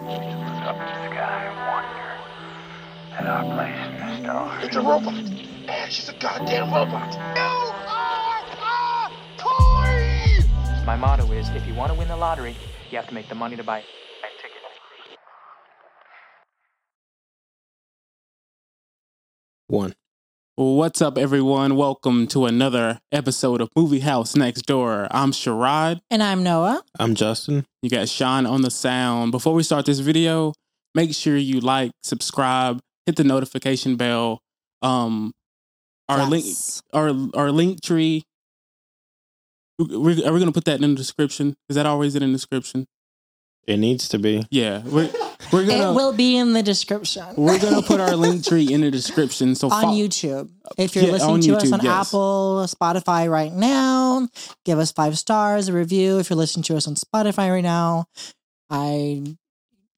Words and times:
Look 0.00 0.08
up 0.08 0.78
to 0.78 0.82
the 0.82 1.10
sky 1.10 1.44
and 1.44 1.56
wonder 1.68 2.10
at 3.12 3.26
our 3.26 3.44
place 3.44 3.86
in 3.86 3.92
the 4.00 4.22
stars. 4.22 4.64
It's 4.64 4.76
a 4.76 4.80
robot. 4.80 5.14
And 5.14 5.92
she's 5.92 6.08
a 6.08 6.14
goddamn 6.14 6.72
robot. 6.72 7.12
You 7.12 7.42
are 7.86 8.40
a 9.06 9.18
toy! 9.36 10.84
My 10.86 10.96
motto 10.96 11.30
is 11.32 11.50
if 11.50 11.66
you 11.66 11.74
want 11.74 11.92
to 11.92 11.98
win 11.98 12.08
the 12.08 12.16
lottery, 12.16 12.56
you 12.90 12.96
have 12.96 13.08
to 13.08 13.14
make 13.14 13.28
the 13.28 13.34
money 13.34 13.56
to 13.56 13.62
buy 13.62 13.80
a 13.80 13.82
ticket. 14.40 14.62
One. 19.66 19.94
What's 20.56 21.00
up, 21.00 21.16
everyone? 21.16 21.76
Welcome 21.76 22.26
to 22.28 22.44
another 22.44 22.98
episode 23.12 23.60
of 23.62 23.68
Movie 23.74 24.00
House 24.00 24.36
Next 24.36 24.62
Door. 24.66 25.08
I'm 25.10 25.32
Sherrod. 25.32 26.00
And 26.10 26.22
I'm 26.22 26.42
Noah. 26.42 26.82
I'm 26.98 27.14
Justin. 27.14 27.64
You 27.82 27.88
got 27.88 28.08
Sean 28.08 28.44
on 28.44 28.60
the 28.62 28.70
sound. 28.70 29.32
Before 29.32 29.54
we 29.54 29.62
start 29.62 29.86
this 29.86 30.00
video, 30.00 30.52
make 30.94 31.14
sure 31.14 31.36
you 31.36 31.60
like, 31.60 31.92
subscribe, 32.02 32.80
hit 33.06 33.16
the 33.16 33.24
notification 33.24 33.96
bell. 33.96 34.40
Um, 34.82 35.32
our 36.08 36.26
link, 36.26 36.44
our 36.92 37.14
our 37.34 37.50
link 37.52 37.80
tree. 37.82 38.24
We're, 39.78 40.26
are 40.26 40.32
we 40.32 40.40
gonna 40.40 40.52
put 40.52 40.64
that 40.66 40.82
in 40.82 40.90
the 40.90 40.96
description? 40.96 41.54
Is 41.70 41.76
that 41.76 41.86
always 41.86 42.16
in 42.16 42.22
the 42.22 42.32
description? 42.32 42.86
It 43.66 43.76
needs 43.76 44.08
to 44.08 44.18
be. 44.18 44.44
Yeah, 44.50 44.82
we're 44.84 45.10
we're 45.52 45.66
gonna 45.66 45.92
it 45.92 45.94
will 45.94 46.12
be 46.12 46.36
in 46.36 46.52
the 46.54 46.62
description 46.62 47.24
we're 47.36 47.58
gonna 47.58 47.82
put 47.82 48.00
our 48.00 48.16
link 48.16 48.44
tree 48.48 48.72
in 48.72 48.80
the 48.80 48.90
description. 48.90 49.54
So 49.54 49.68
on 49.70 49.82
fo- 49.82 49.88
YouTube. 49.92 50.48
If 50.78 50.96
you're 50.96 51.04
Yeah, 51.04 51.12
listening 51.12 51.34
on 51.34 51.40
to 51.42 51.56
us 51.56 51.64
YouTube, 51.64 51.72
on 51.74 51.80
yes. 51.84 52.08
Apple, 52.08 52.66
Spotify 52.68 53.30
right 53.30 53.52
now, 53.52 54.28
give 54.64 54.78
us 54.78 54.92
five 54.92 55.18
stars, 55.18 55.68
a 55.68 55.72
review. 55.72 56.18
If 56.18 56.30
you're 56.30 56.36
listening 56.36 56.64
to 56.64 56.76
us 56.76 56.88
on 56.88 56.94
Spotify 56.94 57.50
right 57.52 57.62
now, 57.62 58.06
I 58.70 59.22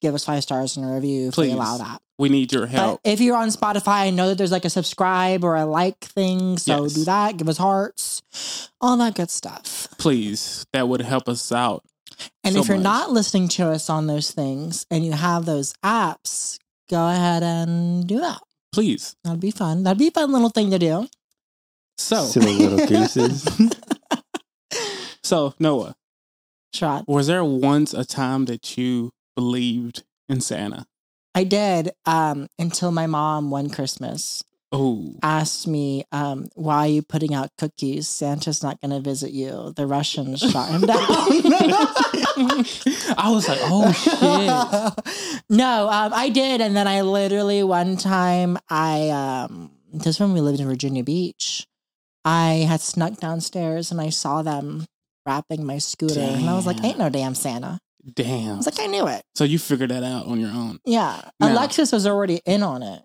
give 0.01 0.13
us 0.13 0.25
five 0.25 0.43
stars 0.43 0.77
and 0.77 0.85
a 0.85 0.93
review 0.93 1.29
if 1.29 1.35
Please. 1.35 1.47
they 1.49 1.53
allow 1.53 1.77
that. 1.77 2.01
we 2.19 2.29
need 2.29 2.51
your 2.51 2.63
But 2.67 2.71
help. 2.71 3.01
if 3.03 3.21
you're 3.21 3.37
on 3.37 3.49
Spotify, 3.49 4.01
I 4.01 4.09
know 4.09 4.29
that 4.29 4.37
there's 4.37 4.51
like 4.51 4.65
a 4.65 4.69
subscribe 4.69 5.43
or 5.43 5.55
a 5.55 5.65
like 5.65 5.99
thing. 5.99 6.57
So 6.57 6.83
Yes. 6.83 6.93
do 6.93 7.05
that. 7.05 7.37
Give 7.37 7.47
us 7.49 7.57
hearts, 7.57 8.69
all 8.81 8.97
that 8.97 9.15
good 9.15 9.29
stuff. 9.31 9.87
Please, 9.97 10.65
that 10.73 10.87
would 10.87 11.01
help 11.01 11.29
us 11.29 11.51
out. 11.51 11.83
And 12.43 12.55
so 12.55 12.61
if 12.61 12.67
you're 12.67 12.77
much. 12.77 12.83
not 12.83 13.11
listening 13.11 13.47
to 13.49 13.69
us 13.69 13.89
on 13.89 14.07
those 14.07 14.31
things 14.31 14.85
and 14.89 15.05
you 15.05 15.13
have 15.13 15.45
those 15.45 15.73
apps, 15.83 16.59
go 16.89 17.07
ahead 17.07 17.43
and 17.43 18.07
do 18.07 18.19
that. 18.19 18.41
Please. 18.73 19.15
That'd 19.23 19.39
be 19.39 19.51
fun. 19.51 19.83
That'd 19.83 19.99
be 19.99 20.07
a 20.07 20.11
fun 20.11 20.31
little 20.31 20.49
thing 20.49 20.71
to 20.71 20.79
do. 20.79 21.07
So, 21.97 22.23
Silly 22.25 22.55
little 22.55 22.87
gooses. 22.87 23.47
so 25.23 25.53
Noah, 25.59 25.95
Shot. 26.73 27.07
was 27.07 27.27
there 27.27 27.45
once 27.45 27.93
a 27.93 28.03
time 28.03 28.45
that 28.45 28.77
you 28.77 29.11
believed 29.35 30.03
in 30.27 30.41
Santa? 30.41 30.85
I 31.35 31.43
did 31.43 31.91
um, 32.05 32.47
until 32.59 32.91
my 32.91 33.07
mom 33.07 33.49
one 33.49 33.69
Christmas 33.69 34.43
Oh, 34.75 35.13
asked 35.21 35.67
me, 35.67 36.03
um, 36.11 36.47
"Why 36.55 36.77
are 36.77 36.87
you 36.87 37.03
putting 37.03 37.33
out 37.35 37.51
cookies? 37.59 38.07
Santa's 38.09 38.63
not 38.63 38.81
going 38.81 38.89
to 38.89 38.99
visit 38.99 39.29
you. 39.31 39.71
The 39.75 39.85
Russians 39.85 40.39
shot 40.39 40.69
him 40.69 40.81
down." 40.81 40.97
I 43.15 43.29
was 43.29 43.47
like, 43.47 43.59
oh 43.61 43.91
shit. 43.91 45.43
no, 45.49 45.87
um, 45.89 46.11
I 46.13 46.29
did, 46.29 46.59
and 46.59 46.75
then 46.75 46.87
I 46.87 47.01
literally 47.01 47.63
one 47.63 47.97
time 47.97 48.57
I 48.67 49.09
um, 49.09 49.71
this 49.93 50.19
when 50.19 50.33
we 50.33 50.41
lived 50.41 50.59
in 50.59 50.67
Virginia 50.67 51.03
Beach, 51.03 51.67
I 52.25 52.65
had 52.67 52.81
snuck 52.81 53.17
downstairs 53.17 53.91
and 53.91 54.01
I 54.01 54.09
saw 54.09 54.41
them 54.41 54.85
wrapping 55.25 55.63
my 55.65 55.77
scooter, 55.77 56.19
and 56.19 56.49
I 56.49 56.53
was 56.55 56.65
like, 56.65 56.83
"Ain't 56.83 56.97
no 56.97 57.09
damn 57.09 57.35
Santa." 57.35 57.79
Damn. 58.11 58.53
I 58.53 58.57
was 58.57 58.65
like, 58.65 58.79
"I 58.79 58.87
knew 58.87 59.07
it." 59.07 59.21
So 59.35 59.43
you 59.43 59.59
figured 59.59 59.91
that 59.91 60.03
out 60.03 60.25
on 60.25 60.39
your 60.39 60.49
own. 60.49 60.79
Yeah, 60.83 61.29
Now- 61.39 61.53
Alexis 61.53 61.91
was 61.91 62.07
already 62.07 62.41
in 62.45 62.63
on 62.63 62.81
it. 62.81 63.03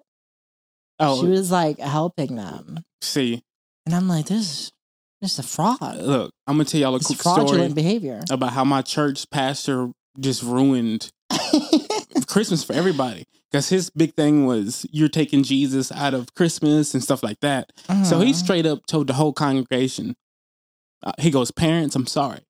Oh, 1.00 1.20
She 1.20 1.28
was 1.28 1.50
like 1.50 1.78
helping 1.78 2.36
them. 2.36 2.84
see, 3.02 3.42
And 3.86 3.94
I'm 3.94 4.08
like, 4.08 4.26
this 4.26 4.38
is 4.40 4.72
this 5.20 5.32
is 5.34 5.38
a 5.40 5.42
fraud. 5.42 5.96
look, 5.96 6.32
I'm 6.46 6.54
gonna 6.56 6.64
tell 6.64 6.80
y'all 6.80 6.94
a 6.94 6.96
It's 6.96 7.06
quick 7.06 7.20
story 7.20 7.68
behavior. 7.72 8.22
about 8.30 8.52
how 8.52 8.64
my 8.64 8.82
church 8.82 9.28
pastor 9.30 9.90
just 10.20 10.42
ruined 10.42 11.10
Christmas 12.26 12.64
for 12.64 12.72
everybody. 12.72 13.24
Because 13.50 13.68
his 13.70 13.88
big 13.90 14.14
thing 14.14 14.44
was 14.46 14.86
you're 14.90 15.08
taking 15.08 15.42
Jesus 15.42 15.90
out 15.90 16.12
of 16.14 16.34
Christmas 16.34 16.92
and 16.94 17.02
stuff 17.02 17.22
like 17.22 17.40
that. 17.40 17.72
So 18.04 18.20
he 18.20 18.32
Mhm. 18.32 18.34
straight 18.34 18.66
up 18.66 18.86
told 18.86 19.06
the 19.06 19.14
whole 19.14 19.32
congregation, 19.32 20.14
uh, 21.02 21.12
he 21.18 21.30
goes, 21.30 21.50
Parents, 21.50 21.96
I'm 21.96 22.06
sorry. 22.06 22.40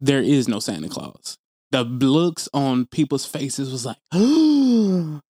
There 0.00 0.20
is 0.22 0.46
no 0.48 0.60
Santa 0.60 0.88
Claus. 0.88 1.38
The 1.70 1.84
looks 1.84 2.48
on 2.52 2.86
people's 2.86 3.24
faces 3.24 3.70
was 3.72 3.86
like, 3.86 3.96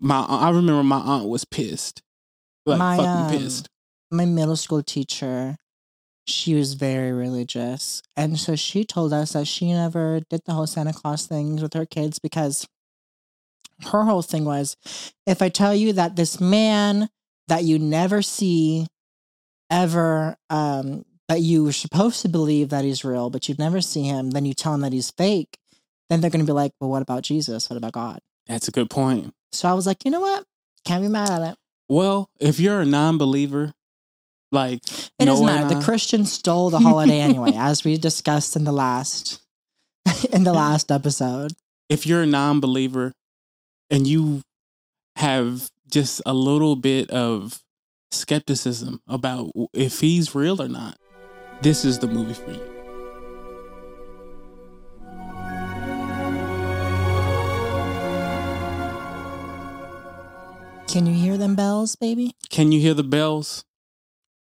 my 0.00 0.20
I 0.22 0.50
remember 0.50 0.82
my 0.82 0.98
aunt 0.98 1.28
was 1.28 1.44
pissed. 1.44 2.02
Like 2.66 2.78
My, 2.78 2.96
fucking 2.96 3.10
um, 3.10 3.30
pissed. 3.30 3.68
my 4.10 4.24
middle 4.24 4.56
school 4.56 4.82
teacher, 4.82 5.56
she 6.26 6.54
was 6.54 6.74
very 6.74 7.12
religious. 7.12 8.02
And 8.16 8.38
so 8.38 8.56
she 8.56 8.84
told 8.84 9.12
us 9.12 9.32
that 9.32 9.46
she 9.46 9.72
never 9.72 10.20
did 10.28 10.42
the 10.44 10.52
whole 10.52 10.66
Santa 10.66 10.92
Claus 10.92 11.26
things 11.26 11.62
with 11.62 11.74
her 11.74 11.86
kids 11.86 12.18
because 12.18 12.66
her 13.84 14.04
whole 14.04 14.22
thing 14.22 14.44
was 14.44 14.76
if 15.26 15.40
I 15.40 15.48
tell 15.48 15.74
you 15.74 15.92
that 15.94 16.16
this 16.16 16.40
man 16.40 17.08
that 17.48 17.64
you 17.64 17.78
never 17.78 18.22
see 18.22 18.86
ever, 19.70 20.36
um, 20.50 21.04
that 21.28 21.40
you 21.40 21.64
were 21.64 21.72
supposed 21.72 22.22
to 22.22 22.28
believe 22.28 22.68
that 22.70 22.84
he's 22.84 23.04
real, 23.04 23.30
but 23.30 23.48
you'd 23.48 23.58
never 23.58 23.80
see 23.80 24.02
him, 24.02 24.30
then 24.30 24.44
you 24.44 24.54
tell 24.54 24.74
him 24.74 24.80
that 24.80 24.92
he's 24.92 25.10
fake, 25.10 25.58
then 26.08 26.20
they're 26.20 26.30
going 26.30 26.44
to 26.44 26.50
be 26.50 26.54
like, 26.54 26.72
well, 26.80 26.90
what 26.90 27.02
about 27.02 27.22
Jesus? 27.22 27.70
What 27.70 27.76
about 27.76 27.92
God? 27.92 28.20
That's 28.46 28.68
a 28.68 28.72
good 28.72 28.90
point. 28.90 29.32
So 29.52 29.68
I 29.68 29.74
was 29.74 29.86
like, 29.86 30.04
you 30.04 30.10
know 30.10 30.20
what? 30.20 30.44
Can't 30.84 31.02
be 31.02 31.08
mad 31.08 31.30
at 31.30 31.52
it. 31.52 31.56
Well, 31.88 32.28
if 32.38 32.60
you're 32.60 32.80
a 32.80 32.84
non 32.86 33.18
believer, 33.18 33.72
like 34.52 34.80
It 35.18 35.26
doesn't 35.26 35.44
matter. 35.46 35.74
The 35.74 35.80
Christians 35.82 36.32
stole 36.32 36.70
the 36.70 36.78
holiday 36.80 37.20
anyway, 37.28 37.52
as 37.54 37.84
we 37.84 37.96
discussed 37.96 38.56
in 38.56 38.64
the 38.64 38.72
last 38.72 39.40
in 40.32 40.44
the 40.44 40.52
last 40.52 40.90
episode. 40.90 41.52
if 41.88 42.06
you're 42.06 42.22
a 42.22 42.26
non-believer 42.26 43.12
and 43.90 44.06
you 44.06 44.42
have 45.16 45.68
just 45.90 46.22
a 46.24 46.32
little 46.32 46.74
bit 46.76 47.10
of 47.10 47.60
skepticism 48.12 49.00
about 49.06 49.50
if 49.74 50.00
he's 50.00 50.34
real 50.34 50.62
or 50.62 50.68
not, 50.68 50.96
this 51.62 51.84
is 51.84 51.98
the 51.98 52.06
movie 52.06 52.34
for 52.34 52.52
you. 52.52 52.69
Can 60.90 61.06
you 61.06 61.14
hear 61.14 61.36
them 61.38 61.54
bells, 61.54 61.94
baby? 61.94 62.34
Can 62.50 62.72
you 62.72 62.80
hear 62.80 62.94
the 62.94 63.04
bells? 63.04 63.64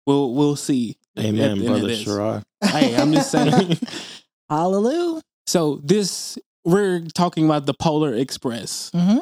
We'll 0.06 0.34
we'll 0.34 0.58
see. 0.58 0.98
Amen, 1.18 1.64
brother 1.66 1.88
this. 1.88 2.04
Sherrod. 2.04 2.44
Hey, 2.62 2.96
I'm 2.96 3.14
just 3.14 3.32
saying. 3.32 3.78
Hallelujah. 4.50 5.22
so 5.48 5.80
this 5.84 6.38
we're 6.66 7.02
talking 7.14 7.46
about 7.46 7.66
the 7.66 7.74
Polar 7.74 8.14
Express. 8.14 8.92
hmm 8.94 9.20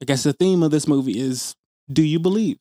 I 0.00 0.04
guess 0.04 0.22
the 0.22 0.32
theme 0.32 0.62
of 0.62 0.70
this 0.70 0.86
movie 0.86 1.18
is 1.18 1.54
do 1.92 2.02
you 2.02 2.18
believe? 2.20 2.58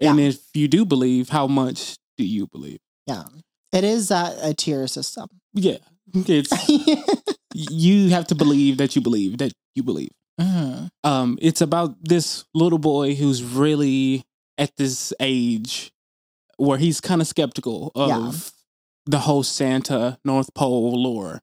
And 0.00 0.18
if 0.20 0.40
you 0.54 0.68
do 0.68 0.84
believe, 0.84 1.28
how 1.30 1.46
much 1.46 1.96
do 2.18 2.24
you 2.24 2.46
believe? 2.46 2.78
Yeah. 3.06 3.24
It 3.72 3.84
is 3.84 4.10
uh, 4.10 4.38
a 4.42 4.52
tier 4.52 4.86
system. 4.86 5.28
Yeah. 5.54 5.78
It's 6.14 6.50
you 7.54 8.10
have 8.10 8.26
to 8.26 8.34
believe 8.34 8.76
that 8.78 8.96
you 8.96 9.02
believe 9.02 9.38
that 9.38 9.52
you 9.74 9.82
believe. 9.82 10.10
Mhm. 10.40 10.88
Um, 11.04 11.38
it's 11.40 11.60
about 11.60 11.96
this 12.02 12.44
little 12.54 12.78
boy 12.78 13.14
who's 13.14 13.42
really 13.42 14.24
at 14.58 14.76
this 14.76 15.12
age 15.20 15.92
where 16.56 16.78
he's 16.78 17.00
kind 17.00 17.20
of 17.20 17.26
skeptical 17.26 17.92
of 17.94 18.08
Yeah. 18.08 18.32
the 19.06 19.18
whole 19.20 19.42
Santa 19.42 20.18
North 20.24 20.52
Pole 20.54 21.02
lore. 21.02 21.42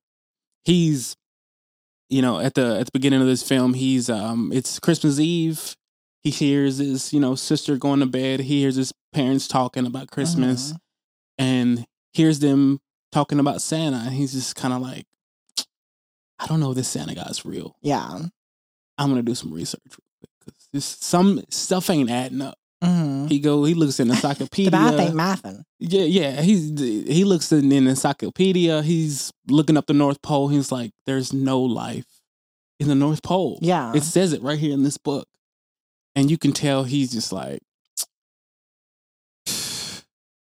He's, 0.66 1.16
you 2.10 2.22
know, 2.22 2.40
at 2.40 2.56
the 2.56 2.80
at 2.80 2.86
the 2.88 2.92
beginning 2.92 3.22
of 3.22 3.28
this 3.28 3.44
film, 3.44 3.74
he's 3.74 4.10
um, 4.10 4.52
it's 4.54 4.80
Christmas 4.80 5.20
Eve. 5.20 5.76
He 6.22 6.32
hears 6.32 6.78
his, 6.78 7.14
you 7.14 7.20
know, 7.20 7.36
sister 7.36 7.78
going 7.78 8.02
to 8.02 8.06
bed. 8.06 8.42
He 8.42 8.60
hears 8.62 8.76
his 8.76 8.94
parents 9.14 9.48
talking 9.48 9.86
about 9.86 10.12
Christmas, 10.12 10.74
Mhm. 10.74 10.78
and 11.38 11.86
hears 12.14 12.40
them 12.40 12.80
talking 13.12 13.40
about 13.40 13.62
Santa. 13.62 13.98
And 13.98 14.14
he's 14.14 14.34
just 14.34 14.56
kind 14.56 14.74
of 14.74 14.82
like, 14.82 15.08
I 16.40 16.46
don't 16.48 16.60
know 16.60 16.72
if 16.72 16.76
this 16.76 16.88
Santa 16.90 17.16
guy's 17.16 17.46
real. 17.46 17.76
Yeah. 17.82 18.28
I'm 19.00 19.10
gonna 19.10 19.24
do 19.24 19.34
some 19.36 19.52
research 19.54 19.82
because 20.22 20.68
this 20.74 20.86
some 20.86 21.44
stuff 21.50 21.90
ain't 21.90 22.10
adding 22.12 22.42
up. 22.42 22.58
hmm 22.84 23.26
He 23.28 23.40
go, 23.40 23.64
he 23.64 23.74
looks 23.74 24.00
in 24.00 24.08
The 24.10 24.14
encyclopedia. 24.16 24.72
math 24.72 25.00
ain't 25.00 25.16
mathing. 25.16 25.64
Yeah, 25.80 26.04
yeah. 26.04 26.42
He's 26.42 26.78
he 26.80 27.24
looks 27.24 27.52
in 27.52 27.72
an 27.72 27.88
encyclopedia. 27.88 28.82
He's 28.84 29.32
looking 29.48 29.78
up 29.78 29.88
the 29.88 29.94
North 29.94 30.22
Pole. 30.22 30.50
He's 30.50 30.72
like, 30.72 30.92
"There's 31.06 31.32
no 31.34 31.60
life 31.62 32.06
in 32.80 32.88
the 32.90 32.96
North 32.96 33.24
Pole." 33.24 33.58
Yeah. 33.62 33.94
it 33.96 34.04
says 34.04 34.34
it 34.34 34.42
right 34.44 34.60
here 34.60 34.74
in 34.74 34.84
this 34.84 34.98
book, 34.98 35.28
and 36.16 36.30
you 36.30 36.38
can 36.38 36.52
tell 36.52 36.84
he's 36.84 37.12
just 37.12 37.32
like, 37.32 37.62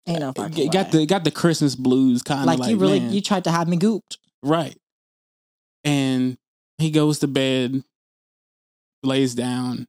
ain't 0.08 0.20
no 0.20 0.32
fucking 0.36 0.70
got 0.72 0.86
way. 0.94 1.00
the 1.02 1.06
got 1.06 1.24
the 1.24 1.32
Christmas 1.32 1.76
blues 1.76 2.24
kind 2.24 2.42
of 2.42 2.46
like, 2.48 2.60
like, 2.60 2.70
you 2.72 2.78
really 2.78 3.00
man. 3.00 3.14
you 3.14 3.22
tried 3.22 3.44
to 3.46 3.52
have 3.52 3.68
me 3.68 3.78
gooped. 3.78 4.18
right. 4.44 4.76
And 5.86 6.38
he 6.78 6.92
goes 6.92 7.20
to 7.20 7.28
bed, 7.28 7.84
lays 9.04 9.36
down, 9.36 9.88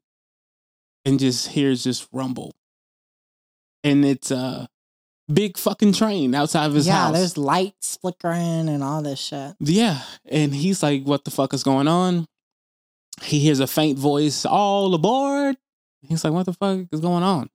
and 1.04 1.18
just 1.18 1.48
hears 1.48 1.84
this 1.84 2.06
rumble. 2.12 2.52
And 3.82 4.04
it's 4.04 4.30
a 4.30 4.68
big 5.32 5.56
fucking 5.56 5.92
train 5.92 6.34
outside 6.34 6.66
of 6.66 6.74
his 6.74 6.86
yeah, 6.86 6.94
house. 6.94 7.12
Yeah, 7.12 7.18
there's 7.18 7.38
lights 7.38 7.96
flickering 8.00 8.68
and 8.68 8.82
all 8.82 9.00
this 9.02 9.18
shit. 9.18 9.54
Yeah. 9.60 10.02
And 10.26 10.54
he's 10.54 10.82
like, 10.82 11.04
what 11.04 11.24
the 11.24 11.30
fuck 11.30 11.54
is 11.54 11.62
going 11.62 11.88
on? 11.88 12.26
He 13.22 13.38
hears 13.38 13.60
a 13.60 13.66
faint 13.66 13.98
voice, 13.98 14.44
all 14.44 14.94
aboard. 14.94 15.56
He's 16.02 16.24
like, 16.24 16.32
what 16.32 16.46
the 16.46 16.52
fuck 16.52 16.86
is 16.92 17.00
going 17.00 17.22
on? 17.22 17.48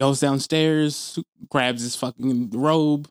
Goes 0.00 0.20
downstairs, 0.20 1.18
grabs 1.48 1.82
his 1.82 1.96
fucking 1.96 2.50
robe. 2.50 3.08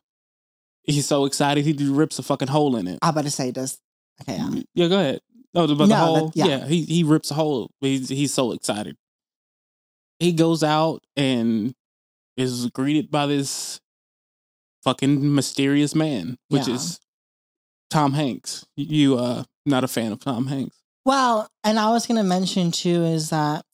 He's 0.82 1.06
so 1.06 1.24
excited, 1.24 1.64
he 1.64 1.72
rips 1.88 2.18
a 2.18 2.22
fucking 2.22 2.48
hole 2.48 2.76
in 2.76 2.86
it. 2.86 2.98
I'm 3.02 3.10
about 3.10 3.24
to 3.24 3.30
say 3.30 3.50
this. 3.50 3.78
Okay, 4.20 4.36
yeah. 4.36 4.62
Yeah, 4.74 4.88
go 4.88 4.98
ahead. 5.00 5.20
Oh, 5.54 5.66
but 5.68 5.74
the 5.76 5.86
No, 5.86 5.96
hole. 5.96 6.26
that- 6.28 6.36
yeah. 6.36 6.46
yeah. 6.46 6.66
he 6.66 6.82
he 6.84 7.04
rips 7.04 7.30
a 7.30 7.34
hole. 7.34 7.70
He's 7.80 8.08
he's 8.08 8.32
so 8.34 8.52
excited. 8.52 8.96
He 10.18 10.32
goes 10.32 10.62
out 10.62 11.02
and 11.16 11.74
is 12.36 12.66
greeted 12.70 13.10
by 13.10 13.26
this 13.26 13.80
fucking 14.82 15.34
mysterious 15.34 15.94
man, 15.94 16.36
which 16.48 16.68
Yeah. 16.68 16.74
is 16.74 17.00
Tom 17.90 18.12
Hanks. 18.14 18.66
You 18.76 19.16
uh 19.18 19.44
not 19.66 19.84
a 19.84 19.88
fan 19.88 20.12
of 20.12 20.20
Tom 20.20 20.46
Hanks? 20.48 20.76
Well, 21.04 21.48
and 21.62 21.78
I 21.78 21.90
was 21.90 22.06
gonna 22.06 22.24
mention 22.24 22.70
too 22.70 23.04
is 23.04 23.30
that 23.30 23.64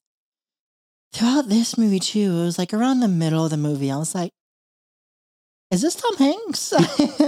throughout 1.13 1.49
this 1.49 1.77
movie 1.79 2.01
too, 2.01 2.21
it 2.41 2.45
was 2.45 2.59
like 2.59 2.75
around 2.75 3.01
the 3.01 3.09
middle 3.09 3.45
of 3.45 3.51
the 3.51 3.57
movie, 3.57 3.91
I 3.91 3.97
was 3.97 4.15
like, 4.15 4.33
"Is 5.71 5.83
this 5.83 5.95
Tom 5.97 6.17
Hanks 6.17 6.73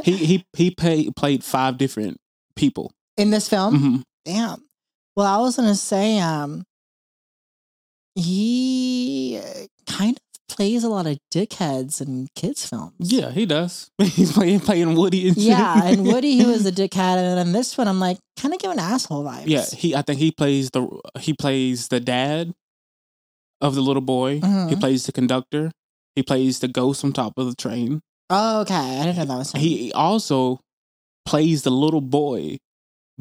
He 0.04 0.16
he 0.16 0.44
he 0.56 0.70
pay, 0.70 1.10
played 1.10 1.42
five 1.44 1.78
different 1.78 2.18
people. 2.56 2.92
in 3.16 3.30
this 3.30 3.48
film?" 3.48 3.78
Mhm. 3.78 4.02
Damn. 4.24 4.64
Well, 5.16 5.26
I 5.26 5.38
was 5.40 5.56
gonna 5.56 5.74
say, 5.74 6.18
um, 6.20 6.64
he 8.14 9.40
uh, 9.42 9.66
kind 9.86 10.16
of 10.16 10.56
plays 10.56 10.84
a 10.84 10.88
lot 10.88 11.06
of 11.06 11.18
dickheads 11.32 12.00
in 12.00 12.28
kids' 12.34 12.66
films. 12.68 12.94
Yeah, 12.98 13.30
he 13.30 13.46
does. 13.46 13.90
He's 13.98 14.32
playing 14.32 14.60
playing 14.60 14.94
Woody 14.94 15.28
and 15.28 15.36
shit. 15.36 15.44
Yeah, 15.46 15.84
and 15.86 16.06
Woody, 16.06 16.36
he 16.36 16.44
was 16.46 16.66
a 16.66 16.72
dickhead, 16.80 17.16
and 17.16 17.38
then 17.38 17.52
this 17.52 17.76
one, 17.78 17.88
I'm 17.88 18.00
like, 18.00 18.18
kind 18.38 18.54
of 18.54 18.60
giving 18.60 18.78
asshole 18.78 19.24
vibes. 19.24 19.44
Yeah, 19.46 19.64
he. 19.64 19.94
I 19.94 20.02
think 20.02 20.18
he 20.18 20.30
plays 20.30 20.70
the 20.70 20.86
he 21.18 21.32
plays 21.34 21.88
the 21.88 22.00
dad 22.00 22.52
of 23.60 23.74
the 23.74 23.80
little 23.82 24.02
boy. 24.02 24.34
He 24.34 24.40
Mhm. 24.40 24.80
plays 24.80 25.06
the 25.06 25.12
conductor. 25.12 25.70
He 26.16 26.22
plays 26.22 26.58
the 26.58 26.68
ghost 26.68 27.04
on 27.04 27.12
top 27.12 27.34
of 27.38 27.46
the 27.46 27.54
train. 27.54 28.00
Oh, 28.28 28.60
okay. 28.62 28.74
I 28.74 29.04
didn't 29.04 29.16
know 29.18 29.24
that 29.26 29.38
was 29.38 29.52
him. 29.52 29.60
He 29.60 29.92
also 29.92 30.60
plays 31.24 31.62
the 31.62 31.70
little 31.70 32.00
boy, 32.02 32.58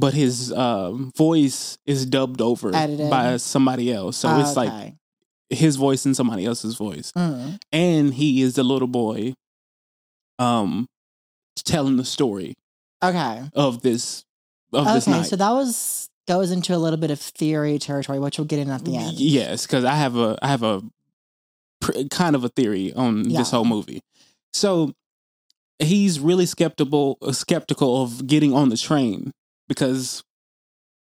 but 0.01 0.13
his 0.13 0.51
um, 0.51 1.11
voice 1.15 1.77
is 1.85 2.05
dubbed 2.05 2.41
over 2.41 2.75
Edited. 2.75 3.09
by 3.09 3.37
somebody 3.37 3.93
else. 3.93 4.17
So 4.17 4.29
Oh, 4.29 4.41
it's 4.41 4.55
like 4.57 4.93
his 5.49 5.75
voice 5.77 6.05
and 6.05 6.15
somebody 6.15 6.45
else's 6.45 6.75
voice, 6.75 7.11
Mm. 7.15 7.59
and 7.71 8.13
he 8.13 8.41
is 8.41 8.55
the 8.55 8.63
little 8.63 8.87
boy, 8.87 9.35
um, 10.39 10.87
telling 11.63 11.97
the 11.97 12.05
story 12.05 12.55
okay. 13.03 13.43
of 13.53 13.81
this 13.81 14.25
of 14.73 14.85
this 14.93 15.07
Okay, 15.07 15.17
night. 15.19 15.25
so 15.27 15.35
that 15.35 15.51
was 15.51 16.09
goes 16.27 16.51
into 16.51 16.73
a 16.75 16.77
little 16.79 16.97
bit 16.99 17.11
of 17.11 17.19
theory 17.19 17.77
territory, 17.77 18.19
which 18.19 18.37
we'll 18.37 18.45
get 18.45 18.59
in 18.59 18.69
at 18.69 18.85
the 18.85 18.95
end. 18.95 19.19
Yes, 19.19 19.65
because 19.67 19.83
I 19.83 19.95
have 19.95 20.15
a 20.15 20.37
I 20.41 20.47
have 20.47 20.63
a 20.63 20.81
pr- 21.81 22.03
kind 22.09 22.35
of 22.35 22.43
a 22.43 22.49
theory 22.49 22.93
on 22.93 23.29
Yeah. 23.29 23.39
this 23.39 23.51
whole 23.51 23.65
movie. 23.65 24.01
So 24.53 24.93
he's 25.79 26.19
really 26.19 26.45
skeptical 26.45 27.17
skeptical 27.31 28.01
of 28.03 28.25
getting 28.27 28.53
on 28.53 28.69
the 28.69 28.77
train 28.77 29.33
because 29.71 30.23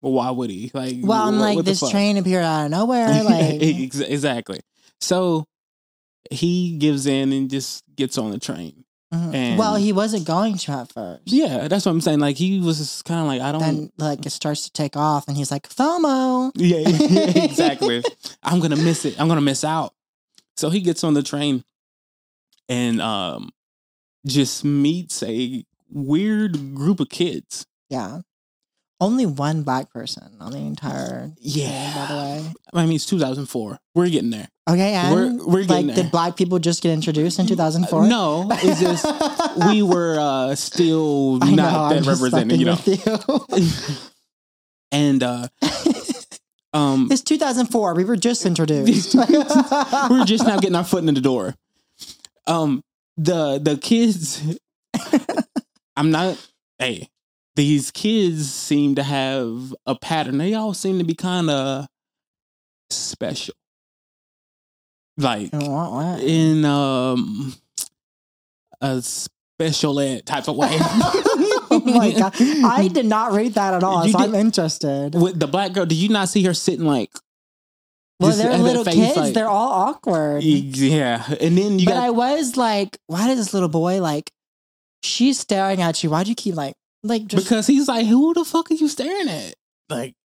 well, 0.02 0.14
why 0.14 0.30
would 0.31 0.50
he? 0.50 0.69
Like, 0.74 0.98
Well, 1.02 1.28
I'm 1.30 1.36
wh- 1.38 1.40
like 1.42 1.56
what 1.56 1.66
this 1.66 1.80
train 1.90 2.18
appeared 2.18 2.44
out 2.44 2.66
of 2.66 2.72
nowhere. 2.80 3.24
Like, 3.24 3.62
exactly. 3.62 4.60
So 5.00 5.46
he 6.30 6.78
gives 6.78 7.06
in 7.06 7.31
and 7.31 7.50
just 7.50 7.84
gets 7.96 8.18
on 8.18 8.31
the 8.31 8.40
train. 8.40 8.84
Mhm. 9.14 9.34
and- 9.34 9.58
well, 9.58 9.75
he 9.75 9.94
wasn't 9.94 10.28
going 10.28 10.58
to 10.58 10.72
at 10.74 10.92
first. 10.92 11.22
Yeah, 11.25 11.69
that's 11.69 11.86
what 11.86 11.94
I'm 11.94 12.02
saying. 12.02 12.19
Like 12.19 12.36
he 12.36 12.60
was 12.60 13.02
kind 13.04 13.22
of 13.22 13.28
like 13.28 13.42
I 13.42 13.54
don't. 13.54 13.62
Then, 13.62 13.92
like, 13.98 14.25
it 14.25 14.31
starts 14.31 14.66
to 14.66 14.72
take 14.72 14.98
off, 14.98 15.28
and 15.30 15.38
he's 15.38 15.50
like, 15.50 15.69
FOMO. 15.69 16.52
Yeah, 16.56 16.80
yeah, 16.86 17.44
exactly. 17.46 18.04
I'm 18.44 18.60
gonna 18.60 18.75
miss 18.75 19.06
it. 19.06 19.18
I'm 19.19 19.30
gonna 19.30 19.40
miss 19.42 19.64
out. 19.64 19.94
So 20.58 20.69
he 20.69 20.81
gets 20.81 21.04
on 21.06 21.14
the 21.14 21.24
train 21.24 21.64
and 22.68 23.00
um 23.02 23.50
just 24.25 24.66
meets 24.66 25.24
a 25.24 25.64
weird 25.90 26.75
group 26.75 27.00
of 27.00 27.08
kids. 27.10 27.66
Yeah. 27.90 28.19
Only 28.99 29.27
one 29.27 29.61
black 29.61 29.91
person 29.91 30.38
on 30.39 30.51
the 30.53 30.57
entire. 30.57 31.31
Yeah. 31.39 31.94
By 31.95 32.13
the 32.13 32.19
way. 32.19 32.51
I 32.73 32.85
mean, 32.85 32.95
it's 32.95 33.05
2004. 33.05 33.77
We're 33.94 34.09
getting 34.09 34.31
there. 34.31 34.47
Okay, 34.69 34.94
and 34.94 35.13
We're- 35.15 35.38
we're 35.45 35.63
like, 35.65 35.85
there. 35.85 35.95
did 35.95 36.11
black 36.11 36.35
people 36.35 36.57
just 36.59 36.81
get 36.81 36.91
introduced 36.91 37.38
in 37.39 37.45
2004? 37.47 38.07
No, 38.07 38.47
it's 38.51 38.79
just 38.81 39.05
we 39.69 39.81
were 39.83 40.17
uh 40.19 40.55
still 40.55 41.38
I 41.41 41.51
not 41.53 41.91
I'm 41.94 42.03
that 42.03 42.09
represented, 42.09 42.59
you 42.59 42.65
know. 42.65 42.77
you. 42.85 43.65
and 44.91 45.23
uh 45.23 45.47
um 46.73 47.07
it's 47.11 47.21
2004. 47.21 47.94
We 47.94 48.03
were 48.03 48.17
just 48.17 48.45
introduced. 48.45 49.15
we're 50.09 50.25
just 50.25 50.45
now 50.45 50.59
getting 50.59 50.75
our 50.75 50.83
foot 50.83 50.99
in 51.05 51.13
the 51.13 51.21
door. 51.21 51.55
Um, 52.47 52.81
the 53.15 53.59
the 53.59 53.77
kids. 53.77 54.41
I'm 55.95 56.11
not. 56.11 56.38
Hey, 56.79 57.09
these 57.57 57.89
kids 57.89 58.54
seem 58.54 58.94
to 58.95 59.04
have 59.04 59.74
a 59.88 59.95
pattern. 59.95 60.38
They 60.38 60.54
all 60.54 60.75
seem 60.75 61.00
to 61.00 61.04
be 61.04 61.15
kind 61.15 61.50
of 61.50 61.88
special. 62.92 63.56
Like 65.18 65.51
In 65.51 65.71
what 65.71 66.21
in 66.21 66.63
um 66.63 67.56
a 68.80 69.01
special 69.01 70.00
ed 70.00 70.27
type 70.27 70.48
of 70.48 70.56
way. 70.56 70.69
oh 70.71 71.81
my 71.83 72.12
god! 72.12 72.33
I 72.39 72.88
did 72.88 73.07
not 73.07 73.31
read 73.31 73.56
that 73.56 73.74
at 73.74 73.83
all. 73.83 74.06
You 74.06 74.12
so 74.12 74.19
I'm 74.19 74.36
interested. 74.36 75.15
With 75.15 75.39
the 75.39 75.48
black 75.48 75.74
girl, 75.74 75.88
did 75.88 75.95
you 75.98 76.09
not 76.09 76.30
see 76.30 76.44
her 76.44 76.54
sitting 76.54 76.86
like? 76.86 77.09
Well, 78.19 78.30
just 78.30 78.44
they're 78.44 78.57
little 78.59 78.86
kids. 78.86 79.18
like- 79.18 79.33
they're 79.33 79.50
all 79.50 79.89
awkward. 79.89 80.44
Yeah, 80.44 81.24
and 81.42 81.57
then 81.57 81.80
you 81.80 81.86
but 81.88 81.94
got 81.94 82.04
I 82.04 82.12
was 82.12 82.56
like, 82.56 83.00
why 83.07 83.25
does 83.25 83.38
this 83.39 83.54
little 83.54 83.69
boy 83.69 84.00
like? 84.00 84.31
She's 85.01 85.39
staring 85.39 85.81
at 85.81 86.04
you. 86.04 86.12
Why 86.12 86.24
do 86.24 86.30
you 86.30 86.36
keep 86.36 86.54
like 86.54 86.75
like 87.03 87.27
just 87.27 87.45
because 87.45 87.67
he's 87.67 87.88
like, 87.88 88.05
who 88.07 88.33
the 88.33 88.45
fuck 88.45 88.71
are 88.71 88.75
you 88.75 88.88
staring 88.88 89.29
at? 89.29 89.55
Like, 89.89 90.15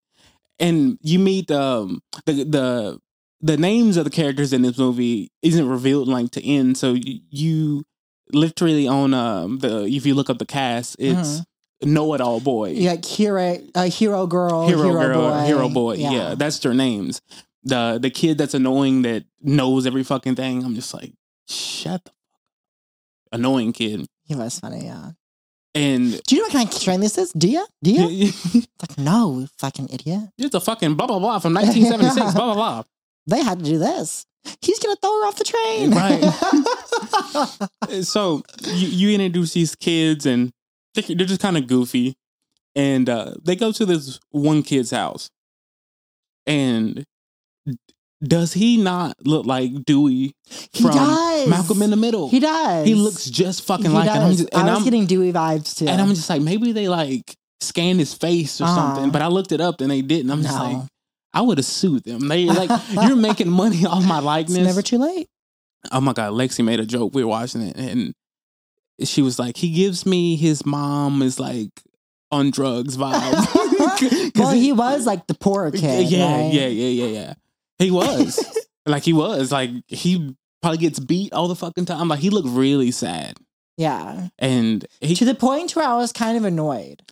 and 0.59 0.99
you 1.03 1.19
meet 1.19 1.51
um 1.51 2.01
the 2.27 2.33
the 2.45 3.01
the 3.41 3.57
names 3.57 3.97
of 3.97 4.05
the 4.05 4.11
characters 4.11 4.53
in 4.53 4.63
this 4.63 4.79
movie 4.79 5.31
isn't 5.43 5.69
revealed 5.69 6.09
like 6.09 6.31
to 6.33 6.45
end. 6.47 6.79
So 6.79 6.93
you, 6.95 7.21
you 7.31 7.85
literally 8.33 8.87
on 8.89 9.15
um 9.15 9.59
the 9.59 9.85
if 9.85 10.07
you 10.07 10.15
look 10.15 10.31
up 10.31 10.39
the 10.39 10.47
cast, 10.47 10.97
it's 10.99 11.43
know 11.83 12.15
it 12.15 12.21
all 12.21 12.41
boy, 12.41 12.71
you 12.71 12.89
like 12.89 13.05
hero, 13.05 13.59
uh, 13.75 13.85
hero 13.85 14.27
girl, 14.27 14.69
hero, 14.69 14.83
hero, 14.85 14.93
girl, 15.01 15.31
boy, 15.31 15.47
hero 15.47 15.69
boy. 15.69 15.95
Yeah. 15.95 16.35
that's 16.37 16.59
their 16.61 16.75
names. 16.75 17.21
The 17.65 17.99
the 18.01 18.11
kid 18.11 18.39
that's 18.39 18.55
annoying 18.55 19.03
that 19.03 19.25
knows 19.41 19.87
every 19.87 20.05
fucking 20.05 20.37
thing. 20.37 20.65
I'm 20.65 20.75
just 20.75 20.95
like, 20.95 21.13
shut 21.49 22.05
the 22.05 22.11
fuck. 22.11 22.41
Annoying 23.33 23.73
kid. 23.73 24.07
he 24.25 24.35
was 24.35 24.59
funny. 24.59 24.85
Yeah. 24.87 25.11
And 25.75 26.21
Do 26.27 26.35
you 26.37 26.43
know 26.43 26.47
what 26.47 26.53
kind 26.53 26.69
of 26.73 26.81
train 26.81 27.01
this 27.01 27.17
is? 27.17 27.33
Do 27.33 27.49
you? 27.49 27.67
Do 27.83 27.91
you? 27.91 28.33
like 28.81 28.99
no, 28.99 29.39
you 29.41 29.49
fucking 29.59 29.89
idiot. 29.91 30.29
It's 30.37 30.55
a 30.55 30.61
fucking 30.61 30.95
blah 30.97 31.07
blah 31.07 31.19
blah 31.19 31.39
from 31.39 31.55
1976. 31.55 32.35
blah 32.35 32.45
blah 32.45 32.55
blah. 32.55 32.83
They 33.27 33.41
had 33.43 33.61
to 33.61 33.65
do 33.65 33.79
this. 33.79 34.27
He's 34.61 34.81
gonna 34.81 34.97
throw 34.97 35.11
her 35.21 35.27
off 35.29 35.37
the 35.37 35.45
train. 35.45 35.93
Right. 37.93 38.03
so 38.05 38.43
you, 38.65 38.89
you 38.89 39.11
introduce 39.15 39.53
these 39.55 39.75
kids 39.77 40.27
and 40.27 40.51
they- 40.95 41.15
they're 41.15 41.27
just 41.27 41.41
kind 41.41 41.57
of 41.57 41.67
goofy 41.69 42.17
and 42.75 43.09
uh, 43.09 43.35
they 43.43 43.55
go 43.55 43.71
to 43.73 43.87
this 43.87 44.19
one 44.31 44.63
kid's 44.65 44.91
house 44.91 45.31
and 46.47 47.05
does 48.23 48.53
he 48.53 48.77
not 48.77 49.15
look 49.27 49.45
like 49.47 49.85
dewey 49.85 50.33
he 50.73 50.83
from 50.83 50.93
does. 50.93 51.49
malcolm 51.49 51.83
in 51.83 51.91
the 51.91 51.97
middle 51.97 52.29
He 52.29 52.39
does. 52.41 52.87
he 52.87 52.95
looks 52.95 53.25
just 53.29 53.65
fucking 53.67 53.87
He 53.87 53.93
like 53.93 54.07
it. 54.07 54.11
And 54.13 54.23
I'm 54.25 54.31
just, 54.33 54.49
and, 54.53 54.63
I 54.63 54.67
was 54.71 54.79
I'm, 54.79 54.85
getting 54.85 55.07
Dewey 55.07 55.33
vibes 55.33 55.77
too. 55.77 55.87
and 55.89 56.01
I'm 56.01 56.09
just 56.11 56.29
like 56.31 56.41
maybe 56.43 56.73
they 56.73 56.89
like 56.89 57.35
scanned 57.61 57.99
his 57.99 58.15
face 58.15 58.61
or 58.61 58.65
Uh-huh. 58.65 58.75
something 58.95 59.11
but 59.11 59.23
i 59.23 59.27
looked 59.29 59.53
it 59.53 59.61
up 59.61 59.81
and 59.81 59.91
they 59.91 60.03
didn't 60.03 60.31
i'm 60.31 60.43
just 60.43 60.57
No. 60.57 60.63
like 60.65 60.89
i 61.35 61.41
would 61.41 61.59
have 61.59 61.65
sued 61.65 62.05
them 62.05 62.29
they 62.29 62.45
like 62.47 62.71
you're 62.91 63.17
making 63.17 63.49
money 63.49 63.85
off 63.87 64.05
my 64.07 64.19
it's 64.19 64.25
likeness 64.27 64.59
never 64.67 64.83
too 64.83 64.99
late. 64.99 65.29
oh 65.91 66.01
my 66.01 66.13
god, 66.13 66.33
Lexi 66.33 66.65
made 66.65 66.79
a 66.81 66.87
joke. 66.87 67.13
We 67.15 67.25
were 67.25 67.31
watching 67.31 67.63
it, 67.63 67.77
and 67.77 68.13
she 69.03 69.21
was 69.23 69.39
like, 69.39 69.57
"He 69.57 69.71
gives 69.71 70.07
me 70.07 70.37
his 70.37 70.65
mom 70.65 71.23
is 71.23 71.41
like 71.41 71.71
on 72.31 72.51
drugs 72.53 72.97
vibes." 72.97 74.35
well, 74.39 74.53
he 74.53 74.73
was 74.73 75.07
like 75.07 75.27
the 75.27 75.35
poor 75.35 75.71
kid. 75.73 76.09
yeah, 76.09 76.37
right? 76.45 76.53
yeah, 76.55 76.67
yeah, 76.69 77.05
yeah, 77.05 77.21
yeah. 77.21 77.35
He 77.83 77.91
was 77.91 78.59
like 78.87 79.03
he 79.03 79.13
was 79.13 79.53
like 79.53 79.71
he 79.89 80.37
probably 80.61 80.79
gets 80.79 80.99
beat 80.99 81.33
all 81.33 81.49
the 81.49 81.57
fucking 81.57 81.85
time. 81.85 82.09
Like 82.09 82.21
he 82.21 82.31
looked 82.31 82.49
really 82.49 82.91
sad, 82.91 83.37
yeah. 83.77 84.29
and 84.39 84.87
he 85.01 85.15
to 85.17 85.25
the 85.25 85.35
point 85.35 85.75
where 85.75 85.87
I 85.87 85.97
was 85.97 86.13
kind 86.13 86.37
of 86.37 86.45
annoyed. 86.45 87.03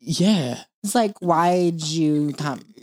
Yeah. 0.00 0.62
It's 0.82 0.96
like, 0.96 1.16
why'd 1.20 1.80
you 1.82 2.32
come? 2.32 2.60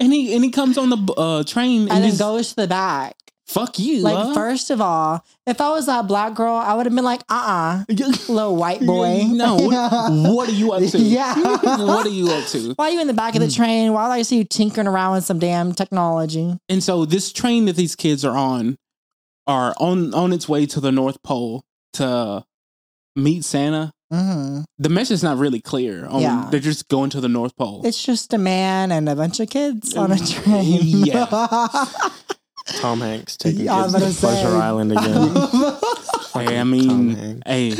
And 0.00 0.12
he 0.12 0.34
and 0.34 0.44
he 0.44 0.50
comes 0.50 0.76
on 0.76 0.90
the 0.90 1.14
uh, 1.16 1.44
train 1.44 1.82
and, 1.82 1.92
and 1.92 2.02
then 2.02 2.10
just, 2.10 2.20
goes 2.20 2.50
to 2.50 2.56
the 2.56 2.68
back. 2.68 3.16
Fuck 3.48 3.78
you. 3.78 4.00
Like, 4.02 4.16
huh? 4.16 4.34
first 4.34 4.70
of 4.70 4.80
all, 4.80 5.24
if 5.46 5.60
I 5.60 5.70
was 5.70 5.86
that 5.86 6.06
black 6.06 6.34
girl, 6.34 6.54
I 6.54 6.74
would 6.74 6.86
have 6.86 6.94
been 6.94 7.04
like, 7.04 7.22
uh 7.28 7.84
uh 7.88 7.94
little 8.28 8.54
white 8.56 8.80
boy. 8.80 9.22
No, 9.26 9.56
what, 9.56 10.12
what 10.34 10.48
are 10.48 10.52
you 10.52 10.72
up 10.72 10.82
to? 10.90 10.98
Yeah. 10.98 11.34
what 11.84 12.06
are 12.06 12.10
you 12.10 12.28
up 12.30 12.46
to? 12.48 12.74
Why 12.74 12.88
are 12.88 12.90
you 12.90 13.00
in 13.00 13.06
the 13.06 13.14
back 13.14 13.34
of 13.34 13.40
the 13.40 13.50
train? 13.50 13.92
Why 13.92 14.06
do 14.06 14.12
I 14.12 14.22
see 14.22 14.38
you 14.38 14.44
tinkering 14.44 14.86
around 14.86 15.14
with 15.14 15.24
some 15.24 15.38
damn 15.38 15.72
technology? 15.74 16.56
And 16.68 16.82
so 16.84 17.04
this 17.04 17.32
train 17.32 17.64
that 17.64 17.76
these 17.76 17.96
kids 17.96 18.24
are 18.24 18.36
on 18.36 18.76
are 19.46 19.74
on 19.78 20.14
on 20.14 20.32
its 20.32 20.48
way 20.48 20.66
to 20.66 20.80
the 20.80 20.92
North 20.92 21.22
Pole 21.22 21.64
to 21.94 22.44
meet 23.16 23.44
Santa. 23.44 23.90
hmm 24.12 24.60
The 24.78 24.88
message's 24.90 25.22
not 25.22 25.38
really 25.38 25.60
clear. 25.60 26.06
On, 26.06 26.20
Yeah. 26.20 26.48
They're 26.50 26.60
just 26.60 26.88
going 26.88 27.10
to 27.10 27.20
the 27.20 27.28
North 27.28 27.56
Pole. 27.56 27.82
It's 27.84 28.02
just 28.04 28.32
a 28.34 28.38
man 28.38 28.92
and 28.92 29.08
a 29.08 29.16
bunch 29.16 29.40
of 29.40 29.48
kids 29.50 29.96
on 29.96 30.12
a 30.12 30.18
train. 30.18 30.80
Yeah. 31.06 31.26
Tom 32.76 33.00
Hanks 33.00 33.36
taking 33.36 33.64
Yeah, 33.64 33.82
kids 33.82 33.94
to 33.94 33.98
gonna 34.00 34.12
Pleasure 34.12 34.48
say. 34.50 34.56
Island 34.56 34.92
again. 34.92 35.34
Hey, 36.34 36.58
I 36.58 36.62
mean, 36.64 37.42
hey, 37.46 37.70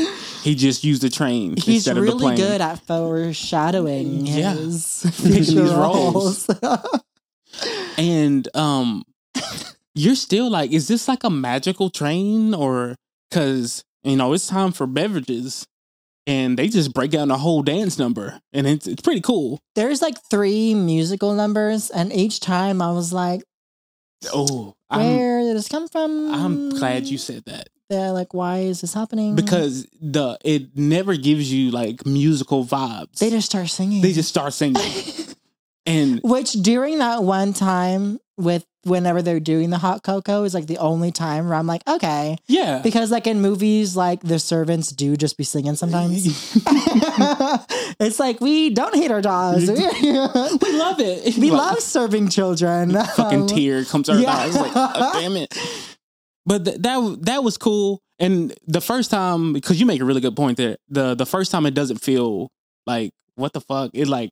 he 0.41 0.53
just 0.55 0.83
used 0.83 1.01
the 1.03 1.09
train 1.09 1.55
He's 1.55 1.87
instead 1.87 1.97
of 1.97 2.03
the 2.03 2.11
really 2.11 2.19
plane. 2.19 2.37
good 2.37 2.59
at 2.61 2.79
foreshadowing 2.85 4.25
Yeah. 4.25 4.53
his 4.55 5.01
Picking 5.17 5.31
these 5.33 5.55
roles. 5.55 6.49
roles. 6.61 7.01
and 7.97 8.47
um 8.55 9.03
you're 9.95 10.15
still 10.15 10.49
like 10.49 10.71
is 10.71 10.87
this 10.87 11.07
like 11.07 11.23
a 11.23 11.29
magical 11.29 11.89
train 11.89 12.53
or 12.53 12.95
because 13.29 13.83
you 14.03 14.15
know 14.17 14.33
it's 14.33 14.47
time 14.47 14.71
for 14.71 14.87
beverages 14.87 15.65
and 16.27 16.57
they 16.57 16.67
just 16.67 16.93
break 16.93 17.11
down 17.11 17.27
the 17.29 17.37
whole 17.37 17.61
dance 17.63 17.97
number 17.97 18.39
and 18.51 18.67
it's, 18.67 18.87
it's 18.87 19.01
pretty 19.01 19.21
cool 19.21 19.59
There's 19.75 20.01
like 20.01 20.15
three 20.29 20.73
musical 20.73 21.33
numbers, 21.33 21.89
and 21.89 22.11
each 22.11 22.39
time 22.39 22.81
I 22.81 22.91
was 22.91 23.13
like, 23.13 23.41
oh 24.33 24.73
i'm 24.89 25.15
"Where 25.15 25.41
did 25.41 25.55
this 25.55 25.67
come 25.67 25.87
from?" 25.87 26.33
i'm 26.33 26.69
glad 26.71 27.05
you 27.05 27.17
said 27.17 27.43
that 27.45 27.69
They're 27.89 28.11
like, 28.11 28.33
"Why 28.33 28.59
is 28.59 28.81
this 28.81 28.93
happening?" 28.93 29.35
because 29.35 29.87
the 30.01 30.37
it 30.43 30.77
never 30.77 31.15
gives 31.15 31.51
you 31.51 31.71
like 31.71 32.05
musical 32.05 32.63
vibes 32.65 33.17
they 33.19 33.29
just 33.29 33.47
start 33.49 33.69
singing. 33.69 34.01
they 34.01 34.13
just 34.13 34.29
start 34.29 34.53
singing 34.53 34.81
and 35.85 36.19
Which 36.23 36.51
during 36.53 36.99
that 36.99 37.23
one 37.23 37.53
time 37.53 38.19
with 38.39 38.65
whenever 38.85 39.21
they're 39.21 39.41
doing 39.41 39.69
the 39.69 39.77
hot 39.77 40.01
cocoa 40.03 40.43
is 40.45 40.53
like 40.53 40.65
the 40.65 40.77
only 40.77 41.11
time 41.11 41.45
where 41.49 41.55
I'm 41.55 41.67
like, 41.67 41.81
okay. 41.87 42.37
yeah 42.47 42.79
Because 42.81 43.11
like 43.11 43.27
in 43.27 43.41
movies, 43.41 43.95
like 43.97 44.21
the 44.21 44.39
servants 44.39 44.89
do 44.91 45.17
just 45.17 45.37
be 45.37 45.43
singing 45.43 45.75
sometimes. 45.75 46.25
it's 47.99 48.19
like 48.19 48.39
we 48.41 48.69
don't 48.69 48.95
hate 48.95 49.11
our 49.11 49.21
jobs. 49.21 49.69
We, 49.69 49.75
love 50.77 50.99
it 50.99 51.37
we 51.37 51.51
Like, 51.51 51.71
love 51.73 51.79
serving 51.81 52.29
children. 52.29 52.91
fucking 52.93 53.41
Um, 53.41 53.47
tear 53.47 53.83
comes 53.85 54.09
out 54.09 54.15
of 54.15 54.21
yeah. 54.21 54.35
eyes. 54.37 54.55
Like, 54.55 54.71
"Oh, 54.75 55.19
damn 55.19 55.35
it. 55.35 55.53
But 56.45 56.65
th- 56.65 56.77
that 56.79 57.17
that 57.23 57.43
was 57.43 57.57
cool. 57.57 57.99
And 58.17 58.53
the 58.67 58.81
first 58.81 59.11
time, 59.11 59.53
because 59.53 59.79
you 59.79 59.85
make 59.85 60.01
a 60.01 60.05
really 60.05 60.21
good 60.21 60.35
point 60.35 60.57
there. 60.57 60.77
The 60.89 61.15
the 61.15 61.25
first 61.25 61.51
time 61.51 61.65
it 61.65 61.73
doesn't 61.73 61.97
feel 61.97 62.49
like 62.87 63.11
what 63.35 63.53
the 63.53 63.61
fuck. 63.61 63.91
It 63.93 64.07
like 64.07 64.29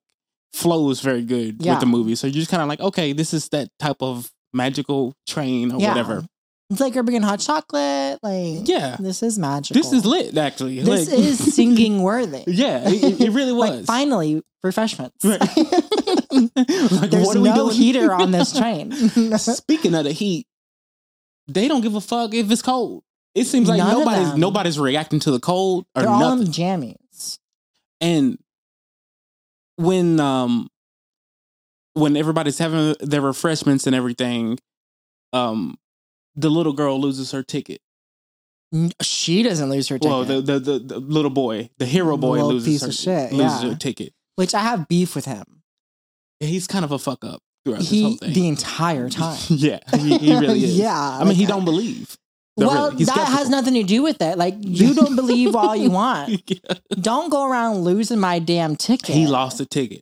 flows 0.54 1.01
very 1.01 1.24
good 1.24 1.58
Yeah. 1.60 1.74
with 1.74 1.82
the 1.82 1.86
movie. 1.86 2.16
So 2.16 2.27
you're 2.27 2.34
just 2.34 2.50
kind 2.51 2.62
of 2.63 2.68
like, 2.70 2.80
okay, 2.80 3.13
this 3.13 3.34
is 3.34 3.50
that 3.50 3.70
type 3.80 3.98
of 4.01 4.32
magical 4.54 5.13
train 5.27 5.72
or 5.72 5.80
Yeah. 5.80 5.89
whatever. 5.89 6.25
It's 6.70 6.82
like 6.82 6.96
you're 6.96 7.04
bringing 7.04 7.22
hot 7.22 7.39
chocolate. 7.39 8.20
Like 8.22 8.68
Yeah. 8.68 8.98
this 9.00 9.24
is 9.24 9.38
magical. 9.39 9.82
This 9.82 9.94
is 9.94 10.06
lit, 10.06 10.38
actually. 10.38 10.80
This 10.82 11.10
Like- 11.10 11.20
is 11.20 11.38
singing 11.56 12.01
worthy. 12.01 12.44
yeah, 12.48 12.82
it, 12.89 13.22
it 13.22 13.30
really 13.32 13.54
was. 13.62 13.70
Like 13.72 13.86
finally 13.86 14.42
refreshments. 14.63 15.24
Right. 15.24 15.39
like, 15.39 17.10
There's 17.12 17.27
what 17.27 17.38
are 17.38 17.42
we 17.42 17.50
no 17.50 17.70
heater 17.70 18.12
on 18.13 18.32
this 18.32 18.51
train. 18.58 18.92
Speaking 19.38 19.96
of 19.96 20.04
the 20.06 20.12
heat, 20.12 20.48
they 21.48 21.68
don't 21.68 21.82
give 21.82 21.96
a 21.96 22.01
fuck 22.01 22.34
if 22.34 22.50
it's 22.51 22.62
cold. 22.62 23.04
It 23.36 23.46
seems 23.46 23.70
like 23.70 23.77
None 23.77 24.00
nobody's 24.00 24.34
nobody's 24.36 24.80
reacting 24.80 25.20
to 25.22 25.32
the 25.32 25.39
cold 25.39 25.86
or 25.96 26.01
They're 26.01 26.12
all 26.12 26.36
nothing. 26.36 26.48
in 26.48 26.51
jammies. 26.54 27.38
and 28.01 28.38
when 29.77 30.19
um 30.19 30.67
when 31.93 32.15
everybody's 32.15 32.57
having 32.60 32.96
their 33.00 33.22
refreshments 33.22 33.88
and 33.88 33.96
everything, 33.96 34.60
um 35.34 35.77
the 36.36 36.50
little 36.50 36.74
girl 36.74 37.00
loses 37.01 37.31
her 37.31 37.41
ticket. 37.43 37.79
She 39.01 39.43
doesn't 39.43 39.69
lose 39.69 39.88
her 39.88 39.98
ticket. 39.98 40.10
Well, 40.12 40.25
the, 40.25 40.41
the 40.41 40.60
the 40.60 40.79
the 40.79 41.00
little 41.00 41.31
boy, 41.31 41.69
the 41.77 41.86
hero 41.86 42.17
boy, 42.17 42.34
Little 42.34 42.50
loses 42.50 42.67
piece 42.67 42.81
her 42.81 42.88
of 42.89 42.93
shit, 42.93 43.31
loses 43.31 43.63
yeah. 43.63 43.69
her 43.69 43.75
ticket. 43.75 44.13
which 44.36 44.53
I 44.53 44.60
have 44.60 44.88
beef 44.88 45.15
with 45.15 45.25
him. 45.25 45.63
He's 46.41 46.67
kind 46.67 46.84
of 46.86 46.91
a 46.91 47.00
fuck 47.00 47.24
up 47.24 47.41
throughout 47.65 47.79
this 47.79 47.89
whole 47.89 48.12
He 48.12 48.17
thing. 48.17 48.34
the 48.34 48.48
entire 48.50 49.10
time. 49.10 49.39
yeah, 49.50 49.79
he, 49.96 50.17
he 50.17 50.36
really 50.38 50.63
is. 50.65 50.77
yeah. 50.77 50.93
I 51.19 51.24
mean, 51.24 51.36
he 51.36 51.46
don't 51.46 51.65
believe. 51.65 52.17
No, 52.58 52.68
Well, 52.68 52.92
really, 52.92 53.06
that 53.06 53.28
has 53.30 53.50
nothing 53.50 53.76
to 53.76 53.84
do 53.84 54.02
with 54.02 54.22
it. 54.22 54.38
Like 54.38 54.56
you 54.60 54.94
don't 54.94 55.16
believe 55.16 55.56
all 55.56 55.76
you 55.76 55.92
want. 56.02 56.42
Yeah. 56.50 56.58
Don't 57.00 57.30
go 57.30 57.50
around 57.50 57.78
losing 57.84 58.20
my 58.20 58.40
damn 58.40 58.76
ticket. 58.76 59.14
He 59.16 59.28
lost 59.28 59.60
the 59.60 59.66
ticket, 59.66 60.02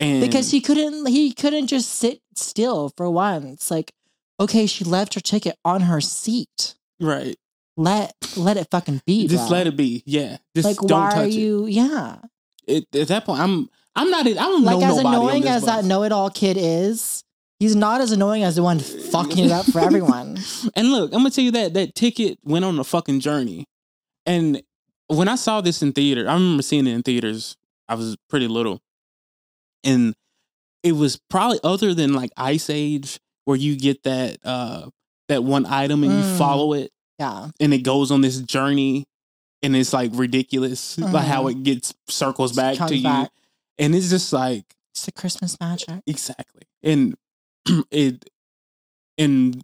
and 0.00 0.20
because 0.20 0.50
he 0.50 0.60
couldn't. 0.60 1.06
He 1.06 1.32
couldn't 1.32 1.68
just 1.68 1.90
sit 1.90 2.20
still 2.34 2.92
for 2.96 3.08
once. 3.10 3.70
Like, 3.70 3.92
okay, 4.40 4.66
she 4.66 4.84
left 4.84 5.14
her 5.14 5.20
ticket 5.20 5.56
on 5.64 5.82
her 5.82 6.00
seat. 6.00 6.74
right. 7.00 7.36
Let 7.78 8.14
let 8.38 8.56
it 8.56 8.68
fucking 8.70 9.02
be. 9.06 9.28
Just 9.28 9.48
bro. 9.48 9.58
let 9.58 9.66
it 9.66 9.76
be. 9.76 10.02
Yeah. 10.06 10.38
Just 10.54 10.66
Like, 10.66 10.78
don't 10.78 10.98
why 10.98 11.10
touch 11.10 11.18
are 11.18 11.26
it. 11.26 11.32
you? 11.34 11.66
Yeah. 11.66 12.16
it. 12.66 12.86
At 12.96 13.08
that 13.08 13.26
point, 13.26 13.38
I'm. 13.40 13.68
I'm 13.94 14.10
not. 14.10 14.26
I 14.26 14.32
don't 14.32 14.62
Like 14.64 14.78
know 14.78 14.86
as 14.92 14.98
annoying 14.98 15.44
as 15.46 15.64
that 15.66 15.84
know-it-all 15.84 16.30
kid 16.30 16.56
is, 16.58 17.22
he's 17.58 17.74
not 17.76 18.00
as 18.00 18.12
annoying 18.12 18.42
as 18.42 18.56
the 18.56 18.62
one 18.62 18.78
fucking 18.78 19.44
it 19.46 19.50
up 19.52 19.66
for 19.66 19.80
everyone. 19.80 20.38
And 20.74 20.90
look, 20.90 21.12
I'm 21.12 21.20
gonna 21.20 21.30
tell 21.30 21.44
you 21.44 21.52
that 21.52 21.74
that 21.74 21.94
ticket 21.94 22.38
went 22.44 22.64
on 22.64 22.78
a 22.78 22.84
fucking 22.84 23.20
journey. 23.20 23.66
And 24.26 24.62
when 25.08 25.28
I 25.28 25.36
saw 25.36 25.60
this 25.60 25.82
in 25.82 25.92
theater, 25.92 26.28
I 26.28 26.34
remember 26.34 26.62
seeing 26.62 26.86
it 26.86 26.92
in 26.92 27.02
theaters. 27.02 27.56
I 27.88 27.94
was 27.94 28.16
pretty 28.28 28.48
little, 28.48 28.80
and 29.84 30.14
it 30.82 30.92
was 30.92 31.18
probably 31.30 31.58
other 31.62 31.94
than 31.94 32.12
like 32.14 32.30
Ice 32.36 32.68
Age, 32.70 33.20
where 33.44 33.56
you 33.56 33.76
get 33.78 34.02
that 34.04 34.38
uh 34.44 34.88
that 35.28 35.42
one 35.44 35.66
item 35.66 36.02
and 36.04 36.12
you 36.12 36.18
Mm. 36.20 36.38
follow 36.38 36.72
it, 36.72 36.90
Yeah. 37.18 37.50
and 37.60 37.72
it 37.74 37.78
goes 37.84 38.10
on 38.10 38.20
this 38.20 38.40
journey, 38.40 39.06
and 39.62 39.74
it's 39.76 39.92
like 39.92 40.10
ridiculous, 40.14 40.98
like 40.98 41.26
how 41.26 41.46
it 41.48 41.62
gets 41.62 41.94
circles 42.08 42.52
back 42.52 42.74
Mm-hmm. 42.76 42.86
To 42.86 42.96
you, 42.96 43.02
back. 43.04 43.30
and 43.78 43.94
it's 43.94 44.10
just 44.10 44.32
like 44.32 44.64
It's 44.92 45.06
the 45.06 45.12
Christmas 45.12 45.58
magic. 45.60 46.02
Exactly. 46.06 46.62
And 46.82 47.16
it 47.90 48.24
and 49.18 49.62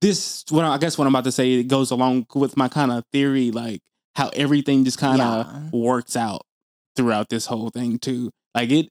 this 0.00 0.44
what 0.50 0.64
I 0.64 0.78
guess 0.78 0.98
what 0.98 1.06
I'm 1.06 1.14
about 1.14 1.24
to 1.24 1.32
say 1.32 1.54
it 1.54 1.64
goes 1.68 1.90
along 1.90 2.26
with 2.34 2.56
my 2.56 2.68
kind 2.68 2.90
of 2.92 3.04
theory, 3.12 3.50
like 3.50 3.80
how 4.16 4.28
everything 4.34 4.84
just 4.84 4.98
kind 4.98 5.20
of 5.20 5.46
Yeah. 5.46 5.68
works 5.72 6.16
out 6.16 6.42
throughout 6.96 7.28
this 7.28 7.46
whole 7.46 7.70
thing 7.70 7.98
too. 7.98 8.30
Like 8.54 8.70
it 8.70 8.88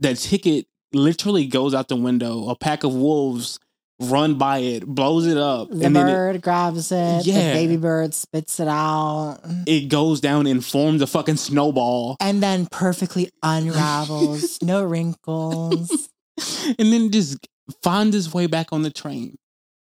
that 0.00 0.16
ticket 0.16 0.66
literally 0.92 1.46
goes 1.46 1.74
out 1.74 1.88
the 1.88 1.96
window. 1.96 2.48
A 2.48 2.56
pack 2.56 2.84
of 2.84 2.92
wolves 2.94 3.58
run 4.02 4.36
by 4.38 4.58
it, 4.58 4.86
blows 4.86 5.26
it 5.26 5.36
up, 5.36 5.68
The 5.68 5.84
and 5.84 5.94
then 5.94 6.08
it, 6.08 6.12
bird 6.12 6.42
grabs 6.42 6.90
it. 6.90 7.22
The 7.24 7.30
Yeah. 7.30 7.52
baby 7.52 7.76
bird 7.76 8.14
spits 8.14 8.58
it 8.58 8.66
out. 8.66 9.38
it 9.66 9.88
goes 9.88 10.20
down 10.20 10.46
and 10.46 10.64
forms 10.64 11.02
a 11.02 11.06
fucking 11.06 11.36
snowball. 11.36 12.16
And 12.18 12.42
then 12.42 12.66
perfectly 12.70 13.30
unravels. 13.42 14.58
no 14.62 14.82
wrinkles. 14.82 16.08
and 16.78 16.92
then 16.92 17.10
just 17.10 17.46
finds 17.82 18.14
his 18.14 18.32
way 18.34 18.46
back 18.46 18.68
on 18.72 18.82
the 18.82 18.90
train. 18.90 19.36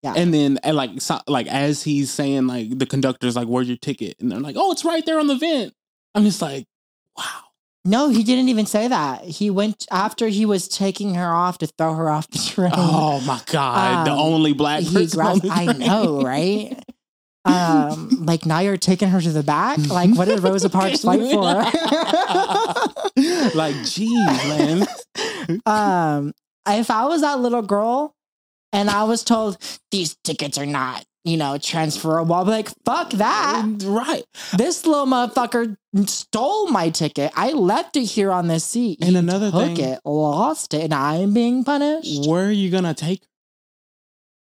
Yeah. 0.04 0.14
And 0.16 0.34
then, 0.34 0.60
and 0.64 0.76
like, 0.78 1.02
so, 1.02 1.20
like 1.28 1.48
as 1.48 1.84
he's 1.84 2.12
saying, 2.12 2.48
like 2.48 2.78
the 2.78 2.86
conductor's 2.86 3.36
like, 3.36 3.48
"Where's 3.48 3.68
your 3.68 3.78
ticket?" 3.78 4.16
And 4.20 4.32
they're 4.32 4.40
like, 4.40 4.56
"Oh, 4.58 4.72
it's 4.72 4.86
right 4.86 5.06
there 5.06 5.20
on 5.20 5.28
the 5.28 5.36
vent." 5.36 5.74
I'm 6.14 6.24
just 6.24 6.42
like, 6.42 6.66
"Wow." 7.18 7.24
No, 7.88 8.10
he 8.10 8.24
didn't 8.24 8.50
even 8.50 8.66
say 8.66 8.88
that. 8.88 9.24
He 9.24 9.50
went 9.52 9.86
after 9.92 10.28
he 10.28 10.46
was 10.46 10.68
taking 10.68 11.14
her 11.16 11.32
off 11.34 11.60
to 11.60 11.68
throw 11.68 11.94
her 11.94 12.10
off 12.10 12.28
the 12.30 12.40
train. 12.40 12.72
Oh 12.76 13.20
my 13.22 13.40
god, 13.48 14.08
the 14.08 14.12
Um, 14.12 14.20
only 14.20 14.54
black 14.54 14.84
person. 14.84 15.20
on 15.22 15.40
grabbed, 15.40 15.42
the 15.44 15.50
I 15.52 15.66
know, 15.74 16.22
right? 16.22 16.84
Um, 17.46 18.10
like 18.26 18.46
now 18.46 18.60
you're 18.60 18.78
taking 18.78 19.10
her 19.10 19.22
to 19.22 19.32
the 19.32 19.44
back. 19.44 19.78
Like, 19.88 20.16
what 20.16 20.28
did 20.28 20.40
Rosa 20.42 20.70
Parks 20.70 21.02
fight 21.04 21.22
for? 21.22 21.42
like, 23.56 23.76
geez, 23.86 24.28
man. 24.48 24.88
um, 25.66 26.34
if 26.68 26.90
I 26.92 27.06
was 27.06 27.22
that 27.22 27.40
little 27.40 27.62
girl 27.62 28.16
and 28.74 28.90
I 28.90 29.04
was 29.04 29.24
told 29.24 29.58
these 29.92 30.16
tickets 30.24 30.58
are 30.58 30.66
not, 30.66 31.06
you 31.24 31.38
know, 31.38 31.58
transferable, 31.58 32.36
I'd 32.36 32.44
be 32.46 32.50
like, 32.52 32.70
fuck 32.86 33.12
that. 33.12 33.64
Mm, 33.66 33.96
right. 33.98 34.24
This 34.58 34.86
little 34.86 35.06
motherfucker 35.06 35.76
stole 36.08 36.68
my 36.68 36.90
ticket. 36.90 37.32
I 37.36 37.52
left 37.54 37.96
it 37.98 38.04
here 38.06 38.32
on 38.32 38.48
this 38.48 38.64
seat. 38.64 39.00
And 39.02 39.12
He 39.12 39.16
another 39.18 39.52
took 39.52 39.76
thing- 39.76 39.80
it, 39.80 40.00
lost 40.06 40.74
it, 40.74 40.82
and 40.84 40.94
I'm 40.94 41.34
being 41.34 41.64
punished. 41.64 42.28
Where 42.28 42.46
are 42.48 42.52
you 42.52 42.70
gonna 42.70 42.94
take? 42.94 43.24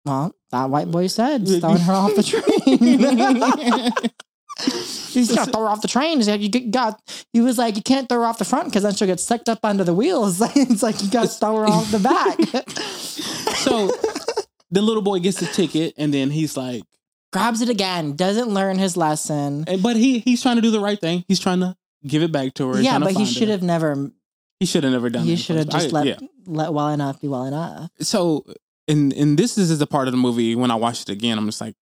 Well, 0.06 0.34
that 0.52 0.70
white 0.70 0.90
boy 0.90 1.08
said, 1.08 1.48
throwing 1.60 1.78
her 1.80 1.94
off 1.94 2.16
the 2.16 2.24
train. 2.24 3.92
He's 4.66 5.34
gonna 5.34 5.52
throw 5.52 5.62
her 5.64 5.70
off 5.70 5.82
the 5.82 5.88
train. 5.88 6.18
He's 6.18 6.28
like, 6.30 6.42
you 6.42 6.50
got. 6.70 7.02
He 7.34 7.42
was 7.42 7.58
like, 7.58 7.76
you 7.76 7.82
can't 7.82 8.08
throw 8.10 8.20
her 8.20 8.26
off 8.26 8.38
the 8.38 8.46
front 8.46 8.66
because 8.66 8.84
then 8.84 8.94
she'll 8.94 9.08
get 9.08 9.20
sucked 9.20 9.50
up 9.50 9.60
under 9.64 9.84
the 9.84 9.94
wheels. 9.94 10.40
it's 10.56 10.84
like 10.84 11.02
you 11.02 11.10
got 11.10 11.24
to 11.24 11.28
throw 11.30 11.58
her 11.58 11.66
off 11.66 11.90
the 11.92 12.00
back. 12.00 12.38
So 13.60 13.92
the 14.72 14.82
little 14.82 15.02
boy 15.02 15.20
gets 15.20 15.40
the 15.40 15.46
ticket, 15.46 15.94
and 15.98 16.14
then 16.14 16.30
he's 16.30 16.56
like, 16.56 16.84
Grabs 17.34 17.62
it 17.62 17.70
again. 17.70 18.16
Doesn't 18.16 18.48
learn 18.50 18.78
his 18.78 18.96
lesson. 18.96 19.66
and- 19.68 19.84
but 19.84 19.96
he 19.98 20.20
he's 20.20 20.42
trying 20.42 20.56
to 20.56 20.62
do 20.62 20.72
the 20.72 20.80
right 20.80 21.00
thing. 21.00 21.26
He's 21.28 21.40
trying 21.40 21.60
to 21.60 21.76
give 22.08 22.24
it 22.24 22.32
back 22.32 22.54
to 22.56 22.70
her. 22.72 22.82
Yeah, 22.82 23.00
but 23.00 23.12
he 23.12 23.26
should 23.26 23.50
have 23.50 23.62
never. 23.62 24.12
He 24.60 24.66
should 24.66 24.84
have 24.84 24.94
never 24.94 25.10
done. 25.10 25.26
He 25.26 25.36
should 25.36 25.58
have 25.58 25.70
just 25.70 25.88
I- 25.90 25.92
let 25.92 26.06
yeah. 26.08 26.18
let 26.46 26.74
well 26.74 26.90
enough 26.90 27.20
be 27.22 27.28
well 27.28 27.46
enough. 27.46 27.90
so 28.00 28.46
and 28.88 29.14
and 29.14 29.38
this 29.38 29.58
is 29.58 29.78
the 29.78 29.88
part 29.88 30.08
of 30.08 30.12
the 30.14 30.18
movie 30.18 30.56
when 30.56 30.72
I 30.72 30.76
watched 30.76 31.10
it 31.10 31.14
again, 31.14 31.38
I'm 31.38 31.46
just 31.46 31.62
like, 31.62 31.76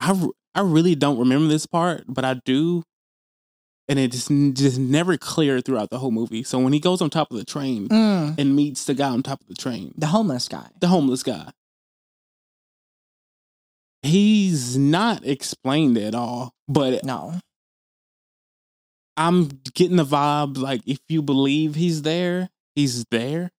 I 0.00 0.16
I 0.54 0.60
really 0.60 0.94
don't 0.94 1.18
remember 1.18 1.48
this 1.48 1.66
part, 1.66 2.04
but 2.06 2.24
I 2.24 2.34
do, 2.44 2.82
and 3.88 3.98
it 3.98 4.12
just 4.12 4.28
just 4.54 4.78
never 4.78 5.16
clear 5.16 5.60
throughout 5.60 5.90
the 5.90 5.98
whole 5.98 6.10
movie. 6.12 6.42
So 6.44 6.58
when 6.60 6.72
he 6.72 6.80
goes 6.80 7.02
on 7.02 7.10
top 7.10 7.30
of 7.30 7.36
the 7.36 7.44
train 7.44 7.88
Mm, 7.88 8.38
and 8.38 8.54
meets 8.56 8.84
the 8.84 8.94
guy 8.94 9.08
on 9.10 9.22
top 9.22 9.40
of 9.40 9.48
the 9.48 9.54
train, 9.54 9.92
the 9.96 10.06
homeless 10.08 10.48
guy. 10.48 10.68
the 10.80 10.86
homeless 10.88 11.22
guy, 11.22 11.50
he's 14.02 14.76
not 14.76 15.26
explained 15.26 15.98
at 15.98 16.14
all. 16.14 16.52
But 16.68 17.04
No. 17.04 17.40
I'm 19.16 19.48
getting 19.74 19.96
the 19.96 20.04
vibe 20.04 20.56
like 20.58 20.82
if 20.86 20.98
you 21.08 21.22
believe 21.22 21.76
he's 21.76 22.02
there, 22.02 22.50
he's 22.74 23.04
there. 23.12 23.50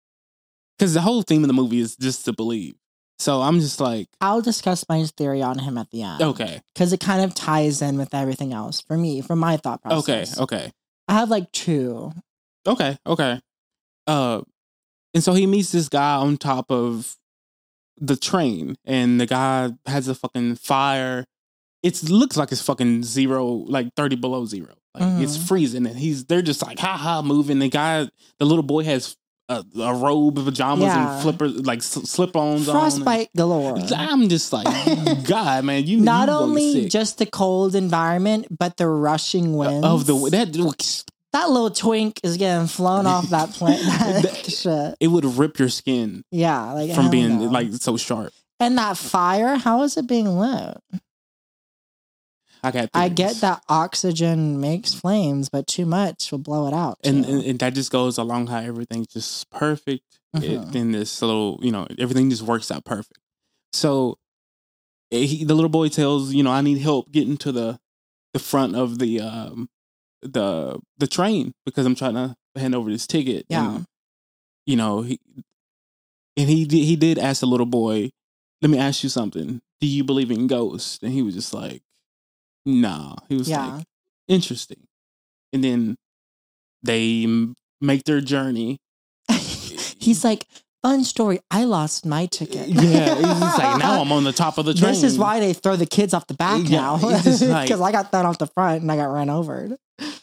Because 0.77 0.93
the 0.93 1.01
whole 1.01 1.21
theme 1.21 1.43
of 1.43 1.47
the 1.47 1.53
movie 1.53 1.79
is 1.79 1.95
just 1.95 2.25
to 2.25 2.33
believe. 2.33 2.75
So 3.17 3.41
I'm 3.41 3.59
just 3.59 3.79
like, 3.79 4.07
I'll 4.19 4.41
discuss 4.41 4.85
my 4.89 5.03
theory 5.05 5.41
on 5.41 5.59
him 5.59 5.77
at 5.77 5.89
the 5.91 6.03
end. 6.03 6.21
okay, 6.21 6.61
Because 6.73 6.91
it 6.93 6.99
kind 6.99 7.23
of 7.23 7.33
ties 7.33 7.81
in 7.81 7.97
with 7.97 8.13
everything 8.13 8.51
else 8.53 8.81
for 8.81 8.97
me, 8.97 9.21
from 9.21 9.39
my 9.39 9.55
thought 9.57 9.81
process. 9.81 10.37
okay, 10.39 10.43
okay. 10.63 10.71
I 11.07 11.13
have 11.13 11.29
like 11.29 11.51
two. 11.51 12.11
okay, 12.67 12.97
okay. 13.07 13.39
Uh, 14.07 14.41
and 15.13 15.23
so 15.23 15.33
he 15.33 15.47
meets 15.47 15.71
this 15.71 15.87
guy 15.87 16.15
on 16.15 16.37
top 16.37 16.69
of 16.71 17.15
the 17.97 18.17
train, 18.17 18.75
and 18.83 19.21
the 19.21 19.25
guy 19.25 19.71
has 19.85 20.07
a 20.09 20.15
fucking 20.15 20.55
fire. 20.55 21.25
It 21.83 22.03
looks 22.09 22.35
like 22.35 22.51
it's 22.51 22.61
fucking 22.61 23.03
zero, 23.03 23.45
like 23.45 23.93
thirty 23.95 24.15
below 24.17 24.45
zero. 24.45 24.73
Like 24.93 25.21
it's 25.21 25.37
Mhm. 25.37 25.47
freezing, 25.47 25.85
and 25.87 25.97
he's 25.97 26.25
they're 26.25 26.41
just 26.41 26.61
like 26.65 26.79
ha 26.79 26.97
ha 26.97 27.21
moving. 27.21 27.59
The 27.59 27.69
guy, 27.69 28.09
the 28.39 28.45
little 28.45 28.63
boy 28.63 28.83
has 28.83 29.15
a, 29.49 29.63
a 29.79 29.93
robe, 29.95 30.43
pajamas, 30.43 30.85
Yeah. 30.85 31.13
and 31.13 31.21
flippers, 31.21 31.65
like 31.65 31.83
slip 31.83 32.35
ons 32.35 32.67
on. 32.67 32.75
Frostbite 32.75 33.29
galore. 33.37 33.77
I'm 33.95 34.27
just 34.29 34.51
like, 34.53 34.65
God, 35.27 35.65
man, 35.65 35.85
you 35.85 35.99
Not 35.99 36.29
you 36.29 36.33
only 36.35 36.89
just 36.89 37.17
the 37.19 37.25
cold 37.25 37.75
environment, 37.75 38.47
but 38.57 38.77
the 38.77 38.87
rushing 38.87 39.53
winds. 39.55 39.85
of 39.85 40.05
the 40.05 40.15
that 40.31 41.03
that 41.33 41.49
little 41.49 41.69
twink 41.69 42.19
is 42.23 42.37
getting 42.37 42.65
flown 42.67 43.05
off 43.05 43.29
that 43.29 43.49
plane. 43.53 43.77
That 43.85 44.45
shit. 44.49 44.95
it 44.99 45.07
would 45.09 45.25
rip 45.25 45.59
your 45.59 45.69
skin 45.69 46.23
Yeah, 46.31 46.71
like 46.71 46.93
from 46.95 47.09
being 47.09 47.39
no. 47.39 47.45
like 47.47 47.73
so 47.73 47.97
sharp. 47.97 48.31
and 48.59 48.77
that 48.77 48.97
fire. 48.97 49.57
How 49.57 49.83
is 49.83 49.97
it 49.97 50.07
being 50.07 50.27
lit? 50.39 50.77
I 52.67 52.71
got. 52.71 52.89
I 52.93 53.09
get 53.09 53.35
that 53.37 53.63
oxygen 53.69 54.59
makes 54.59 54.93
flames, 54.93 55.49
but 55.49 55.67
too 55.67 55.85
much 55.85 56.31
will 56.31 56.39
blow 56.39 56.67
it 56.67 56.73
out. 56.73 56.97
and, 57.03 57.25
and 57.25 57.43
and 57.43 57.59
that 57.59 57.73
just 57.73 57.91
goes 57.91 58.17
along 58.17 58.47
how 58.47 58.59
everything's 58.59 59.07
just 59.07 59.49
perfect. 59.49 60.03
Mhm. 60.35 60.43
It, 60.43 60.75
in 60.75 60.91
this 60.91 61.21
little, 61.21 61.59
you 61.61 61.71
know, 61.71 61.87
everything 61.97 62.29
just 62.29 62.41
works 62.41 62.69
out 62.71 62.83
perfect. 62.83 63.19
So 63.71 64.17
eh, 65.11 65.25
he, 65.25 65.43
the 65.45 65.53
little 65.53 65.69
boy 65.69 65.89
tells, 65.89 66.33
you 66.33 66.43
know, 66.43 66.51
I 66.51 66.61
need 66.61 66.79
help 66.79 67.11
getting 67.11 67.37
to 67.37 67.51
the 67.51 67.79
the 68.33 68.39
front 68.39 68.75
of 68.75 68.99
the 68.99 69.21
um 69.21 69.69
the 70.21 70.79
the 70.97 71.07
train 71.07 71.53
because 71.65 71.85
I'm 71.85 71.95
trying 71.95 72.15
to 72.15 72.35
hand 72.55 72.73
over 72.75 72.89
this 72.89 73.05
ticket. 73.07 73.45
Yeah. 73.47 73.75
And, 73.75 73.85
you 74.65 74.75
know, 74.75 75.03
he 75.03 75.19
and 76.37 76.49
he 76.49 76.65
he 76.65 76.95
did 76.95 77.17
ask 77.17 77.39
the 77.41 77.45
little 77.47 77.65
boy, 77.65 78.09
"Let 78.61 78.71
me 78.71 78.77
ask 78.77 79.03
you 79.03 79.09
something. 79.09 79.61
Do 79.79 79.87
you 79.87 80.03
believe 80.03 80.31
in 80.31 80.47
ghosts?" 80.47 80.99
And 81.01 81.13
he 81.13 81.21
was 81.21 81.35
just 81.35 81.53
like, 81.53 81.81
"Nah." 82.65 83.15
He 83.29 83.35
was 83.35 83.49
Yeah. 83.49 83.75
like, 83.75 83.85
"Interesting." 84.27 84.87
And 85.53 85.63
then 85.63 85.95
they 86.83 87.25
make 87.81 88.03
their 88.05 88.21
journey. 88.21 88.77
He's 89.99 90.23
like, 90.23 90.47
fun 90.83 91.03
story. 91.03 91.39
I 91.49 91.63
lost 91.63 92.05
my 92.05 92.27
ticket. 92.27 92.67
Eh, 92.69 92.73
yeah, 92.75 93.15
he's 93.15 93.25
like, 93.57 93.79
"Now 93.79 94.01
I'm 94.01 94.11
on 94.11 94.23
the 94.23 94.31
top 94.33 94.57
of 94.59 94.65
the 94.65 94.73
train." 94.73 94.91
This 94.93 95.03
is 95.03 95.17
why 95.17 95.39
they 95.39 95.53
throw 95.53 95.75
the 95.75 95.87
kids 95.87 96.13
off 96.13 96.27
the 96.27 96.35
eh, 96.35 96.37
back 96.37 96.69
Yeah, 96.69 96.81
now. 96.81 96.99
just 97.21 97.41
like- 97.47 97.67
Because 97.67 97.81
I 97.81 97.91
got 97.91 98.11
thrown 98.11 98.25
off 98.27 98.37
the 98.37 98.45
front 98.47 98.81
and 98.83 98.91
I 98.91 98.95
got 98.97 99.05
run 99.05 99.29
over. 99.31 99.77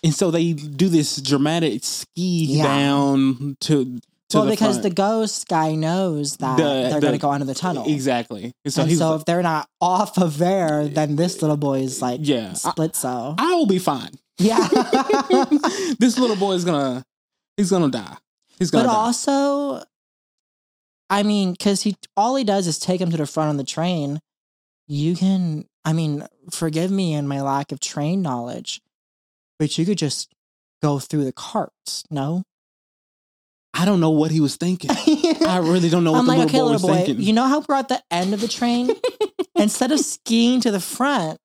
And 0.04 0.14
so 0.14 0.30
they 0.30 0.52
do 0.52 0.88
this 0.88 1.16
dramatic 1.20 1.82
ski 1.82 2.44
Yeah. 2.58 2.62
down 2.64 3.56
to 3.62 3.98
well, 4.40 4.44
the 4.46 4.52
because 4.52 4.76
front. 4.76 4.82
the 4.82 4.90
ghost 4.90 5.48
guy 5.48 5.74
knows 5.74 6.36
that 6.38 6.56
The- 6.56 6.62
they're 6.62 6.94
the- 6.94 7.00
going 7.00 7.12
to 7.12 7.18
go 7.18 7.30
under 7.30 7.44
the 7.46 7.54
tunnel. 7.54 7.84
exactly. 7.88 8.52
And 8.64 8.72
so 8.72 8.82
and 8.82 8.90
he's 8.90 8.98
so 8.98 9.10
like, 9.12 9.20
if 9.20 9.24
they're 9.26 9.42
not 9.42 9.68
off 9.80 10.18
of 10.18 10.38
there, 10.38 10.82
eh, 10.82 10.88
then 10.92 11.16
this 11.16 11.42
little 11.42 11.56
boy 11.56 11.80
is 11.80 12.00
like 12.02 12.20
yeah, 12.22 12.50
I, 12.50 12.54
split 12.54 12.94
so. 12.96 13.34
I 13.38 13.54
will 13.54 13.66
be 13.66 13.78
fine. 13.78 14.10
Yeah. 14.38 14.66
this 15.98 16.18
little 16.18 16.36
boy 16.36 16.52
is 16.52 16.64
gonna 16.64 17.04
he's 17.56 17.70
gonna 17.70 17.90
die. 17.90 18.16
He's 18.58 18.70
gonna 18.70 18.84
but 18.84 18.92
die. 18.92 18.98
also, 18.98 19.82
I 21.10 21.22
mean, 21.22 21.52
because 21.52 21.82
he 21.82 21.96
all 22.16 22.36
he 22.36 22.44
does 22.44 22.66
is 22.66 22.78
take 22.78 23.00
him 23.00 23.10
to 23.10 23.16
the 23.16 23.26
front 23.26 23.50
of 23.50 23.56
the 23.58 23.64
train. 23.64 24.20
You 24.88 25.14
can, 25.16 25.66
I 25.84 25.92
mean, 25.92 26.26
forgive 26.50 26.90
me 26.90 27.14
and 27.14 27.28
my 27.28 27.40
lack 27.40 27.72
of 27.72 27.80
train 27.80 28.20
knowledge, 28.22 28.80
but 29.58 29.76
you 29.78 29.84
could 29.86 29.98
just 29.98 30.32
go 30.82 30.98
through 30.98 31.24
the 31.24 31.32
carts. 31.32 32.04
No, 32.10 32.42
I 33.74 33.84
don't 33.84 34.00
know 34.00 34.10
what 34.10 34.30
he 34.30 34.40
was 34.40 34.56
thinking. 34.56 34.90
I 34.90 35.58
really 35.62 35.88
don't 35.88 36.04
know 36.04 36.12
what 36.12 36.18
I'm 36.20 36.26
the 36.26 36.32
like, 36.32 36.38
little 36.38 36.50
okay, 36.50 36.58
boy 36.58 36.64
little 36.64 36.72
was 36.72 36.82
boy, 36.82 37.04
thinking. 37.06 37.20
you 37.24 37.32
know 37.32 37.46
how 37.46 37.64
we're 37.66 37.74
at 37.74 37.88
the 37.88 38.02
end 38.10 38.34
of 38.34 38.40
the 38.40 38.48
train? 38.48 38.90
Instead 39.56 39.92
of 39.92 40.00
skiing 40.00 40.60
to 40.60 40.70
the 40.70 40.80
front, 40.80 41.38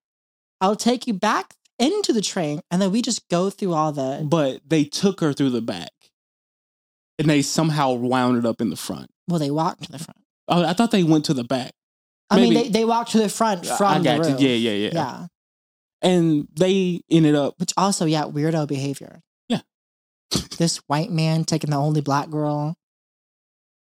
I'll 0.61 0.75
take 0.75 1.07
you 1.07 1.13
back 1.13 1.53
into 1.79 2.11
the 2.11 2.21
train, 2.21 2.61
and 2.71 2.81
then 2.81 2.91
we 2.91 3.01
just 3.01 3.27
go 3.29 3.49
through 3.49 3.73
all 3.73 3.91
the. 3.91 4.25
but 4.29 4.61
they 4.67 4.83
took 4.83 5.19
her 5.21 5.31
through 5.33 5.51
the 5.51 5.61
back, 5.61 5.91
and 7.19 7.29
they 7.29 7.41
somehow 7.41 7.93
wound 7.93 8.37
it 8.37 8.45
up 8.45 8.59
in 8.61 8.69
the 8.69 8.75
front. 8.75 9.09
Well, 9.27 9.39
they 9.39 9.51
walked 9.51 9.83
to 9.83 9.91
the 9.91 9.99
front. 9.99 10.19
Oh, 10.47 10.63
I 10.63 10.73
thought 10.73 10.91
they 10.91 11.03
went 11.03 11.25
to 11.25 11.33
the 11.33 11.43
back. 11.43 11.71
I 12.29 12.37
mean, 12.37 12.53
they, 12.53 12.69
they 12.69 12.85
walk 12.85 13.09
to 13.09 13.19
the 13.19 13.29
front 13.29 13.69
I 13.69 13.77
from 13.77 14.03
got 14.03 14.23
the 14.23 14.31
you. 14.31 14.37
Yeah, 14.49 14.55
yeah, 14.55 14.71
yeah, 14.71 14.89
yeah. 14.93 15.27
And 16.01 16.47
they 16.57 17.01
ended 17.09 17.35
up 17.35 17.55
Which 17.59 17.73
also, 17.77 18.05
yeah, 18.05 18.23
weirdo 18.23 18.67
behavior. 18.67 19.21
This 20.57 20.77
white 20.87 21.11
man 21.11 21.43
taking 21.45 21.69
the 21.69 21.77
only 21.77 22.01
black 22.01 22.29
girl. 22.29 22.75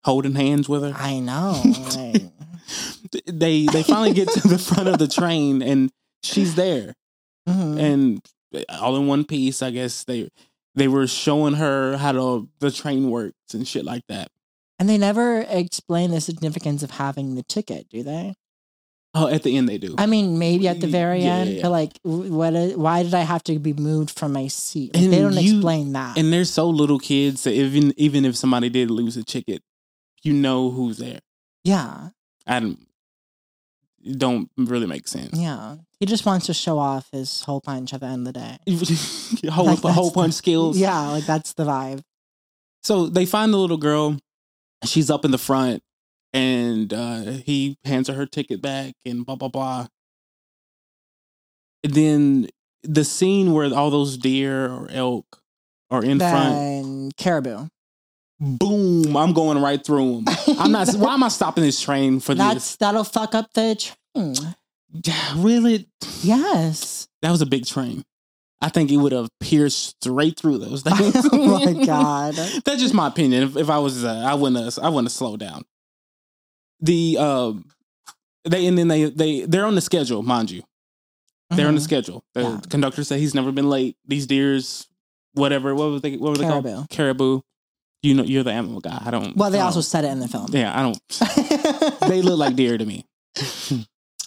holding 0.04 0.36
hands 0.36 0.68
with 0.70 0.84
her. 0.84 0.94
I 0.96 1.20
know. 1.20 1.62
like, 1.96 2.24
they 3.26 3.66
they 3.66 3.84
finally 3.84 4.14
get 4.14 4.30
to 4.30 4.48
the 4.48 4.58
front 4.58 4.90
of 4.90 4.98
the 5.00 5.08
train, 5.08 5.62
and 5.62 5.92
she's 6.24 6.56
there. 6.56 6.94
mhm. 7.48 7.80
and 7.80 8.22
all 8.70 8.96
in 8.96 9.08
one 9.08 9.26
piece. 9.26 9.62
I 9.62 9.72
guess 9.72 10.04
they 10.04 10.30
they 10.76 10.88
were 10.88 11.08
showing 11.08 11.54
her 11.56 11.98
how 11.98 12.12
to, 12.12 12.50
the 12.60 12.70
train 12.72 13.10
works 13.10 13.54
and 13.54 13.66
shit 13.68 13.86
like 13.86 14.04
that. 14.10 14.30
And 14.78 14.90
they 14.90 14.98
never 14.98 15.42
explain 15.48 16.12
the 16.12 16.20
significance 16.20 16.84
of 16.84 16.92
having 16.92 17.36
the 17.36 17.44
ticket, 17.44 17.88
do 17.90 18.04
they? 18.04 18.34
Oh, 19.18 19.28
at 19.30 19.44
the 19.44 19.56
end 19.56 19.70
they 19.70 19.78
do. 19.78 19.96
I 19.98 20.08
mean, 20.08 20.38
maybe 20.38 20.68
at 20.68 20.82
the 20.82 20.88
very 20.88 21.24
Yeah, 21.24 21.36
end, 21.38 21.50
yeah, 21.50 21.56
yeah. 21.56 21.62
but 21.64 21.70
like, 21.72 21.92
what? 22.04 22.54
Why 22.78 23.02
did 23.04 23.14
I 23.14 23.22
have 23.22 23.44
to 23.46 23.58
be 23.60 23.72
moved 23.74 24.10
from 24.12 24.34
my 24.34 24.48
seat? 24.48 24.94
Like, 24.94 25.10
they 25.10 25.20
don't 25.22 25.34
you- 25.38 25.56
explain 25.56 25.94
that. 25.94 26.18
and 26.18 26.34
they're 26.34 26.44
so 26.44 26.70
little 26.70 27.00
kids 27.00 27.44
that 27.46 27.54
even 27.54 27.94
even 27.98 28.26
if 28.26 28.36
somebody 28.36 28.70
did 28.70 28.92
lose 28.92 29.16
a 29.16 29.24
ticket, 29.24 29.62
you 30.24 30.34
know 30.34 30.70
who's 30.70 30.98
there. 30.98 31.20
yeah, 31.64 32.10
I 32.46 32.60
don't 32.60 32.80
it 34.04 34.20
don't 34.20 34.52
really 34.58 34.86
make 34.86 35.08
sense. 35.08 35.32
yeah. 35.34 35.78
He 36.00 36.06
just 36.06 36.26
wants 36.26 36.46
to 36.48 36.54
show 36.54 36.78
off 36.78 37.08
his 37.12 37.42
hole 37.42 37.62
punch 37.62 37.94
at 37.94 38.02
the 38.02 38.06
end 38.08 38.28
of 38.28 38.34
the 38.34 38.40
day. 38.40 39.50
whole 39.50 39.66
Like, 39.66 39.80
whole 39.80 40.12
punch 40.12 40.34
skills. 40.34 40.78
Yeah, 40.78 41.08
like 41.08 41.26
that's 41.26 41.54
the 41.54 41.64
vibe. 41.64 42.02
So 42.84 43.08
they 43.08 43.26
find 43.26 43.52
the 43.54 43.58
little 43.58 43.78
girl. 43.78 44.18
She's 44.84 45.10
up 45.10 45.26
in 45.26 45.32
the 45.32 45.38
front, 45.40 45.82
and 46.36 46.94
uh, 46.94 47.22
he 47.46 47.78
hands 47.86 48.10
her 48.10 48.14
her 48.14 48.26
ticket 48.26 48.62
back, 48.62 48.94
and 49.06 49.26
blah 49.26 49.36
blah 49.36 49.48
blah. 49.48 49.88
And 51.84 51.94
then 51.94 52.50
the 52.84 53.06
scene 53.06 53.54
where 53.54 53.74
all 53.74 53.90
those 53.90 54.18
deer 54.18 54.70
or 54.70 54.90
elk 54.92 55.42
are 55.90 56.04
in 56.04 56.20
front, 56.20 56.54
then 56.56 57.12
caribou. 57.18 57.68
boom! 58.40 59.16
I'm 59.16 59.32
going 59.32 59.60
right 59.62 59.84
through 59.84 60.24
them. 60.24 60.36
I'm 60.60 60.72
not. 60.72 60.90
Why 60.94 61.14
am 61.14 61.24
I 61.24 61.30
stopping 61.30 61.64
this 61.64 61.82
train 61.82 62.20
for 62.20 62.36
That's 62.36 62.76
that'll 62.76 63.06
fuck 63.06 63.34
up 63.34 63.54
the 63.54 63.76
train. 64.14 64.36
Really? 65.36 65.88
Yes. 66.22 67.08
That 67.22 67.32
was 67.32 67.42
a 67.42 67.46
big 67.46 67.66
train. 67.66 68.04
I 68.62 68.70
think 68.70 68.92
it 68.92 68.98
would 68.98 69.12
have 69.12 69.30
pierced 69.40 69.96
straight 70.02 70.40
through 70.40 70.60
those 70.60 70.82
things. 70.82 71.28
oh 71.34 71.66
my 71.66 71.86
god. 71.86 72.36
That's 72.36 72.82
just 72.82 72.94
my 72.94 73.08
opinion. 73.08 73.44
If, 73.44 73.58
if 73.58 73.70
I 73.70 73.78
was, 73.80 74.04
uh, 74.04 74.24
I 74.26 74.34
wouldn't. 74.34 74.64
Have, 74.64 74.84
I 74.84 74.90
wouldn't 74.90 75.08
have 75.08 75.12
slowed 75.12 75.40
down. 75.40 75.66
The 76.82 77.18
um, 77.18 77.66
they 78.44 78.66
and 78.68 78.78
then 78.78 78.88
they 78.88 79.06
they 79.06 79.42
they're 79.46 79.66
on 79.66 79.76
the 79.76 79.82
schedule, 79.82 80.22
mind 80.24 80.52
you. 80.52 80.64
They're 81.52 81.68
on 81.68 81.76
the 81.76 81.82
Mhm. 81.82 81.84
schedule. 81.84 82.24
The 82.34 82.42
Yeah. 82.42 82.60
conductor 82.70 83.04
said 83.04 83.20
he's 83.20 83.34
never 83.36 83.52
been 83.52 83.70
late. 83.70 83.96
These 84.08 84.26
deers, 84.28 84.88
whatever, 85.34 85.74
what 85.76 85.92
were 85.92 86.00
they? 86.00 86.18
What 86.18 86.32
were 86.32 86.38
they 86.38 86.44
Caribou. 86.46 86.74
called? 86.74 86.90
Caribou. 86.90 87.42
You 88.04 88.14
know, 88.14 88.24
you're 88.24 88.44
the 88.44 88.52
animal 88.52 88.82
guy. 88.82 89.02
I 89.04 89.10
don't. 89.12 89.36
Well, 89.38 89.50
they 89.52 89.60
also 89.60 89.78
don't- 89.78 89.84
said 89.84 90.06
it 90.06 90.10
in 90.10 90.20
the 90.20 90.28
film. 90.28 90.48
Yeah, 90.52 90.78
I 90.78 90.82
don't. 90.84 91.00
They 92.10 92.22
look 92.22 92.38
like 92.38 92.56
deer 92.56 92.78
to 92.78 92.86
me. 92.86 93.06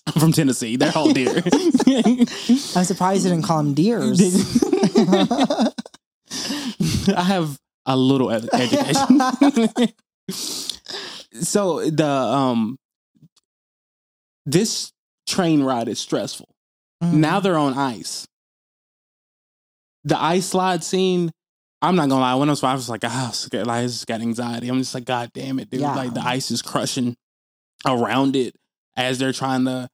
I'm 0.06 0.12
from 0.20 0.32
Tennessee. 0.32 0.76
They're 0.76 0.92
all 0.96 1.12
deer. 1.12 1.42
I'm 2.74 2.84
surprised 2.84 3.24
you 3.24 3.30
didn't 3.30 3.44
call 3.44 3.58
them 3.58 3.74
deers. 3.74 4.18
I 7.14 7.22
have 7.24 7.58
a 7.86 7.96
little 7.96 8.30
ed- 8.30 8.48
education. 8.52 9.20
So 11.32 11.88
the 11.90 12.06
um 12.06 12.76
this 14.46 14.92
train 15.26 15.62
ride 15.62 15.88
is 15.88 15.98
stressful. 15.98 16.48
Mhm. 17.02 17.14
Now 17.14 17.40
they're 17.40 17.58
on 17.58 17.74
ice. 17.76 18.26
The 20.04 20.20
ice 20.20 20.46
slide 20.46 20.82
scene, 20.82 21.30
I'm 21.82 21.96
not 21.96 22.08
gonna 22.08 22.20
lie. 22.22 22.34
When 22.34 22.48
I 22.48 22.52
was, 22.52 22.62
I 22.64 22.72
was 22.74 22.88
like, 22.88 23.02
ah, 23.04 23.30
oh, 23.32 23.48
like, 23.52 23.68
I 23.68 23.82
just 23.82 24.06
got 24.06 24.20
anxiety. 24.20 24.68
I'm 24.68 24.78
just 24.78 24.94
like, 24.94 25.04
God 25.04 25.30
damn 25.34 25.58
it, 25.58 25.70
dude! 25.70 25.80
Yeah. 25.80 25.94
Like 25.94 26.14
the 26.14 26.20
ice 26.22 26.50
is 26.50 26.62
crushing 26.62 27.14
around 27.86 28.36
it 28.36 28.54
as 28.96 29.18
they're 29.18 29.32
trying 29.32 29.64
to. 29.66 29.88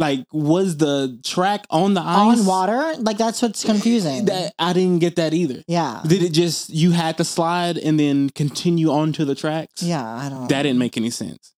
Like, 0.00 0.24
was 0.32 0.78
the 0.78 1.20
track 1.24 1.66
on 1.68 1.92
the 1.92 2.00
ice 2.00 2.40
on 2.40 2.46
water, 2.46 2.94
like 3.00 3.18
that's 3.18 3.42
what's 3.42 3.62
confusing. 3.62 4.24
That 4.24 4.54
I 4.58 4.72
didn't 4.72 5.00
get 5.00 5.16
that 5.16 5.34
either. 5.34 5.62
yeah, 5.68 6.00
Did 6.06 6.22
it 6.22 6.32
just 6.32 6.70
you 6.70 6.92
had 6.92 7.18
to 7.18 7.24
slide 7.24 7.76
and 7.76 8.00
then 8.00 8.30
continue 8.30 8.90
onto 8.90 9.26
the 9.26 9.34
tracks? 9.34 9.82
yeah. 9.82 10.02
I 10.02 10.30
don't. 10.30 10.48
That 10.48 10.62
didn't 10.62 10.78
make 10.78 10.96
any 10.96 11.10
sense. 11.10 11.52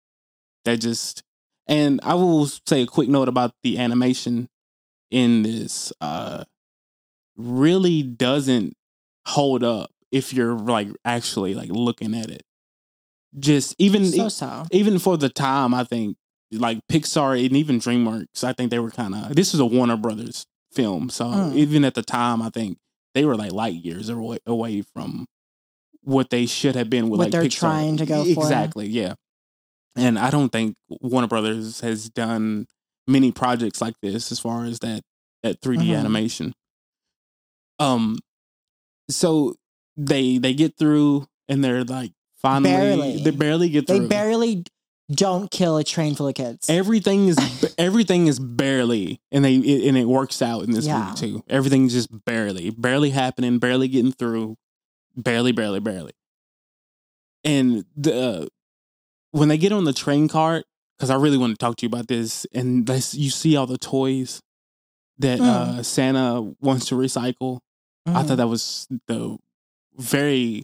That 0.64 0.80
just 0.80 1.22
and 1.68 2.00
I 2.02 2.14
will 2.14 2.46
say 2.46 2.82
a 2.82 2.86
quick 2.86 3.08
note 3.08 3.28
about 3.28 3.52
the 3.62 3.78
animation 3.78 4.48
in 5.12 5.42
this 5.42 5.92
uh 6.00 6.42
really 7.36 8.02
doesn't 8.02 8.74
hold 9.26 9.62
up 9.62 9.90
if 10.10 10.32
you're 10.32 10.58
like 10.58 10.88
actually 11.04 11.54
like 11.54 11.70
looking 11.70 12.14
at 12.14 12.30
it. 12.30 12.42
Just 13.38 13.74
even 13.78 14.04
so 14.06 14.28
so. 14.28 14.64
even 14.72 14.98
for 14.98 15.16
the 15.16 15.28
time, 15.28 15.72
I 15.74 15.84
think 15.84 16.16
like 16.52 16.78
Pixar 16.90 17.44
and 17.44 17.56
even 17.56 17.78
DreamWorks, 17.78 18.44
I 18.44 18.52
think 18.52 18.70
they 18.70 18.78
were 18.78 18.90
kind 18.90 19.14
of. 19.14 19.34
This 19.34 19.54
is 19.54 19.60
a 19.60 19.66
Warner 19.66 19.96
Brothers 19.96 20.44
film, 20.72 21.10
so 21.10 21.26
Mm. 21.26 21.54
even 21.56 21.84
at 21.84 21.94
the 21.94 22.02
time, 22.02 22.40
I 22.42 22.50
think 22.50 22.78
they 23.14 23.24
were 23.24 23.36
like 23.36 23.52
light 23.52 23.74
years 23.74 24.08
away, 24.08 24.38
away 24.46 24.82
from 24.82 25.26
what 26.02 26.30
they 26.30 26.46
should 26.46 26.74
have 26.74 26.90
been 26.90 27.08
with 27.10 27.18
What 27.18 27.24
like 27.26 27.32
they're 27.32 27.42
Pixar. 27.44 27.58
trying 27.58 27.96
to 27.98 28.06
go 28.06 28.24
for. 28.34 28.42
exactly, 28.42 28.86
yeah. 28.86 29.14
And 29.96 30.18
I 30.18 30.30
don't 30.30 30.48
think 30.50 30.74
Warner 30.88 31.26
Brothers 31.28 31.80
has 31.80 32.08
done 32.08 32.66
many 33.06 33.30
projects 33.32 33.80
like 33.80 33.94
this 34.02 34.32
as 34.32 34.38
far 34.40 34.64
as 34.64 34.78
that 34.80 35.02
that 35.42 35.60
3D 35.60 35.88
Mhm. 35.88 35.98
animation. 35.98 36.52
Um, 37.78 38.18
so 39.10 39.54
they 39.96 40.38
they 40.38 40.54
get 40.54 40.76
through 40.78 41.26
and 41.48 41.62
they're 41.64 41.84
like 41.84 42.12
finally 42.40 42.70
Barely. 42.72 43.22
they 43.22 43.30
barely 43.30 43.68
get 43.68 43.86
through. 43.86 44.00
They 44.00 44.06
barely 44.06 44.64
don't 45.14 45.50
kill 45.50 45.76
a 45.76 45.84
train 45.84 46.14
full 46.14 46.28
of 46.28 46.34
kids. 46.34 46.68
everything 46.70 47.28
is 47.28 47.36
everything 47.78 48.26
is 48.26 48.38
barely 48.38 49.20
and 49.30 49.44
they 49.44 49.54
it, 49.56 49.86
and 49.88 49.96
it 49.96 50.06
works 50.06 50.40
out 50.42 50.62
in 50.64 50.72
this 50.72 50.86
Yeah. 50.86 50.98
movie 51.00 51.14
too 51.14 51.44
everything's 51.48 51.92
just 51.92 52.08
barely 52.24 52.70
barely 52.70 53.10
happening 53.10 53.58
barely 53.58 53.88
getting 53.88 54.12
through 54.12 54.56
barely 55.16 55.52
barely 55.52 55.80
barely 55.80 56.12
and 57.44 57.84
the 57.96 58.14
uh, 58.42 58.46
when 59.32 59.48
they 59.48 59.58
get 59.58 59.72
on 59.72 59.84
the 59.84 59.92
train 59.92 60.28
cart 60.28 60.64
because 60.96 61.10
i 61.10 61.14
really 61.14 61.38
want 61.38 61.52
to 61.52 61.56
talk 61.56 61.76
to 61.76 61.86
you 61.86 61.88
about 61.88 62.08
this 62.08 62.46
and 62.52 62.86
this, 62.86 63.14
you 63.14 63.30
see 63.30 63.56
all 63.56 63.66
the 63.66 63.78
toys 63.78 64.40
that 65.18 65.40
Mm. 65.40 65.46
uh, 65.46 65.82
santa 65.82 66.54
wants 66.60 66.86
to 66.86 66.94
recycle 66.94 67.60
i 68.06 68.10
Mhm. 68.22 68.26
thought 68.28 68.36
that 68.38 68.48
was 68.48 68.86
the 69.06 69.36
very 69.96 70.62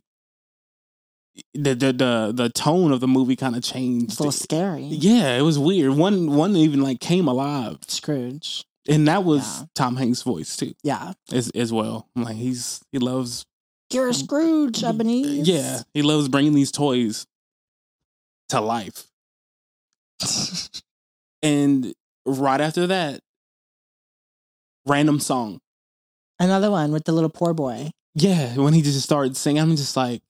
the 1.55 1.75
the 1.75 1.93
the, 1.93 2.33
the 2.35 2.49
tone 2.51 2.93
of 2.93 3.01
the 3.01 3.09
movie 3.09 3.37
kind 3.37 3.57
of 3.57 3.63
changed 3.63 4.13
it's 4.13 4.19
a 4.21 4.23
little 4.23 4.33
scary. 4.33 4.85
yeah, 4.85 5.37
it 5.37 5.43
was 5.43 5.59
weird. 5.59 5.93
One 5.93 6.35
one 6.35 6.57
even 6.57 6.81
like 6.83 7.01
came 7.01 7.29
alive, 7.29 7.79
Scrooge. 7.89 8.65
and 8.89 9.07
that 9.09 9.25
was 9.25 9.61
Yeah. 9.61 9.67
Tom 9.75 9.97
Hanks' 9.97 10.23
voice 10.23 10.57
too, 10.57 10.75
Yeah. 10.83 11.13
as 11.33 11.51
as 11.51 11.73
well. 11.73 12.09
Like 12.17 12.37
he's 12.37 12.81
he 12.93 12.99
loves 12.99 13.45
You're 13.93 14.09
a 14.09 14.13
mm. 14.13 14.23
Scrooge, 14.25 14.83
Ebenezer. 14.85 15.51
yeah 15.51 15.83
he 15.95 16.03
loves 16.03 16.29
bringing 16.29 16.55
these 16.55 16.71
toys 16.73 17.27
to 18.51 18.61
life. 18.61 19.05
And 21.43 21.95
right 22.27 22.61
after 22.61 22.87
that, 22.89 23.21
random 24.87 25.21
song. 25.21 25.61
Another 26.41 26.71
one 26.71 26.93
with 26.93 27.05
the 27.05 27.13
little 27.13 27.31
poor 27.31 27.55
boy. 27.55 27.91
Yeah, 28.15 28.57
when 28.57 28.75
he 28.75 28.83
just 28.83 29.01
started 29.03 29.37
singing, 29.37 29.63
I'm 29.63 29.77
just 29.77 29.97
like, 29.97 30.23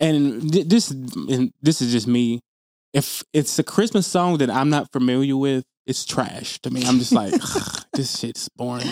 and 0.00 0.52
th- 0.52 0.68
this 0.68 0.90
and 0.90 1.52
this 1.62 1.80
is 1.82 1.92
just 1.92 2.06
me. 2.06 2.40
If 2.92 3.22
it's 3.32 3.58
a 3.58 3.62
Christmas 3.64 4.06
song 4.06 4.38
that 4.38 4.50
I'm 4.50 4.70
not 4.70 4.90
familiar 4.92 5.36
with, 5.36 5.64
it's 5.86 6.04
trash 6.04 6.58
to 6.60 6.70
me. 6.70 6.82
I'm 6.86 6.98
just 6.98 7.12
like, 7.12 7.32
this 7.92 8.18
shit's 8.18 8.48
boring. 8.48 8.86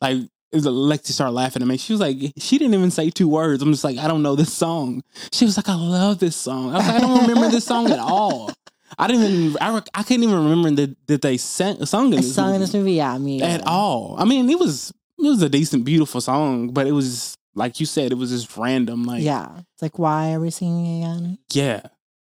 Like 0.00 0.18
Lexi 0.52 1.12
started 1.12 1.32
laughing 1.32 1.62
at 1.62 1.68
me. 1.68 1.76
She 1.76 1.92
was 1.92 2.00
like, 2.00 2.16
she 2.38 2.58
didn't 2.58 2.74
even 2.74 2.90
say 2.90 3.10
two 3.10 3.28
words. 3.28 3.62
I'm 3.62 3.70
just 3.70 3.84
like, 3.84 3.98
I 3.98 4.08
don't 4.08 4.22
know 4.22 4.34
this 4.34 4.52
song. 4.52 5.02
She 5.32 5.44
was 5.44 5.56
like, 5.56 5.68
I 5.68 5.74
love 5.74 6.18
this 6.18 6.36
song. 6.36 6.72
I 6.74 6.78
was 6.78 6.86
like, 6.86 6.96
I 6.96 7.00
don't 7.00 7.20
remember 7.22 7.50
this 7.50 7.64
song 7.64 7.90
at 7.90 7.98
all. 7.98 8.50
I 8.98 9.06
didn't 9.06 9.22
even. 9.22 9.56
I, 9.60 9.74
rec- 9.74 9.88
I 9.94 10.02
couldn't 10.02 10.24
even 10.24 10.42
remember 10.48 10.70
that 10.82 10.96
that 11.06 11.22
they 11.22 11.36
sang 11.36 11.84
sung 11.86 12.06
in 12.06 12.20
this 12.20 12.34
song 12.34 12.46
movie 12.46 12.54
in 12.56 12.60
this 12.60 12.74
movie, 12.74 12.92
yeah, 12.94 13.16
me 13.18 13.40
at 13.40 13.64
all. 13.66 14.16
I 14.18 14.24
mean, 14.24 14.50
it 14.50 14.58
was 14.58 14.90
it 14.90 15.22
was 15.28 15.42
a 15.42 15.48
decent, 15.48 15.84
beautiful 15.84 16.20
song, 16.20 16.70
but 16.70 16.86
it 16.88 16.92
was 16.92 17.36
like 17.54 17.80
you 17.80 17.86
said, 17.86 18.12
it 18.12 18.16
was 18.16 18.30
just 18.30 18.56
random. 18.56 19.04
Like 19.04 19.22
yeah. 19.22 19.58
It's 19.58 19.82
like, 19.82 19.98
why 19.98 20.32
are 20.32 20.40
we 20.40 20.50
singing 20.50 21.02
again? 21.04 21.38
yeah, 21.52 21.82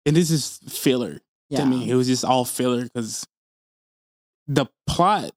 and 0.05 0.15
this 0.15 0.29
is 0.31 0.59
filler 0.69 1.19
Yeah. 1.49 1.59
to 1.61 1.65
me. 1.65 1.89
It 1.89 1.95
was 1.95 2.07
just 2.07 2.23
all 2.25 2.45
filler 2.45 2.83
because 2.83 3.25
the 4.47 4.65
plot 4.85 5.31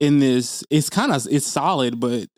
in 0.00 0.18
this 0.18 0.64
it's 0.70 0.90
kind 0.90 1.12
of 1.12 1.26
it's 1.30 1.46
solid, 1.46 2.00
but 2.00 2.28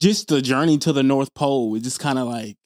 just 0.00 0.28
the 0.28 0.42
journey 0.42 0.76
to 0.78 0.92
the 0.92 1.02
North 1.02 1.32
Pole 1.34 1.70
was 1.70 1.82
just 1.82 1.98
kind 2.00 2.18
of 2.18 2.28
like 2.28 2.56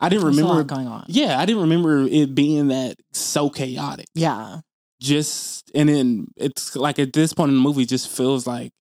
I 0.00 0.08
didn't 0.08 0.24
There's 0.24 0.38
a 0.38 0.44
lot 0.44 0.50
remember. 0.50 0.74
going 0.74 0.86
on. 0.88 1.04
Yeah, 1.08 1.38
I 1.38 1.46
didn't 1.46 1.62
remember 1.62 2.02
it 2.02 2.34
being 2.34 2.68
that 2.68 2.96
so 3.12 3.50
chaotic. 3.50 4.06
Yeah. 4.14 4.60
just 5.00 5.70
and 5.74 5.88
then 5.88 6.26
it's 6.36 6.74
like 6.76 6.98
at 6.98 7.12
this 7.12 7.32
point 7.32 7.50
in 7.50 7.54
the 7.56 7.60
movie 7.62 7.84
just 7.86 8.08
feels 8.08 8.46
like 8.46 8.72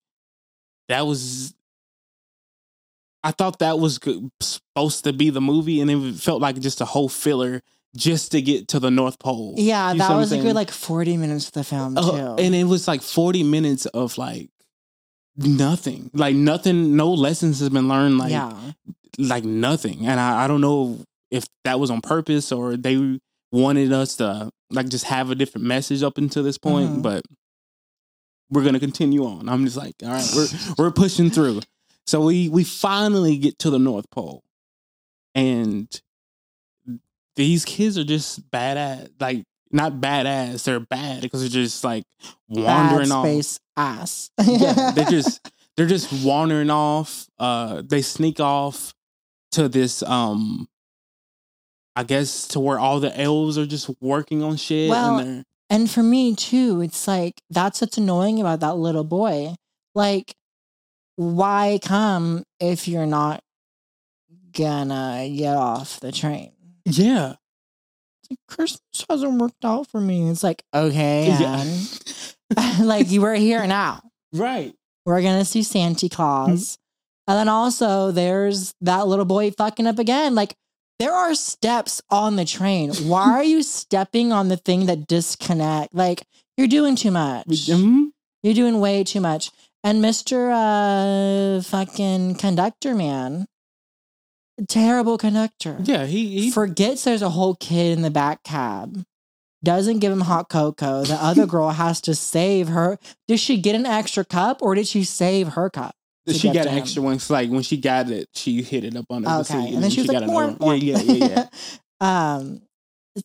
that 0.90 1.06
was 1.06 1.54
i 3.28 3.32
thought 3.38 3.60
that 3.60 3.78
was 3.80 3.98
go- 4.00 4.30
supposed 4.42 5.04
to 5.04 5.12
be 5.22 5.30
the 5.38 5.42
movie 5.42 5.82
and 5.82 5.90
it 5.92 6.16
felt 6.28 6.42
like 6.42 6.58
just 6.60 6.82
a 6.82 6.86
whole 6.94 7.10
filler 7.10 7.62
just 7.96 8.32
to 8.34 8.42
get 8.42 8.68
to 8.68 8.80
the 8.80 8.92
north 8.92 9.18
pole 9.20 9.56
Yeah, 9.58 9.92
You 9.94 10.00
that 10.00 10.16
was 10.16 10.32
a 10.32 10.38
good 10.46 10.56
like 10.56 10.72
40 10.72 11.18
minutes 11.18 11.48
of 11.48 11.54
the 11.54 11.64
film, 11.64 11.96
too. 11.96 12.02
Uh, 12.02 12.36
and 12.44 12.54
it 12.54 12.66
was 12.66 12.88
like 12.88 13.02
40 13.02 13.44
minutes 13.44 13.86
of 13.88 14.18
like 14.18 14.50
nothing 15.38 16.10
like 16.14 16.36
nothing 16.36 16.96
no 16.96 17.12
lessons 17.14 17.60
has 17.60 17.70
been 17.70 17.88
learned 17.88 18.18
like 18.18 18.32
yeah. 18.32 18.54
like 19.18 19.44
nothing. 19.46 20.06
And 20.06 20.20
I, 20.20 20.44
I 20.44 20.48
don't 20.48 20.62
know 20.62 21.00
if 21.32 21.46
that 21.64 21.80
was 21.80 21.90
on 21.92 22.02
purpose 22.02 22.52
or 22.52 22.76
they 22.78 23.20
wanted 23.52 23.92
us 23.94 24.16
to 24.18 24.50
like 24.70 24.90
just 24.90 25.06
have 25.06 25.32
a 25.32 25.36
different 25.36 25.66
message 25.66 26.04
up 26.04 26.18
until 26.18 26.44
this 26.44 26.58
point, 26.58 26.98
Mhm. 26.98 27.02
but 27.02 27.22
we're 28.52 28.64
gonna 28.64 28.80
continue 28.80 29.26
on. 29.26 29.50
I'm 29.50 29.66
just 29.66 29.78
like, 29.78 29.96
all 30.04 30.10
right, 30.10 30.30
we're 30.36 30.48
we're 30.78 30.92
pushing 30.92 31.30
through. 31.30 31.62
So 32.08 32.22
we 32.22 32.50
we 32.50 32.64
finally 32.64 33.38
get 33.38 33.60
to 33.60 33.70
the 33.70 33.80
North 33.80 34.10
Pole. 34.10 34.44
And 35.36 35.88
these 37.36 37.66
kids 37.66 37.98
are 37.98 38.04
just 38.04 38.50
badass 38.50 39.12
like 39.20 39.44
not 39.72 39.94
badass, 39.94 40.64
they're 40.64 40.80
bad 40.80 41.22
because 41.22 41.42
they're 41.42 41.64
just 41.64 41.84
like 41.84 42.06
wandering 42.48 43.10
Bad 43.10 43.12
off 43.12 43.26
space 43.26 43.60
ass. 43.76 44.32
yeah, 44.44 44.92
they 44.96 45.04
just 45.10 45.52
they're 45.76 45.86
just 45.86 46.26
wandering 46.26 46.70
off. 46.70 47.28
Uh, 47.38 47.84
they 47.86 48.02
sneak 48.02 48.40
off 48.40 48.94
to 49.52 49.68
this 49.68 50.02
um, 50.04 50.68
I 51.96 52.04
guess 52.04 52.48
to 52.50 52.60
where 52.60 52.80
all 52.80 53.00
the 53.00 53.20
elves 53.20 53.58
are 53.58 53.66
just 53.66 53.90
working 54.00 54.44
on 54.44 54.56
shit. 54.56 54.90
Well, 54.90 55.20
and 55.20 55.46
And 55.70 55.90
for 55.90 56.04
me 56.04 56.36
too, 56.36 56.82
it's 56.82 57.08
like 57.08 57.42
that's 57.50 57.82
what's 57.82 57.98
annoying 57.98 58.40
about 58.40 58.62
that 58.62 58.78
little 58.78 59.04
boy. 59.04 59.56
Like, 59.94 60.36
why 61.18 61.80
come 61.84 62.44
if 62.62 62.88
you're 62.88 63.06
not 63.06 63.44
gonna 64.54 65.30
get 65.36 65.56
off 65.56 66.00
the 66.00 66.12
train? 66.12 66.52
yeah, 66.86 67.36
like, 68.30 68.40
Christmas 68.48 68.80
hasn't 69.10 69.42
worked 69.42 69.66
out 69.66 69.88
for 69.88 70.00
me. 70.00 70.30
It's 70.30 70.44
like, 70.44 70.64
okay, 70.74 71.28
Yeah. 71.40 71.64
like 72.82 73.12
you 73.12 73.20
were 73.22 73.36
here 73.36 73.68
now. 73.68 74.02
right. 74.34 74.74
We're 75.06 75.22
gonna 75.22 75.46
see 75.46 75.64
Santa 75.64 76.08
Claus. 76.10 76.78
And 77.28 77.38
then 77.38 77.50
also 77.50 78.12
there's 78.12 78.74
that 78.82 79.08
little 79.08 79.26
boy 79.26 79.52
fucking 79.52 79.86
up 79.88 80.00
again. 80.00 80.34
Like 80.36 80.56
there 81.00 81.12
are 81.14 81.34
steps 81.36 82.02
on 82.10 82.36
the 82.38 82.44
train. 82.46 82.94
Why 82.94 83.32
are 83.32 83.44
you 83.44 83.64
stepping 83.64 84.32
on 84.34 84.48
the 84.50 84.58
thing 84.58 84.86
that 84.88 85.08
disconnect? 85.08 85.94
Like 85.94 86.24
you're 86.58 86.68
doing 86.68 86.96
too 86.98 87.12
much. 87.26 87.46
Mhm. 87.48 88.08
You're 88.44 88.54
doing 88.54 88.80
way 88.82 89.04
too 89.06 89.20
much. 89.22 89.52
And 89.84 90.04
Mr. 90.04 90.52
Uh 90.52 91.62
fucking 91.62 92.36
conductor 92.36 92.94
man, 92.96 93.46
terrible 94.68 95.18
conductor. 95.18 95.78
Yeah, 95.82 96.06
he, 96.06 96.42
he 96.42 96.52
forgets 96.52 97.04
there's 97.04 97.22
a 97.22 97.30
whole 97.30 97.56
kid 97.56 97.94
in 97.98 98.02
the 98.02 98.12
back 98.12 98.44
cab. 98.44 99.04
Doesn't 99.64 100.00
give 100.00 100.12
him 100.12 100.22
hot 100.22 100.50
cocoa. 100.50 101.04
The 101.04 101.16
other 101.16 101.46
girl 101.48 101.70
has 101.70 102.02
to 102.02 102.16
save 102.16 102.68
her. 102.68 103.00
Did 103.28 103.40
she 103.40 103.58
get 103.60 103.76
an 103.76 103.86
extra 103.86 104.24
cup 104.24 104.62
or 104.62 104.76
did 104.76 104.88
she 104.88 105.04
save 105.04 105.50
her 105.50 105.70
cup? 105.70 105.96
she 106.34 106.50
get 106.50 106.54
got 106.56 106.68
an 106.68 106.74
him? 106.74 106.80
extra 106.80 107.02
one. 107.02 107.16
It's 107.16 107.30
like 107.30 107.50
when 107.50 107.64
she 107.64 107.78
got 107.78 108.10
it, 108.10 108.28
she 108.34 108.62
hit 108.62 108.84
it 108.84 108.96
up 108.96 109.06
under 109.10 109.28
the 109.28 109.44
seat. 109.44 109.56
Okay. 109.56 109.74
And 109.74 109.84
then 109.84 109.90
she 109.90 110.02
was 110.02 110.10
like, 110.10 110.20
got 110.26 110.60
more. 110.60 110.76
Yeah, 110.76 110.98
yeah, 110.98 111.14
yeah, 111.14 111.48
yeah. 112.02 112.36
um, 112.36 112.62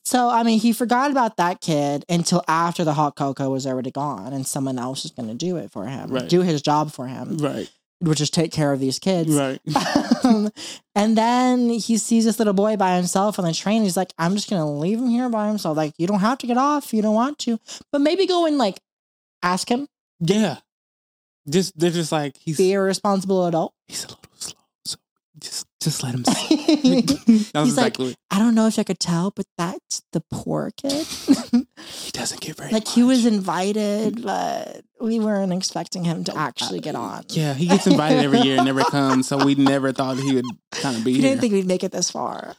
so 0.05 0.29
I 0.29 0.43
mean, 0.43 0.59
he 0.61 0.73
forgot 0.73 1.11
about 1.11 1.37
that 1.37 1.61
kid 1.61 2.05
until 2.09 2.43
after 2.49 2.85
the 2.85 2.95
hot 2.95 3.17
cocoa 3.17 3.51
was 3.51 3.67
already 3.67 3.91
gone, 3.91 4.33
and 4.33 4.47
someone 4.47 4.79
else 4.79 5.03
was 5.03 5.13
going 5.13 5.29
to 5.29 5.35
do 5.35 5.57
it 5.57 5.71
for 5.71 5.87
him, 5.87 6.11
Right. 6.11 6.29
do 6.29 6.41
his 6.43 6.63
job 6.63 6.93
for 6.93 7.07
him, 7.07 7.39
right, 7.39 7.71
which 8.01 8.21
is 8.21 8.31
take 8.31 8.53
care 8.53 8.73
of 8.73 8.81
these 8.81 8.99
kids. 8.99 9.31
right. 9.35 9.61
Um, 10.25 10.51
and 10.95 11.19
then 11.19 11.69
he 11.69 11.99
sees 11.99 12.25
this 12.25 12.39
little 12.39 12.55
boy 12.55 12.77
by 12.77 12.95
himself 12.95 13.41
on 13.41 13.45
the 13.45 13.53
train. 13.53 13.83
He's 13.83 13.97
like, 13.97 14.13
I'm 14.21 14.37
just 14.37 14.49
gonna 14.49 14.71
leave 14.71 14.99
him 15.01 15.09
here 15.09 15.29
by 15.29 15.49
himself. 15.49 15.77
Like, 15.77 15.95
you 15.99 16.07
don't 16.07 16.21
have 16.21 16.39
to 16.39 16.47
get 16.47 16.57
off 16.57 16.95
you 16.95 17.03
don't 17.03 17.15
want 17.17 17.41
to, 17.41 17.59
but 17.91 18.01
maybe 18.01 18.25
go 18.29 18.47
and 18.47 18.57
like 18.57 18.79
ask 19.43 19.69
him. 19.69 19.89
Yeah. 20.21 20.59
Just 21.49 21.77
they're 21.77 21.91
just 21.91 22.13
like 22.13 22.37
he's 22.37 22.57
Be 22.57 22.73
a 22.75 22.81
responsible 22.81 23.47
adult. 23.47 23.75
he's 23.89 24.05
a 24.05 24.09
little 24.09 24.23
slow. 24.37 24.61
Just 25.83 26.03
let 26.03 26.15
him 26.15 26.25
see. 26.25 26.57
He's 27.27 27.53
was 27.53 27.77
like, 27.77 27.89
exactly 27.89 28.15
I 28.31 28.39
don't 28.39 28.55
know 28.55 28.67
if 28.69 28.79
I 28.79 28.85
could 28.85 29.01
tell, 29.01 29.33
but 29.35 29.47
that's 29.59 30.03
the 30.13 30.23
poor 30.31 30.71
kid. 30.77 31.07
he 31.07 32.11
doesn't 32.13 32.41
get 32.41 32.57
very 32.57 32.71
like 32.71 32.87
he 32.89 33.03
was 33.03 33.27
invited, 33.27 34.23
but 34.23 34.83
we 35.01 35.19
weren't 35.19 35.53
expecting 35.53 36.05
him 36.05 36.23
to 36.25 36.37
actually 36.37 36.79
get 36.81 36.95
uh, 36.95 37.01
on. 37.01 37.25
Yeah, 37.31 37.55
he 37.55 37.67
gets 37.67 37.87
invited 37.87 38.23
every 38.23 38.41
year 38.41 38.57
and 38.59 38.65
never 38.67 38.85
comes, 38.91 39.27
so 39.29 39.45
we 39.45 39.55
never 39.57 39.93
thought 39.93 40.19
he 40.19 40.35
would 40.37 40.45
kind 40.71 40.97
of 40.97 41.05
be 41.05 41.13
We 41.15 41.19
here. 41.21 41.31
didn't 41.31 41.41
think 41.41 41.53
we'd 41.53 41.67
make 41.67 41.83
it 41.83 41.91
this 41.93 42.11
far. 42.11 42.55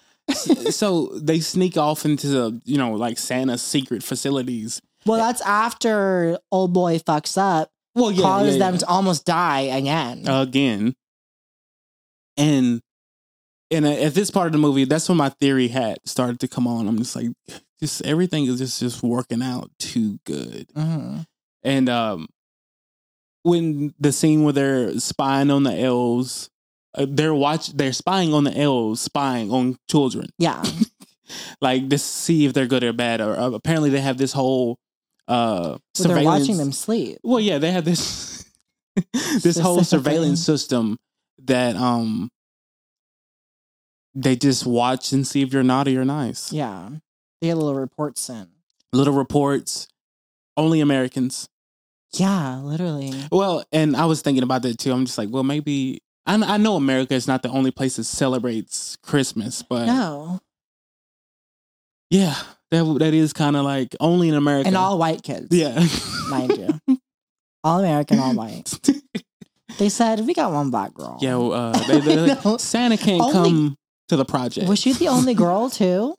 so 0.69 1.07
they 1.15 1.39
sneak 1.39 1.77
off 1.77 2.05
into 2.05 2.27
the 2.27 2.61
you 2.65 2.77
know 2.77 2.91
like 2.93 3.17
Santa's 3.17 3.61
secret 3.61 4.03
facilities. 4.03 4.81
Well, 5.05 5.17
that's 5.17 5.41
after 5.41 6.37
old 6.51 6.71
boy 6.73 6.99
fucks 6.99 7.37
up, 7.37 7.69
Well, 7.95 8.11
yeah, 8.11 8.21
causes 8.21 8.55
yeah, 8.57 8.69
them 8.71 8.77
to 8.79 8.87
almost 8.87 9.25
die 9.25 9.61
again. 9.61 10.23
again, 10.27 10.93
and 12.37 12.81
and 13.73 13.85
at 13.85 14.13
this 14.13 14.31
part 14.31 14.47
of 14.47 14.51
the 14.53 14.57
movie, 14.59 14.85
that's 14.85 15.09
when 15.09 15.17
my 15.17 15.29
theory 15.29 15.67
had 15.67 15.97
started 16.05 16.39
to 16.41 16.47
come 16.47 16.67
on. 16.67 16.87
I'm 16.87 16.97
just 16.97 17.15
like, 17.15 17.27
just 17.79 18.01
everything 18.05 18.45
is 18.45 18.59
just 18.59 18.79
just 18.79 19.03
working 19.03 19.41
out 19.41 19.71
too 19.79 20.19
good. 20.25 20.67
Mhm. 20.75 21.25
And 21.63 21.89
um, 21.89 22.27
when 23.43 23.93
the 23.99 24.11
scene 24.11 24.43
where 24.43 24.53
they're 24.53 24.99
spying 24.99 25.51
on 25.51 25.63
the 25.63 25.77
elves, 25.77 26.49
uh, 26.95 27.05
they're 27.09 27.33
watch 27.33 27.69
they're 27.73 27.93
spying 27.93 28.33
on 28.33 28.43
the 28.45 28.57
elves, 28.57 29.01
spying 29.01 29.51
on 29.51 29.77
children. 29.89 30.29
Yeah. 30.37 30.63
like 31.61 31.89
to 31.89 31.97
see 31.97 32.45
if 32.45 32.53
they're 32.53 32.67
good 32.67 32.83
or 32.83 32.93
bad. 32.93 33.21
Or 33.21 33.37
uh, 33.37 33.51
apparently 33.51 33.89
they 33.89 34.01
have 34.01 34.17
this 34.17 34.33
whole 34.33 34.77
uh 35.27 35.77
So 35.93 36.07
they're 36.07 36.23
watching 36.23 36.57
them 36.57 36.71
sleep. 36.71 37.17
Well, 37.23 37.39
yeah, 37.39 37.57
they 37.57 37.71
have 37.71 37.85
this 37.85 38.45
this 39.41 39.57
whole 39.57 39.83
surveillance 39.83 40.43
system 40.43 40.97
that 41.45 41.75
um 41.75 42.29
they 44.15 44.35
just 44.35 44.65
watch 44.65 45.11
and 45.11 45.25
see 45.25 45.41
if 45.41 45.51
you're 45.53 45.63
naughty 45.63 45.97
or 45.97 46.05
nice. 46.05 46.51
Yeah. 46.53 46.89
They 47.41 47.47
get 47.47 47.55
little 47.57 47.75
reports 47.75 48.29
in. 48.29 48.47
Little 48.93 49.13
reports, 49.15 49.87
only 50.55 50.79
Americans. 50.81 51.49
Yeah, 52.11 52.57
literally. 52.59 53.11
Well, 53.31 53.65
and 53.71 53.95
I 53.97 54.05
was 54.05 54.21
thinking 54.21 54.43
about 54.43 54.61
that 54.61 54.77
too. 54.77 54.91
I'm 54.91 55.05
just 55.05 55.17
like, 55.17 55.29
well, 55.31 55.41
maybe 55.43 56.01
I, 56.27 56.35
I 56.35 56.57
know 56.57 56.75
America 56.75 57.15
is 57.15 57.27
not 57.27 57.41
the 57.41 57.49
only 57.49 57.71
place 57.71 57.95
that 57.95 58.03
celebrates 58.03 58.95
Christmas, 59.01 59.63
but 59.63 59.85
No. 59.87 60.39
yeah, 62.09 62.35
that 62.71 62.83
that 62.99 63.13
is 63.13 63.33
kind 63.33 63.55
of 63.55 63.65
like 63.65 63.95
only 63.99 64.29
in 64.29 64.35
America. 64.35 64.67
And 64.67 64.77
all 64.77 64.97
white 64.99 65.23
kids. 65.23 65.47
yeah, 65.51 65.83
Mind 66.29 66.55
you. 66.87 66.97
All 67.63 67.79
American, 67.79 68.19
all 68.19 68.33
white. 68.35 68.73
They 69.79 69.89
said, 69.89 70.19
we 70.27 70.35
got 70.35 70.51
one 70.51 70.69
black 70.69 70.93
girl. 70.93 71.17
yeah. 71.19 71.35
well, 71.35 71.51
Uh, 71.51 71.71
they, 71.87 71.99
like, 72.45 72.59
Santa 72.59 72.95
can't 72.95 73.19
Only- 73.23 73.33
come 73.33 73.77
to 74.09 74.15
the 74.15 74.25
project. 74.25 74.67
Was 74.67 74.79
she 74.79 74.93
the 74.93 75.07
only 75.07 75.33
girl, 75.43 75.69
too, 75.69 76.15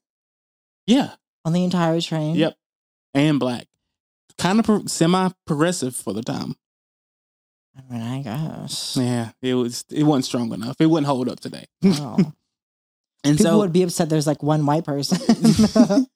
yeah, 0.86 1.14
on 1.44 1.52
the 1.52 1.64
entire 1.64 2.00
train? 2.00 2.34
Yep. 2.36 2.56
and 3.14 3.38
black, 3.38 3.66
kind 4.38 4.58
of 4.58 4.64
pro- 4.66 4.86
semi 4.86 5.30
progressive 5.46 5.94
for 5.96 6.12
the 6.12 6.22
time. 6.22 6.54
I 7.76 7.92
mean, 7.92 8.02
I 8.02 8.22
guess. 8.22 8.96
Yeah, 9.00 9.30
it 9.42 9.54
was 9.54 9.84
it 9.90 10.04
wasn't 10.04 10.24
strong 10.26 10.52
enough. 10.52 10.76
It 10.78 10.86
wouldn't 10.86 11.06
hold 11.08 11.28
up 11.28 11.40
today. 11.40 11.64
Oh. 11.84 12.32
And 13.26 13.38
People 13.38 13.52
so 13.52 13.58
would 13.60 13.72
be 13.72 13.82
upset 13.82 14.10
there's 14.10 14.26
like 14.26 14.42
one 14.42 14.66
white 14.66 14.84
person. 14.84 15.18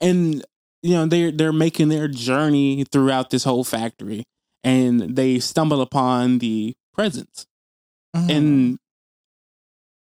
and 0.00 0.42
you 0.82 0.94
know 0.94 1.06
they're 1.06 1.30
they're 1.30 1.52
making 1.52 1.88
their 1.90 2.08
journey 2.08 2.84
throughout 2.90 3.28
this 3.30 3.44
whole 3.44 3.62
factory 3.64 4.24
and 4.62 5.16
they 5.16 5.38
stumble 5.38 5.80
upon 5.82 6.38
the 6.38 6.74
presents 6.94 7.46
Mhm. 8.16 8.30
and 8.30 8.78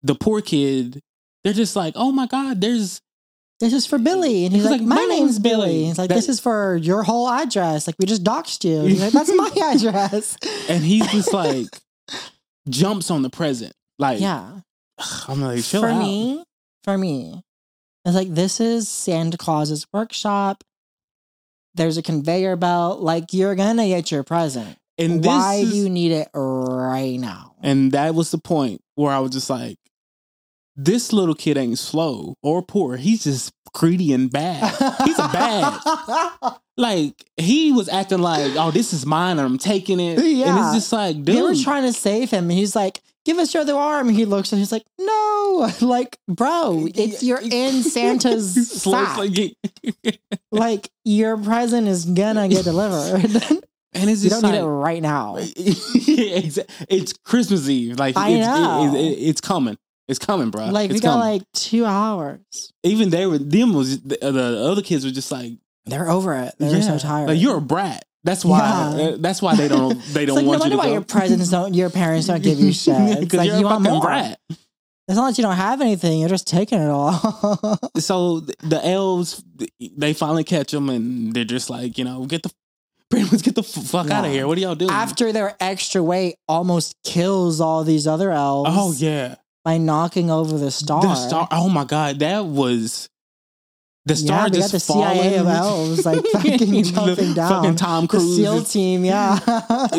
the 0.04 0.16
poor 0.16 0.42
kid 0.42 1.00
they're 1.44 1.54
just 1.54 1.76
like 1.76 1.94
oh 1.96 2.12
my 2.12 2.28
god 2.28 2.62
there's 2.62 3.02
this 3.60 3.72
is 3.72 3.86
for 3.86 3.98
Billy. 3.98 4.46
And 4.46 4.54
he's 4.54 4.64
He's 4.64 4.72
like, 4.72 4.82
like, 4.82 4.88
my, 4.90 4.96
"My 4.96 5.06
name's 5.06 5.40
Billy. 5.40 5.68
Billy." 5.68 5.86
He's 5.86 5.98
like, 5.98 6.10
That- 6.10 6.16
this 6.16 6.28
is 6.28 6.40
for 6.42 6.76
your 6.76 7.04
whole 7.04 7.30
address. 7.30 7.88
Like, 7.88 7.96
we 7.98 8.06
just 8.06 8.22
doxed 8.24 8.66
you. 8.66 8.82
He's 8.82 9.00
like, 9.02 9.14
that's 9.14 9.32
my 9.34 9.50
address. 9.74 10.36
and 10.68 10.84
he's 10.84 11.10
just 11.12 11.32
like 11.44 11.68
jumps 12.68 13.10
on 13.10 13.22
the 13.22 13.30
present 13.30 13.72
like 14.00 14.20
yeah. 14.20 14.60
i'm 15.28 15.42
like 15.42 15.64
chill 15.64 15.82
for 15.82 15.88
out. 15.90 16.00
me, 16.00 16.44
for 16.84 16.98
me, 16.98 17.42
it's 18.04 18.16
like 18.16 18.34
this 18.34 18.60
is 18.60 18.90
Santa 18.90 19.38
Claus's 19.38 19.86
workshop. 19.94 20.64
There's 21.76 21.98
a 21.98 22.02
conveyor 22.04 22.56
belt. 22.58 23.00
Like 23.02 23.34
you're 23.34 23.56
gonna 23.56 23.88
get 23.88 24.12
your 24.12 24.24
present. 24.24 24.78
and 24.98 25.24
this 25.24 25.28
Why 25.28 25.56
is- 25.56 25.72
do 25.72 25.78
you 25.78 25.90
need 25.90 26.12
it 26.12 26.30
right 26.34 27.18
now? 27.20 27.56
and 27.62 27.94
that 27.94 28.14
was 28.14 28.30
the 28.32 28.38
point 28.40 28.82
where 28.96 29.14
i 29.14 29.20
was 29.20 29.32
just 29.32 29.50
like 29.50 29.78
this 30.76 31.14
little 31.14 31.36
kid 31.36 31.58
ain't 31.58 31.78
slow 31.80 32.36
or 32.42 32.62
poor 32.62 32.98
he's 32.98 33.24
just 33.24 33.52
greedy 33.74 34.14
and 34.14 34.32
bad 34.32 34.70
he's 35.06 35.18
a 35.20 35.28
bad 35.30 35.80
like 36.78 37.14
he 37.38 37.72
was 37.72 37.88
acting 37.90 38.20
like, 38.20 38.54
"Oh, 38.56 38.72
this 38.72 38.94
is 38.94 39.06
mine. 39.06 39.38
and 39.38 39.42
I'm 39.42 39.58
taking 39.60 40.00
it." 40.00 40.18
And 40.20 40.28
Yeah. 40.38 40.66
it's 40.68 40.76
just 40.76 40.92
like, 40.94 41.18
dude, 41.18 41.26
they 41.36 41.42
were 41.42 41.56
trying 41.56 41.84
to 41.84 41.94
save 41.94 42.32
him, 42.32 42.46
and 42.46 42.52
he's 42.52 42.76
like, 42.76 43.00
"Give 43.26 43.38
us 43.38 43.54
your 43.54 43.62
other 43.62 43.76
arm." 43.76 44.08
And 44.10 44.18
he 44.18 44.26
looks 44.26 44.52
and 44.52 44.58
he's 44.60 44.72
like, 44.72 44.84
"No, 45.00 45.70
like, 45.82 46.18
bro, 46.28 46.88
it's 46.96 47.22
you're 47.22 47.40
in 47.52 47.84
Santa's 47.84 48.72
So 48.82 48.92
sack. 48.92 49.18
like- 49.18 49.58
Like, 50.52 50.90
your 51.04 51.38
present 51.38 51.88
is 51.88 52.06
gonna 52.06 52.48
get 52.48 52.64
delivered. 52.64 53.24
and 53.94 54.10
it's 54.10 54.24
you 54.24 54.30
don't 54.32 54.42
need 54.44 54.58
it 54.58 54.64
right 54.66 55.02
now." 55.02 55.36
it's, 55.38 56.60
it's 56.90 57.14
Christmas 57.24 57.70
Eve. 57.70 58.00
Like 58.00 58.18
I 58.18 58.30
it's, 58.30 58.48
know. 58.48 58.94
It, 58.96 59.00
it- 59.00 59.20
it's 59.30 59.42
coming. 59.42 59.78
It's 60.08 60.20
coming, 60.20 60.50
bro. 60.52 60.68
Like, 60.68 60.90
it's 60.90 60.96
we 60.96 61.00
got 61.00 61.14
coming. 61.20 61.28
like 61.40 61.42
two 61.54 61.86
hours. 61.86 62.40
even 62.84 63.10
they 63.10 63.26
were 63.26 63.38
them 63.38 63.74
was 63.74 64.02
the, 64.02 64.18
the 64.18 64.68
other 64.70 64.82
kids 64.82 65.06
were 65.06 65.12
just 65.12 65.32
like, 65.32 65.54
They're 65.86 66.10
over 66.10 66.34
it. 66.36 66.54
They're 66.60 66.82
so 66.82 66.98
tired. 67.00 67.30
Like 67.30 67.40
you're 67.42 67.58
a 67.58 67.62
brat. 67.62 68.04
That's 68.26 68.46
why. 68.46 68.60
Yeah. 68.60 69.04
uh, 69.06 69.18
that's 69.20 69.42
why 69.42 69.56
they 69.56 69.68
don't. 69.68 69.98
They 70.14 70.24
It's 70.24 70.28
don't 70.28 70.36
like, 70.36 70.46
no 70.46 70.50
want 70.50 70.58
you 70.58 70.60
wonder 70.60 70.70
to 70.72 70.78
why 70.78 70.86
go. 70.86 70.92
your 70.94 71.02
presents 71.02 71.50
don't, 71.50 71.74
your 71.74 71.90
parents 71.90 72.28
don't 72.28 72.42
give 72.44 72.60
you 72.60 72.72
shit. 72.84 72.96
It's 72.98 73.20
Because 73.22 73.38
like 73.40 73.48
you're 73.48 73.58
you 73.60 73.66
a 73.66 73.70
want 73.70 73.84
fucking 73.84 73.94
more. 74.00 74.02
brat. 74.08 74.40
It's 75.06 75.18
not 75.18 75.24
like 75.26 75.38
you 75.38 75.44
don't 75.44 75.56
have 75.58 75.82
anything. 75.82 76.20
You're 76.22 76.30
just 76.30 76.48
taking 76.48 76.80
it 76.80 76.88
all. 76.90 77.12
so 77.98 78.40
the 78.40 78.80
elves 78.84 79.44
they 79.98 80.14
finally 80.14 80.46
catch 80.46 80.72
them 80.72 80.90
and 80.90 81.34
they're 81.34 81.44
just 81.44 81.70
like 81.70 81.98
you 81.98 82.06
know 82.06 82.26
get 82.26 82.44
the 82.44 82.52
pretty 83.10 83.30
much 83.30 83.44
get 83.44 83.56
the 83.56 83.62
f- 83.62 83.68
fuck 83.86 84.10
out 84.10 84.24
of 84.26 84.32
here 84.32 84.48
what 84.48 84.58
are 84.58 84.62
y'all 84.62 84.76
doing 84.76 84.90
After 84.92 85.34
their 85.34 85.56
extra 85.60 86.02
weight 86.02 86.36
almost 86.48 86.96
kills 87.04 87.60
all 87.60 87.84
these 87.84 88.08
other 88.08 88.32
elves. 88.32 88.70
oh 88.74 88.94
yeah 88.98 89.36
by 89.64 89.78
knocking 89.78 90.30
over 90.30 90.58
the 90.58 90.72
star. 90.72 91.02
the 91.02 91.16
star 91.16 91.48
oh 91.52 91.70
my 91.70 91.86
god 91.86 92.20
that 92.20 92.46
was 92.46 93.10
the 94.06 94.16
star 94.18 94.44
yeah, 94.44 94.50
they 94.50 94.60
got 94.60 94.62
just 94.64 94.72
the 94.74 94.80
CIA 94.82 95.36
of 95.38 95.48
elves 95.48 96.06
like 96.06 96.26
fucking 96.34 96.84
jumping 96.84 97.34
down. 97.34 97.50
fucking 97.50 97.76
Tom 97.78 98.04
the 98.04 98.08
Cruise 98.10 98.36
SEAL 98.36 98.64
team, 98.66 99.06
yeah. 99.06 99.40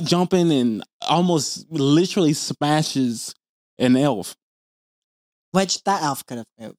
jumping 0.05 0.53
and 0.53 0.83
almost 1.09 1.65
literally 1.71 2.35
smashes 2.35 3.35
an 3.79 3.97
elf 3.97 4.37
Which 5.53 5.83
that 5.85 6.03
elf 6.03 6.27
could 6.27 6.37
have 6.37 6.47
moved. 6.61 6.77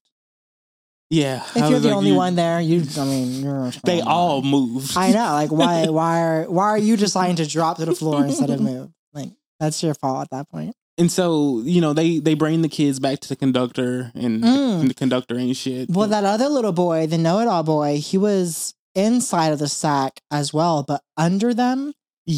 yeah 1.09 1.37
If 1.55 1.63
I 1.63 1.69
you're 1.69 1.79
the 1.79 1.87
like, 1.87 1.97
only 1.97 2.09
you- 2.11 2.15
one 2.15 2.35
there, 2.35 2.61
you. 2.61 2.83
I 2.99 3.05
mean, 3.05 3.41
you're. 3.43 3.71
they 3.83 4.01
all 4.01 4.43
moved 4.43 4.95
I 4.95 5.11
know. 5.11 5.31
Like, 5.33 5.51
why? 5.51 5.87
Why 5.87 6.21
are? 6.21 6.43
Why 6.43 6.65
are 6.65 6.77
you 6.77 6.95
deciding 6.95 7.37
to 7.37 7.47
drop 7.47 7.77
to 7.77 7.85
the 7.85 7.95
floor 7.95 8.23
instead 8.23 8.51
of 8.51 8.61
move? 8.61 8.91
Like, 9.13 9.31
that's 9.59 9.81
your 9.81 9.95
fault 9.95 10.21
at 10.21 10.29
that 10.29 10.49
point. 10.51 10.75
And 10.97 11.11
so 11.11 11.61
you 11.65 11.81
know 11.81 11.93
they 11.93 12.19
they 12.19 12.33
bring 12.33 12.61
the 12.61 12.69
kids 12.69 12.99
back 12.99 13.19
to 13.19 13.29
the 13.29 13.35
conductor 13.35 14.11
and, 14.15 14.43
Mm. 14.43 14.81
and 14.81 14.89
the 14.89 14.93
conductor 14.93 15.37
ain't 15.37 15.57
shit 15.57 15.89
Well, 15.89 16.07
that 16.09 16.23
other 16.23 16.47
little 16.49 16.71
boy, 16.71 17.07
the 17.07 17.17
know-it-all 17.17 17.63
boy, 17.63 17.97
he 17.99 18.17
was 18.17 18.73
inside 18.95 19.51
of 19.51 19.59
the 19.59 19.67
sack 19.67 20.21
as 20.31 20.53
well, 20.53 20.83
but 20.83 21.01
under 21.17 21.53
them 21.53 21.93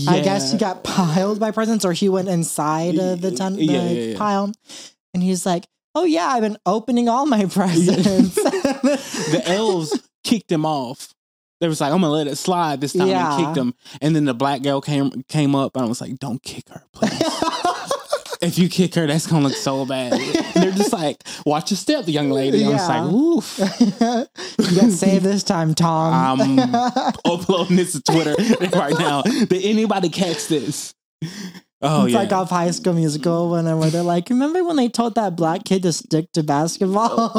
I 0.08 0.20
guess 0.20 0.52
he 0.52 0.58
got 0.58 0.84
piled 0.98 1.40
by 1.40 1.52
presents, 1.52 1.86
or 1.86 1.94
he 1.94 2.10
went 2.10 2.28
inside 2.28 2.98
of 2.98 3.22
the, 3.22 3.32
ton- 3.32 3.56
the 3.56 3.64
Yeah, 3.66 3.84
yeah, 3.90 4.02
yeah. 4.12 4.18
pile, 4.18 4.52
and 5.14 5.24
he's 5.24 5.46
like, 5.46 5.66
"Oh 5.96 6.04
yeah, 6.04 6.26
I've 6.28 6.42
been 6.42 6.58
opening 6.66 7.08
all 7.08 7.26
my 7.26 7.46
presents." 7.60 8.36
the 8.36 9.42
elves 9.46 9.98
kicked 10.26 10.52
him 10.52 10.66
off. 10.66 11.14
They 11.62 11.70
was 11.70 11.80
like, 11.80 11.94
"I'm 11.94 12.02
gonna 12.02 12.12
let 12.12 12.28
it 12.28 12.36
slide 12.38 12.82
this 12.82 12.92
time," 12.94 13.08
Yeah. 13.08 13.34
and 13.38 13.46
kicked 13.46 13.58
him. 13.58 13.74
And 14.02 14.14
then 14.14 14.26
the 14.26 14.34
black 14.34 14.62
girl 14.62 14.82
came 14.82 15.24
came 15.30 15.56
up, 15.56 15.76
and 15.78 15.86
I 15.86 15.88
was 15.88 16.02
like, 16.02 16.20
"Don't 16.20 16.44
kick 16.44 16.68
her, 16.70 16.84
please. 16.92 17.12
If 18.42 18.58
you 18.58 18.70
kick 18.70 18.96
her, 18.96 19.08
that's 19.08 19.28
gonna 19.28 19.46
look 19.48 19.56
so 19.56 19.86
bad." 19.86 20.14
They're 20.54 20.72
just 20.72 20.94
like, 20.94 21.24
"Watch 21.46 21.72
your 21.72 21.78
step, 21.78 22.08
young 22.08 22.30
lady." 22.32 22.64
I 22.66 22.70
was 22.70 22.88
Yeah. 22.88 23.02
like, 23.02 23.14
"Oof." 23.14 23.60
you 24.60 24.82
got 24.82 24.92
saved 24.92 25.26
this 25.26 25.44
time, 25.44 25.74
Tom. 25.74 26.40
I'm 26.42 26.60
uploading 27.26 27.78
this 27.78 27.94
to 27.94 28.02
Twitter 28.02 28.36
right 28.78 28.98
now. 28.98 29.22
Did 29.24 29.64
anybody 29.64 30.10
catch 30.10 30.48
this? 30.48 30.94
Oh 31.80 32.06
it's 32.06 32.14
yeah. 32.14 32.20
like 32.20 32.32
off 32.32 32.50
High 32.50 32.72
School 32.72 32.94
Musical, 32.94 33.52
when 33.52 33.66
where 33.78 33.90
they're 33.92 34.02
like, 34.02 34.30
"Remember 34.30 34.64
when 34.64 34.78
they 34.78 34.90
told 34.90 35.14
that 35.16 35.36
black 35.36 35.64
kid 35.64 35.84
to 35.84 35.94
stick 35.94 36.32
to 36.34 36.42
basketball?" 36.42 37.32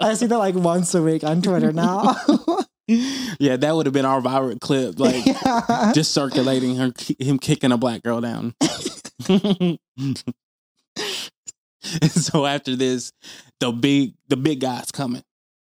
I 0.00 0.14
see 0.14 0.26
that 0.26 0.38
like 0.38 0.54
once 0.54 0.94
a 0.94 1.02
week 1.02 1.24
on 1.24 1.42
Twitter 1.42 1.72
now. 1.72 2.14
Yeah, 2.88 3.56
that 3.56 3.74
would 3.76 3.86
have 3.86 3.92
been 3.92 4.04
our 4.06 4.20
viral 4.20 4.58
clip, 4.60 4.98
like 4.98 5.24
Yeah. 5.26 5.92
just 5.94 6.12
circulating 6.12 6.76
her 6.76 6.92
him 7.18 7.38
kicking 7.38 7.70
a 7.72 7.76
black 7.78 8.02
girl 8.02 8.20
down. 8.20 8.54
and 9.30 9.78
so 12.10 12.46
after 12.46 12.74
this, 12.76 13.12
the 13.60 13.72
big 13.72 14.14
the 14.28 14.36
big 14.36 14.60
guy's 14.60 14.90
coming. 14.90 15.22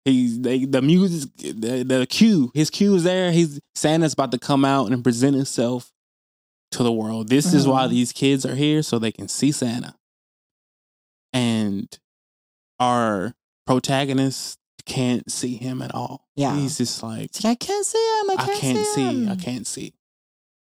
He's 0.05 0.41
they 0.41 0.65
the 0.65 0.81
music 0.83 1.31
the, 1.37 1.83
the 1.83 2.07
cue 2.09 2.51
his 2.55 2.71
cue 2.71 2.95
is 2.95 3.05
there. 3.05 3.33
He's 3.33 3.61
Santa's 3.75 4.15
about 4.15 4.33
to 4.33 4.39
come 4.39 4.65
out 4.65 4.91
and 4.91 5.03
present 5.05 5.37
himself 5.37 5.91
to 6.73 6.83
the 6.83 6.93
world. 6.93 7.29
This 7.29 7.53
is 7.53 7.67
why 7.67 7.87
Mhm. 7.87 7.91
these 7.91 8.13
kids 8.13 8.47
are 8.47 8.55
here 8.55 8.83
so 8.83 8.99
they 8.99 9.13
can 9.13 9.29
see 9.29 9.53
Santa. 9.53 9.95
And 11.33 11.87
our 12.79 13.35
protagonist 13.67 14.59
can't 14.85 15.31
see 15.31 15.57
him 15.57 15.83
at 15.83 15.95
all. 15.95 16.27
Yeah. 16.37 16.55
he's 16.57 16.79
just 16.79 17.03
like 17.03 17.31
I 17.45 17.55
can't 17.55 17.87
see 17.87 17.99
him. 18.21 18.31
I 18.31 18.35
I 18.39 18.45
can't, 18.47 18.61
can't 18.61 18.87
see. 18.95 19.03
him. 19.25 19.29
I 19.29 19.37
can't 19.37 19.67
see 19.67 19.95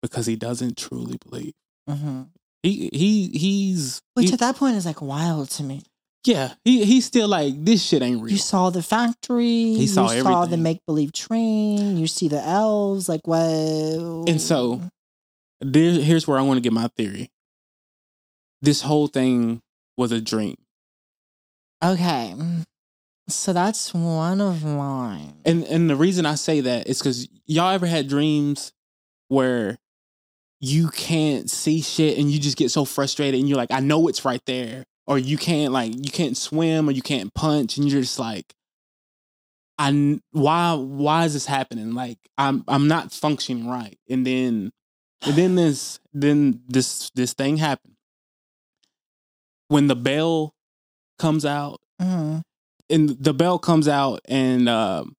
because 0.02 0.26
he 0.26 0.36
doesn't 0.36 0.78
truly 0.78 1.17
believe. 1.30 1.54
Mhm. 1.89 2.30
He 2.63 2.89
he 2.93 3.28
he's 3.30 4.02
Which 4.13 4.28
he- 4.28 4.34
at 4.34 4.39
that 4.39 4.56
point 4.58 4.76
is 4.76 4.86
like 4.86 5.02
wild 5.02 5.50
to 5.52 5.63
me. 5.63 5.84
yeah. 6.26 6.54
He 6.63 6.86
he's 6.86 7.06
still 7.06 7.28
like 7.28 7.54
this 7.65 7.84
shit 7.84 8.02
ain't 8.02 8.21
real. 8.21 8.32
You 8.32 8.38
saw 8.38 8.69
the 8.69 8.84
factory. 8.84 9.74
He 9.74 9.88
saw 9.88 10.12
you 10.12 10.21
saw 10.21 10.45
the 10.45 10.58
make 10.58 10.86
believe 10.86 11.12
train. 11.13 11.97
You 11.97 12.08
see 12.08 12.28
the 12.28 12.41
elves. 12.43 13.10
Like 13.10 13.26
what? 13.28 13.39
And 14.30 14.39
so 14.41 14.82
there, 15.60 15.93
here's 15.93 16.28
where 16.28 16.38
I 16.38 16.41
want 16.43 16.58
to 16.58 16.62
get 16.62 16.74
my 16.74 16.88
theory. 16.97 17.30
This 18.62 18.82
whole 18.82 19.08
thing 19.08 19.62
was 19.97 20.12
a 20.12 20.21
dream, 20.21 20.56
okay, 21.84 22.36
so 23.33 23.53
that's 23.53 23.93
one 23.93 24.41
of 24.41 24.63
mine. 24.63 25.33
and 25.45 25.63
and 25.65 25.89
the 25.89 25.95
reason 25.95 26.25
I 26.25 26.35
say 26.35 26.61
that 26.61 26.87
is 26.87 26.99
because 26.99 27.27
y'all 27.45 27.71
ever 27.71 27.87
had 27.87 28.07
dreams 28.07 28.73
where 29.27 29.77
you 30.59 30.89
can't 30.89 31.49
see 31.49 31.81
shit 31.81 32.17
and 32.17 32.29
you 32.29 32.39
just 32.39 32.57
get 32.57 32.69
so 32.69 32.85
frustrated 32.85 33.39
and 33.39 33.49
you're 33.49 33.57
like, 33.57 33.71
I 33.71 33.79
know 33.79 34.07
it's 34.07 34.23
right 34.25 34.41
there, 34.45 34.85
or 35.07 35.17
you 35.17 35.37
can't 35.37 35.73
like 35.73 35.93
you 35.95 36.11
can't 36.11 36.37
swim 36.37 36.87
or 36.87 36.91
you 36.91 37.01
can't 37.01 37.33
punch 37.33 37.77
and 37.77 37.89
you're 37.89 38.01
just 38.01 38.19
like, 38.19 38.53
I 39.79 40.19
why 40.31 40.73
why 40.73 41.25
is 41.25 41.33
this 41.33 41.45
happening? 41.47 41.93
Like 41.93 42.19
I'm 42.37 42.63
I'm 42.67 42.87
not 42.87 43.11
functioning 43.11 43.67
right, 43.67 43.97
and 44.09 44.25
then 44.25 44.71
and 45.23 45.35
then 45.35 45.55
this 45.61 45.99
then 46.13 46.61
this 46.67 47.09
this 47.15 47.33
thing 47.33 47.57
happened 47.57 47.95
when 49.69 49.87
the 49.87 49.95
bell 49.95 50.53
comes 51.17 51.45
out 51.45 51.79
Mhm. 52.01 52.41
And 52.91 53.10
the 53.10 53.34
bell 53.34 53.58
comes 53.60 53.88
out 53.88 54.19
and 54.25 54.67
um, 54.69 55.13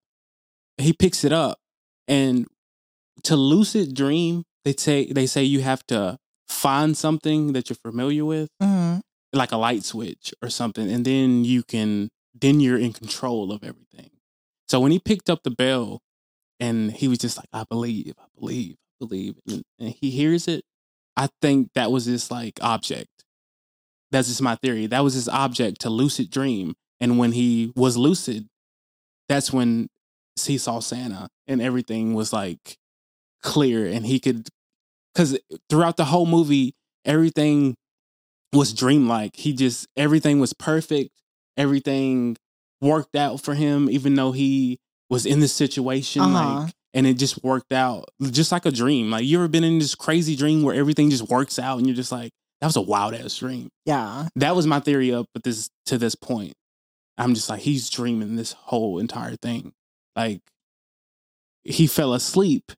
he 0.79 0.93
picks 0.93 1.25
it 1.25 1.33
up. 1.33 1.59
And 2.09 2.47
to 3.25 3.37
lucid 3.37 3.95
dream 3.95 4.45
they 4.65 4.75
say 4.77 5.11
they 5.13 5.27
say 5.27 5.43
you 5.43 5.61
have 5.61 5.85
to 5.87 6.19
find 6.49 6.97
something 6.97 7.53
that 7.53 7.69
you're 7.71 7.77
familiar 7.77 8.25
with 8.25 8.49
Mhm. 8.63 9.01
like 9.33 9.53
a 9.53 9.57
light 9.57 9.85
switch 9.85 10.33
or 10.43 10.51
something 10.51 10.91
and 10.91 11.05
then 11.05 11.45
you 11.45 11.63
can 11.63 12.09
then 12.35 12.61
you're 12.61 12.79
in 12.79 12.93
control 12.93 13.53
of 13.53 13.63
everything. 13.65 14.11
So 14.69 14.81
when 14.81 14.93
he 14.93 14.99
picked 14.99 15.29
up 15.31 15.43
the 15.43 15.51
bell 15.51 16.01
and 16.61 16.93
he 16.93 17.07
was 17.09 17.19
just 17.19 17.37
like 17.37 17.49
i 17.53 17.65
believe 17.69 18.15
i 18.19 18.25
believe 18.39 18.75
i 18.75 19.05
believe 19.05 19.35
and, 19.49 19.63
and 19.79 19.95
he 20.01 20.11
hears 20.11 20.49
it 20.49 20.65
i 21.17 21.29
think 21.41 21.71
that 21.75 21.91
was 21.93 22.07
this 22.07 22.31
like 22.31 22.59
object. 22.63 23.09
That's 24.11 24.29
just 24.29 24.43
my 24.43 24.57
theory. 24.57 24.87
That 24.87 25.05
was 25.05 25.15
his 25.15 25.29
object 25.29 25.81
to 25.83 25.91
lucid 25.91 26.31
dream 26.31 26.75
and 27.03 27.19
when 27.19 27.33
he 27.33 27.71
was 27.77 27.99
lucid 27.99 28.47
that's 29.29 29.53
when 29.53 29.89
he 30.43 30.57
saw 30.57 30.79
santa 30.81 31.29
and 31.47 31.61
everything 31.61 32.15
was 32.15 32.33
like 32.33 32.79
clear 33.43 33.87
and 33.87 34.07
he 34.07 34.19
could 34.19 34.49
because 35.15 35.39
throughout 35.69 35.99
the 35.99 36.07
whole 36.07 36.25
movie 36.25 36.73
everything 37.05 37.75
was 38.53 38.73
dreamlike. 38.73 39.37
He 39.37 39.53
just 39.53 39.87
everything 39.97 40.39
was 40.39 40.53
perfect. 40.53 41.11
Everything 41.57 42.37
worked 42.81 43.17
out 43.17 43.41
for 43.41 43.55
him, 43.55 43.89
even 43.91 44.15
though 44.15 44.33
he 44.33 44.79
was 45.11 45.27
in 45.27 45.41
this 45.41 45.53
situation. 45.53 46.23
Uh-huh. 46.23 46.61
Like, 46.63 46.73
and 46.95 47.07
it 47.07 47.15
just 47.15 47.43
worked 47.43 47.73
out, 47.73 48.05
just 48.31 48.53
like 48.53 48.67
a 48.67 48.71
dream. 48.71 49.11
Like 49.11 49.25
you 49.25 49.39
ever 49.39 49.49
been 49.49 49.65
in 49.65 49.79
this 49.79 49.95
crazy 49.95 50.37
dream 50.37 50.63
where 50.63 50.75
everything 50.75 51.11
just 51.11 51.29
works 51.29 51.59
out, 51.59 51.79
and 51.79 51.87
you're 51.87 51.97
just 51.97 52.13
like, 52.13 52.31
that 52.61 52.67
was 52.67 52.77
a 52.77 52.83
wild 52.83 53.15
ass 53.15 53.37
dream. 53.37 53.69
Yeah. 53.87 54.29
That 54.37 54.55
was 54.55 54.67
my 54.67 54.81
theory 54.81 55.13
up 55.13 55.27
at 55.35 55.43
this 55.43 55.71
to 55.87 55.99
this 55.99 56.15
point. 56.15 56.53
I'm 57.23 57.35
just 57.35 57.49
like, 57.49 57.61
he's 57.61 57.89
dreaming 57.89 58.35
this 58.37 58.53
whole 58.53 58.99
entire 58.99 59.37
thing. 59.37 59.73
Like 60.17 60.41
he 61.65 61.87
fell 61.87 62.13
asleep, 62.15 62.73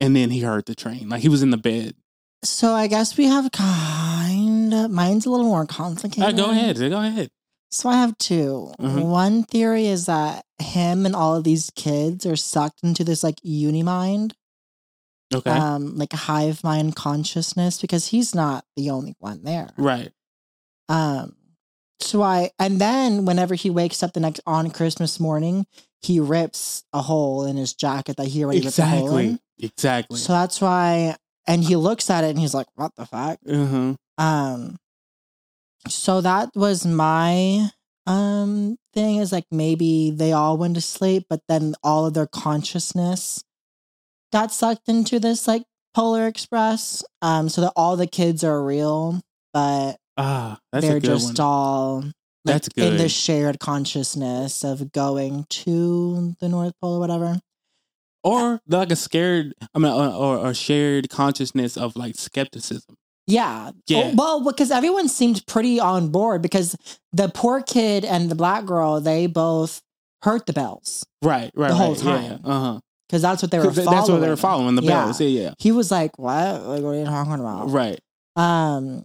and 0.00 0.16
then 0.16 0.30
he 0.30 0.40
heard 0.40 0.64
the 0.66 0.74
train. 0.74 1.08
Like 1.10 1.20
he 1.22 1.28
was 1.28 1.42
in 1.42 1.50
the 1.50 1.56
bed. 1.58 1.94
So 2.44 2.72
I 2.72 2.86
guess 2.86 3.16
we 3.16 3.24
have 3.26 3.50
kind 3.52 4.72
of 4.72 4.90
mine's 4.90 5.26
a 5.26 5.30
little 5.30 5.46
more 5.46 5.66
complicated. 5.66 6.22
Uh, 6.22 6.32
go 6.32 6.50
ahead, 6.50 6.78
go 6.78 7.00
ahead. 7.02 7.28
So 7.70 7.90
I 7.90 7.96
have 7.96 8.16
2 8.16 8.72
Mhm. 8.80 9.04
One 9.10 9.42
theory 9.44 9.86
is 9.86 10.06
that 10.06 10.44
him 10.58 11.04
and 11.04 11.14
all 11.14 11.36
of 11.36 11.44
these 11.44 11.70
kids 11.76 12.24
are 12.24 12.36
sucked 12.36 12.82
into 12.82 13.04
this 13.04 13.22
like 13.22 13.38
uni 13.42 13.82
mind, 13.82 14.34
Okay, 15.34 15.50
um, 15.50 15.96
like 15.98 16.14
a 16.14 16.16
hive 16.16 16.64
mind 16.64 16.96
consciousness 16.96 17.78
because 17.80 18.06
he's 18.06 18.34
not 18.34 18.64
the 18.76 18.88
only 18.88 19.14
one 19.18 19.42
there. 19.44 19.68
right. 19.76 20.10
Um, 20.88 21.36
so 22.00 22.22
I 22.22 22.50
and 22.58 22.80
then 22.80 23.24
whenever 23.24 23.54
he 23.54 23.70
wakes 23.70 24.02
up 24.02 24.12
the 24.12 24.20
next 24.20 24.40
on 24.46 24.70
Christmas 24.70 25.18
morning, 25.18 25.66
he 26.02 26.20
rips 26.20 26.84
a 26.92 27.02
hole 27.02 27.44
in 27.44 27.56
his 27.56 27.74
jacket 27.74 28.16
that 28.16 28.28
he 28.28 28.44
already 28.44 28.60
ripped 28.60 28.78
a 28.78 28.84
hole 28.84 28.98
Exactly. 29.18 29.26
in. 29.28 29.40
Exactly. 29.60 30.18
So 30.18 30.32
that's 30.32 30.60
why, 30.60 31.16
and 31.46 31.64
he 31.64 31.74
looks 31.76 32.08
at 32.10 32.22
it 32.24 32.30
and 32.30 32.38
he's 32.38 32.54
like, 32.54 32.68
"What 32.74 32.92
the 32.96 33.06
fuck?" 33.06 33.38
uh-huh. 33.48 33.94
Um, 34.18 34.76
so 35.88 36.20
that 36.20 36.50
was 36.54 36.84
my 36.86 37.70
um 38.06 38.76
thing 38.94 39.16
is 39.16 39.32
like 39.32 39.44
maybe 39.50 40.10
they 40.10 40.32
all 40.32 40.56
went 40.56 40.74
to 40.76 40.80
sleep, 40.80 41.24
but 41.28 41.40
then 41.48 41.74
all 41.82 42.06
of 42.06 42.14
their 42.14 42.26
consciousness 42.26 43.42
got 44.32 44.52
sucked 44.52 44.88
into 44.88 45.18
this 45.18 45.46
like 45.48 45.62
Polar 45.94 46.26
Express. 46.26 47.02
Um, 47.22 47.48
so 47.48 47.62
that 47.62 47.72
all 47.76 47.96
the 47.96 48.06
kids 48.06 48.44
are 48.44 48.62
real, 48.62 49.20
but 49.52 49.96
Ah, 50.18 50.58
that's 50.72 50.84
they're 50.86 50.96
a 50.96 51.00
good 51.00 51.06
just 51.06 51.38
one. 51.38 51.46
all 51.46 52.00
like, 52.44 52.62
That's 52.62 52.68
in 52.76 52.96
the 52.96 53.08
shared 53.08 53.60
consciousness 53.60 54.64
of 54.64 54.90
going 54.92 55.46
to 55.50 56.34
the 56.40 56.48
North 56.48 56.72
Pole 56.82 56.96
or 56.96 57.00
whatever. 57.00 57.40
or 58.24 58.60
like 58.66 58.90
a 58.90 58.96
scared, 58.96 59.54
I 59.74 59.78
mean, 59.78 59.92
or, 59.92 60.46
a 60.48 60.54
shared 60.54 61.08
consciousness 61.08 61.76
of 61.76 61.94
like 61.96 62.16
skepticism. 62.16 62.96
Yeah. 63.26 63.70
Yeah. 63.86 64.10
Oh, 64.12 64.14
well, 64.16 64.44
because 64.44 64.70
everyone 64.70 65.08
seemed 65.08 65.46
pretty 65.46 65.78
on 65.78 66.08
board 66.08 66.42
because 66.42 66.74
the 67.12 67.28
poor 67.28 67.60
kid 67.62 68.04
and 68.04 68.30
the 68.30 68.34
black 68.34 68.64
girl, 68.64 69.00
they 69.00 69.26
both 69.26 69.82
heard 70.22 70.44
the 70.46 70.52
bells 70.52 71.04
Right, 71.22 71.50
right, 71.54 71.68
The 71.68 71.74
whole 71.74 71.94
right. 71.94 72.04
Yeah, 72.04 72.28
time. 72.28 72.40
Uh 72.44 72.60
huh. 72.60 72.80
because 73.08 73.22
that's 73.22 73.42
what 73.42 73.50
they 73.50 73.58
were 73.58 73.70
following. 73.72 73.90
That's 73.94 74.08
what 74.08 74.20
they 74.20 74.28
were 74.28 74.36
following 74.36 74.74
the 74.74 74.82
Yeah. 74.82 75.04
bells. 75.04 75.20
Yeah, 75.20 75.28
yeah. 75.28 75.54
He 75.58 75.70
was 75.72 75.90
like, 75.90 76.18
"What? 76.18 76.62
Like, 76.66 76.82
what 76.82 76.90
are 76.90 76.98
you 76.98 77.04
talking 77.04 77.34
about?" 77.34 77.70
Right. 77.70 78.00
Um, 78.36 79.04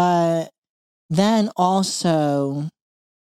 but 0.00 0.48
then 1.10 1.50
also, 1.58 2.70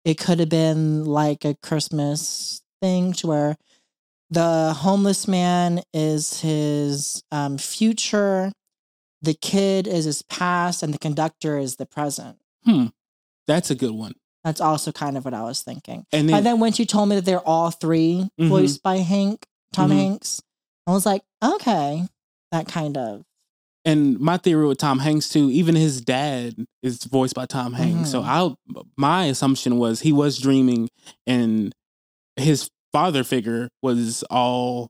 it 0.06 0.18
could 0.18 0.40
have 0.40 0.48
been 0.48 1.04
like 1.04 1.44
a 1.44 1.56
Christmas 1.62 2.62
thing 2.82 3.12
to 3.14 3.28
where 3.28 3.58
the 4.30 4.72
homeless 4.72 5.28
man 5.28 5.82
is 5.94 6.40
his 6.40 7.22
um, 7.34 7.58
future, 7.58 8.54
the 9.22 9.34
kid 9.34 9.88
is 9.88 10.06
his 10.06 10.22
past, 10.22 10.84
and 10.84 10.94
the 10.94 10.98
conductor 11.00 11.58
is 11.58 11.76
the 11.76 11.86
present. 11.86 12.38
Hmm. 12.64 12.86
That's 13.46 13.70
a 13.70 13.76
good 13.76 13.92
one. 13.92 14.14
That's 14.46 14.62
also 14.62 14.94
kind 14.94 15.18
of 15.18 15.26
what 15.26 15.34
I 15.34 15.44
was 15.44 15.62
thinking. 15.64 16.06
And 16.14 16.30
then, 16.30 16.44
then 16.46 16.60
when 16.62 16.72
she 16.72 16.86
told 16.86 17.10
me 17.10 17.16
that 17.18 17.26
they're 17.26 17.46
all 17.46 17.72
3 17.72 18.30
Mhm. 18.40 18.48
voiced 18.48 18.82
by 18.82 19.00
Hank, 19.00 19.46
Tom 19.74 19.90
Mhm. 19.90 19.96
Hanks, 19.96 20.42
I 20.88 20.94
was 20.94 21.06
like, 21.06 21.24
okay, 21.44 22.08
that 22.54 22.70
kind 22.70 22.98
of. 22.98 23.26
And 23.86 24.20
my 24.20 24.38
theory 24.38 24.66
with 24.66 24.78
Tom 24.78 25.00
Hanks 25.00 25.28
too, 25.30 25.50
even 25.52 25.76
his 25.76 26.02
dad 26.02 26.56
is 26.82 27.04
voiced 27.04 27.36
by 27.36 27.46
Tom 27.46 27.74
Hanks. 27.74 28.12
So 28.12 28.22
Mhm. 28.22 28.56
I 28.70 28.82
my 28.98 29.26
assumption 29.26 29.78
was 29.78 30.02
he 30.02 30.12
was 30.14 30.38
dreaming 30.40 30.90
and 31.28 31.74
his 32.36 32.70
father 32.92 33.24
figure 33.24 33.70
was 33.82 34.24
all 34.30 34.90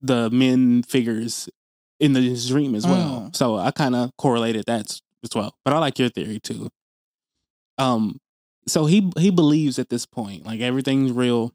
the 0.00 0.28
men 0.30 0.82
figures 0.82 1.48
in 2.00 2.12
the, 2.12 2.20
his 2.20 2.48
dream 2.48 2.74
as 2.74 2.86
well. 2.86 3.28
Mm. 3.30 3.36
So 3.36 3.56
I 3.56 3.70
kind 3.70 3.94
of 3.94 4.10
correlated 4.18 4.64
that 4.66 4.90
as 5.22 5.30
well. 5.34 5.54
But 5.64 5.72
I 5.72 5.78
like 5.78 5.98
your 5.98 6.08
theory 6.10 6.40
too. 6.40 6.68
Um 7.78 8.18
so 8.66 8.86
he 8.86 9.10
he 9.18 9.30
believes 9.30 9.78
at 9.78 9.88
this 9.90 10.06
point 10.06 10.44
like 10.46 10.60
everything's 10.60 11.12
real 11.12 11.52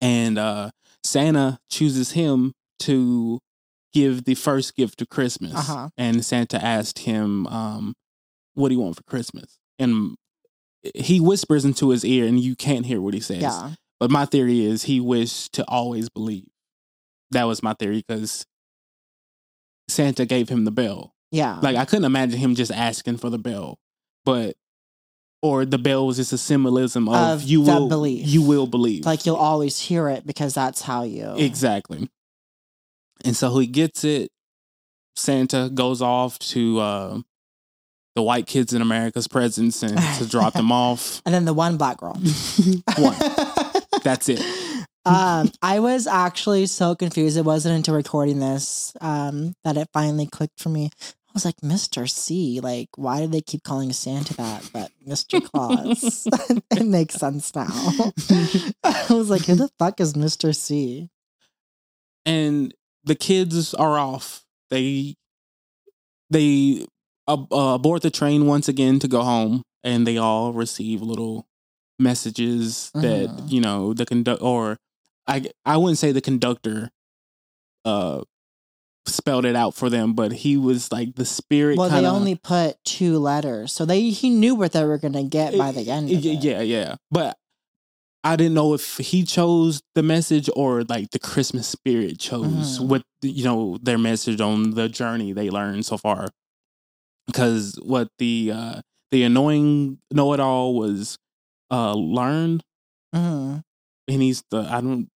and 0.00 0.38
uh 0.38 0.70
Santa 1.04 1.58
chooses 1.70 2.12
him 2.12 2.52
to 2.80 3.38
give 3.92 4.24
the 4.24 4.34
first 4.34 4.76
gift 4.76 5.00
of 5.02 5.08
Christmas. 5.08 5.54
Uh-huh. 5.54 5.88
And 5.96 6.24
Santa 6.24 6.62
asked 6.62 7.00
him, 7.00 7.46
um, 7.48 7.94
what 8.54 8.68
do 8.68 8.74
you 8.74 8.80
want 8.80 8.96
for 8.96 9.02
Christmas? 9.04 9.58
And 9.78 10.16
he 10.94 11.20
whispers 11.20 11.64
into 11.64 11.90
his 11.90 12.04
ear 12.04 12.26
and 12.26 12.40
you 12.40 12.56
can't 12.56 12.86
hear 12.86 13.00
what 13.00 13.14
he 13.14 13.20
says. 13.20 13.42
Yeah. 13.42 13.70
But 14.00 14.10
my 14.10 14.24
theory 14.24 14.64
is 14.64 14.84
he 14.84 15.00
wished 15.00 15.52
to 15.54 15.64
always 15.68 16.08
believe. 16.08 16.48
That 17.30 17.44
was 17.44 17.62
my 17.62 17.74
theory 17.74 18.02
because 18.06 18.44
Santa 19.88 20.26
gave 20.26 20.48
him 20.48 20.64
the 20.64 20.70
bell. 20.70 21.14
Yeah. 21.30 21.58
Like 21.62 21.76
I 21.76 21.84
couldn't 21.84 22.04
imagine 22.04 22.38
him 22.38 22.54
just 22.54 22.72
asking 22.72 23.18
for 23.18 23.30
the 23.30 23.38
bell, 23.38 23.78
but 24.24 24.56
or 25.40 25.64
the 25.64 25.78
bell 25.78 26.06
was 26.06 26.16
just 26.18 26.32
a 26.32 26.38
symbolism 26.38 27.08
of, 27.08 27.14
Of 27.14 27.42
you 27.42 27.62
will 27.62 27.88
belief. 27.88 28.26
you 28.28 28.42
will 28.42 28.66
believe. 28.66 29.04
like 29.04 29.26
you'll 29.26 29.34
always 29.36 29.80
hear 29.80 30.08
it 30.08 30.26
because 30.26 30.54
that's 30.54 30.82
how 30.82 31.02
you. 31.04 31.34
Exactly. 31.36 32.08
And 33.24 33.36
so 33.36 33.56
he 33.58 33.66
gets 33.66 34.04
it. 34.04 34.30
Santa 35.16 35.70
goes 35.72 36.00
off 36.00 36.38
to 36.38 36.80
uh, 36.80 37.18
the 38.14 38.22
white 38.22 38.46
kids 38.46 38.72
in 38.72 38.82
America's 38.82 39.28
presence 39.28 39.82
and 39.82 39.98
to 40.18 40.26
drop 40.28 40.54
them 40.54 40.72
off. 40.72 41.20
And 41.26 41.34
then 41.34 41.44
the 41.44 41.54
one 41.54 41.76
black 41.76 41.98
girl. 41.98 42.14
One. 42.96 43.16
That's 44.02 44.28
it. 44.28 44.40
um, 45.04 45.50
I 45.62 45.78
was 45.80 46.06
actually 46.06 46.66
so 46.66 46.94
confused. 46.94 47.36
It 47.36 47.44
wasn't 47.44 47.76
until 47.76 47.94
recording 47.94 48.40
this 48.40 48.96
um, 49.00 49.54
that 49.64 49.76
it 49.76 49.88
finally 49.92 50.26
clicked 50.26 50.60
for 50.60 50.68
me. 50.70 50.90
I 51.00 51.32
was 51.34 51.44
like, 51.44 51.56
Mr. 51.64 52.10
C, 52.10 52.60
like, 52.60 52.88
why 52.96 53.20
do 53.20 53.26
they 53.26 53.40
keep 53.40 53.62
calling 53.62 53.92
Santa 53.92 54.34
that? 54.34 54.68
But 54.72 54.90
Mr. 55.06 55.42
Claus. 55.42 56.26
it 56.70 56.84
makes 56.84 57.14
sense 57.14 57.54
now. 57.54 57.68
I 58.84 59.06
was 59.08 59.30
like, 59.30 59.46
who 59.46 59.54
the 59.54 59.70
fuck 59.78 60.00
is 60.00 60.12
Mr. 60.14 60.54
C? 60.54 61.08
and 62.24 62.74
the 63.04 63.14
kids 63.14 63.74
are 63.74 63.98
off. 63.98 64.44
They 64.70 65.14
they 66.30 66.86
uh, 67.28 67.36
aboard 67.50 68.02
the 68.02 68.10
train 68.10 68.46
once 68.46 68.68
again 68.68 68.98
to 69.00 69.08
go 69.08 69.22
home, 69.22 69.62
and 69.84 70.06
they 70.06 70.16
all 70.18 70.52
receive 70.52 71.02
little 71.02 71.46
messages 71.98 72.90
that 72.94 73.28
Mhm. 73.28 73.50
you 73.50 73.60
know 73.60 73.94
the 73.94 74.04
conduct 74.06 74.42
or 74.42 74.76
I 75.26 75.44
I 75.64 75.76
wouldn't 75.76 75.98
say 75.98 76.10
the 76.10 76.20
conductor 76.20 76.90
uh 77.84 78.22
spelled 79.06 79.44
it 79.44 79.56
out 79.56 79.74
for 79.74 79.90
them, 79.90 80.14
but 80.14 80.32
he 80.32 80.56
was 80.56 80.90
like 80.92 81.14
the 81.16 81.24
spirit. 81.24 81.76
Well, 81.76 81.88
kinda, 81.88 82.02
they 82.02 82.08
only 82.08 82.34
put 82.36 82.76
two 82.84 83.18
letters. 83.18 83.72
So 83.72 83.84
they 83.84 84.10
he 84.10 84.30
knew 84.30 84.54
what 84.54 84.72
they 84.72 84.84
were 84.84 84.98
going 84.98 85.14
to 85.14 85.24
get 85.24 85.56
by 85.58 85.72
the 85.72 85.90
end 85.90 86.10
of 86.10 86.24
yeah, 86.24 86.32
it. 86.32 86.44
yeah, 86.44 86.60
yeah. 86.60 86.94
But 87.10 87.36
I 88.24 88.36
didn't 88.36 88.54
know 88.54 88.72
if 88.74 88.98
he 88.98 89.24
chose 89.24 89.82
the 89.96 90.02
message 90.02 90.48
or 90.54 90.84
like 90.84 91.10
the 91.10 91.18
Christmas 91.18 91.66
spirit 91.66 92.18
chose 92.20 92.78
Mhm. 92.78 92.86
what 92.88 93.02
you 93.22 93.44
know 93.44 93.78
their 93.82 93.98
message 93.98 94.40
on 94.40 94.70
the 94.70 94.88
journey 94.88 95.32
they 95.32 95.50
learned 95.50 95.84
so 95.86 95.96
far. 95.96 96.28
Because 97.26 97.78
what 97.82 98.08
the 98.18 98.52
uh 98.54 98.80
the 99.10 99.22
annoying 99.24 99.98
know 100.12 100.32
it 100.34 100.40
all 100.40 100.74
was 100.74 101.18
uh 101.70 101.94
learned, 101.94 102.62
Mhm. 103.14 103.62
and 104.08 104.22
he's 104.22 104.42
the 104.50 104.58
I 104.70 104.80
don't. 104.80 105.08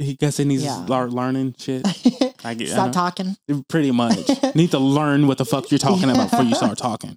He 0.00 0.14
guessing 0.14 0.48
he's 0.50 0.62
Yeah. 0.62 0.84
lear- 0.86 1.10
learning 1.10 1.56
shit. 1.58 1.84
I 2.44 2.54
get 2.54 2.68
Stop 2.68 2.86
know. 2.86 2.92
talking. 2.92 3.36
Pretty 3.68 3.90
much. 3.90 4.28
Need 4.54 4.70
to 4.70 4.78
learn 4.78 5.26
what 5.26 5.38
the 5.38 5.44
fuck 5.44 5.70
you're 5.72 5.78
talking 5.78 6.08
about 6.08 6.30
before 6.30 6.44
you 6.44 6.54
start 6.54 6.78
talking. 6.88 7.16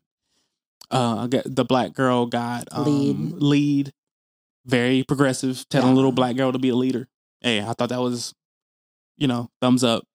Uh, 0.90 1.18
I 1.24 1.28
got 1.28 1.44
the 1.46 1.64
black 1.64 1.94
girl 1.94 2.26
got 2.26 2.68
um, 2.72 2.86
Lead. 2.86 3.18
lead. 3.42 3.92
Very 4.66 5.04
progressive, 5.04 5.68
telling 5.70 5.90
Yeah. 5.90 5.94
a 5.94 5.96
little 5.96 6.12
black 6.12 6.36
girl 6.36 6.52
to 6.52 6.60
be 6.60 6.70
a 6.70 6.76
leader. 6.76 7.08
Hey, 7.42 7.62
I 7.62 7.74
thought 7.74 7.90
that 7.90 8.00
was, 8.02 8.34
you 9.18 9.28
know, 9.28 9.50
thumbs 9.62 9.84
up. 9.84 10.06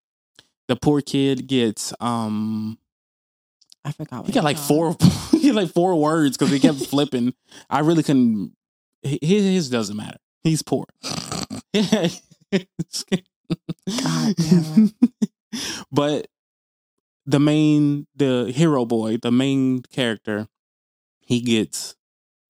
The 0.68 0.76
poor 0.76 1.00
kid 1.00 1.46
gets 1.46 1.92
um 2.00 2.78
I 3.84 3.92
forgot. 3.92 4.18
What 4.18 4.26
he 4.26 4.32
got 4.32 4.44
like 4.44 4.56
called. 4.56 5.00
four 5.00 5.08
he 5.40 5.52
like 5.52 5.70
four 5.70 5.94
words 6.00 6.36
because 6.36 6.52
he 6.52 6.60
kept 6.60 6.78
flipping. 6.86 7.34
I 7.70 7.80
really 7.80 8.02
couldn't 8.02 8.52
his, 9.02 9.20
his 9.44 9.70
doesn't 9.70 9.96
matter. 9.96 10.18
He's 10.42 10.62
poor. 10.62 10.86
God 11.02 12.10
damn 14.36 14.90
but 15.90 16.26
the 17.24 17.40
main 17.40 18.06
the 18.16 18.52
hero 18.54 18.84
boy, 18.84 19.16
the 19.20 19.30
main 19.32 19.82
character, 19.82 20.48
he 21.20 21.40
gets, 21.40 21.96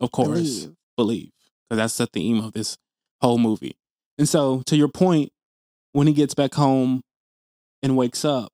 of 0.00 0.10
course, 0.10 0.66
Believe. 0.66 0.76
believe. 0.96 1.32
Because 1.68 1.78
that's 1.78 1.96
the 1.96 2.06
theme 2.06 2.38
of 2.44 2.52
this 2.52 2.76
whole 3.20 3.38
movie. 3.38 3.76
And 4.18 4.28
so 4.28 4.62
to 4.66 4.76
your 4.76 4.88
point, 4.88 5.32
when 5.92 6.06
he 6.06 6.12
gets 6.12 6.34
back 6.34 6.54
home 6.54 7.02
and 7.82 7.96
wakes 7.96 8.24
up, 8.24 8.52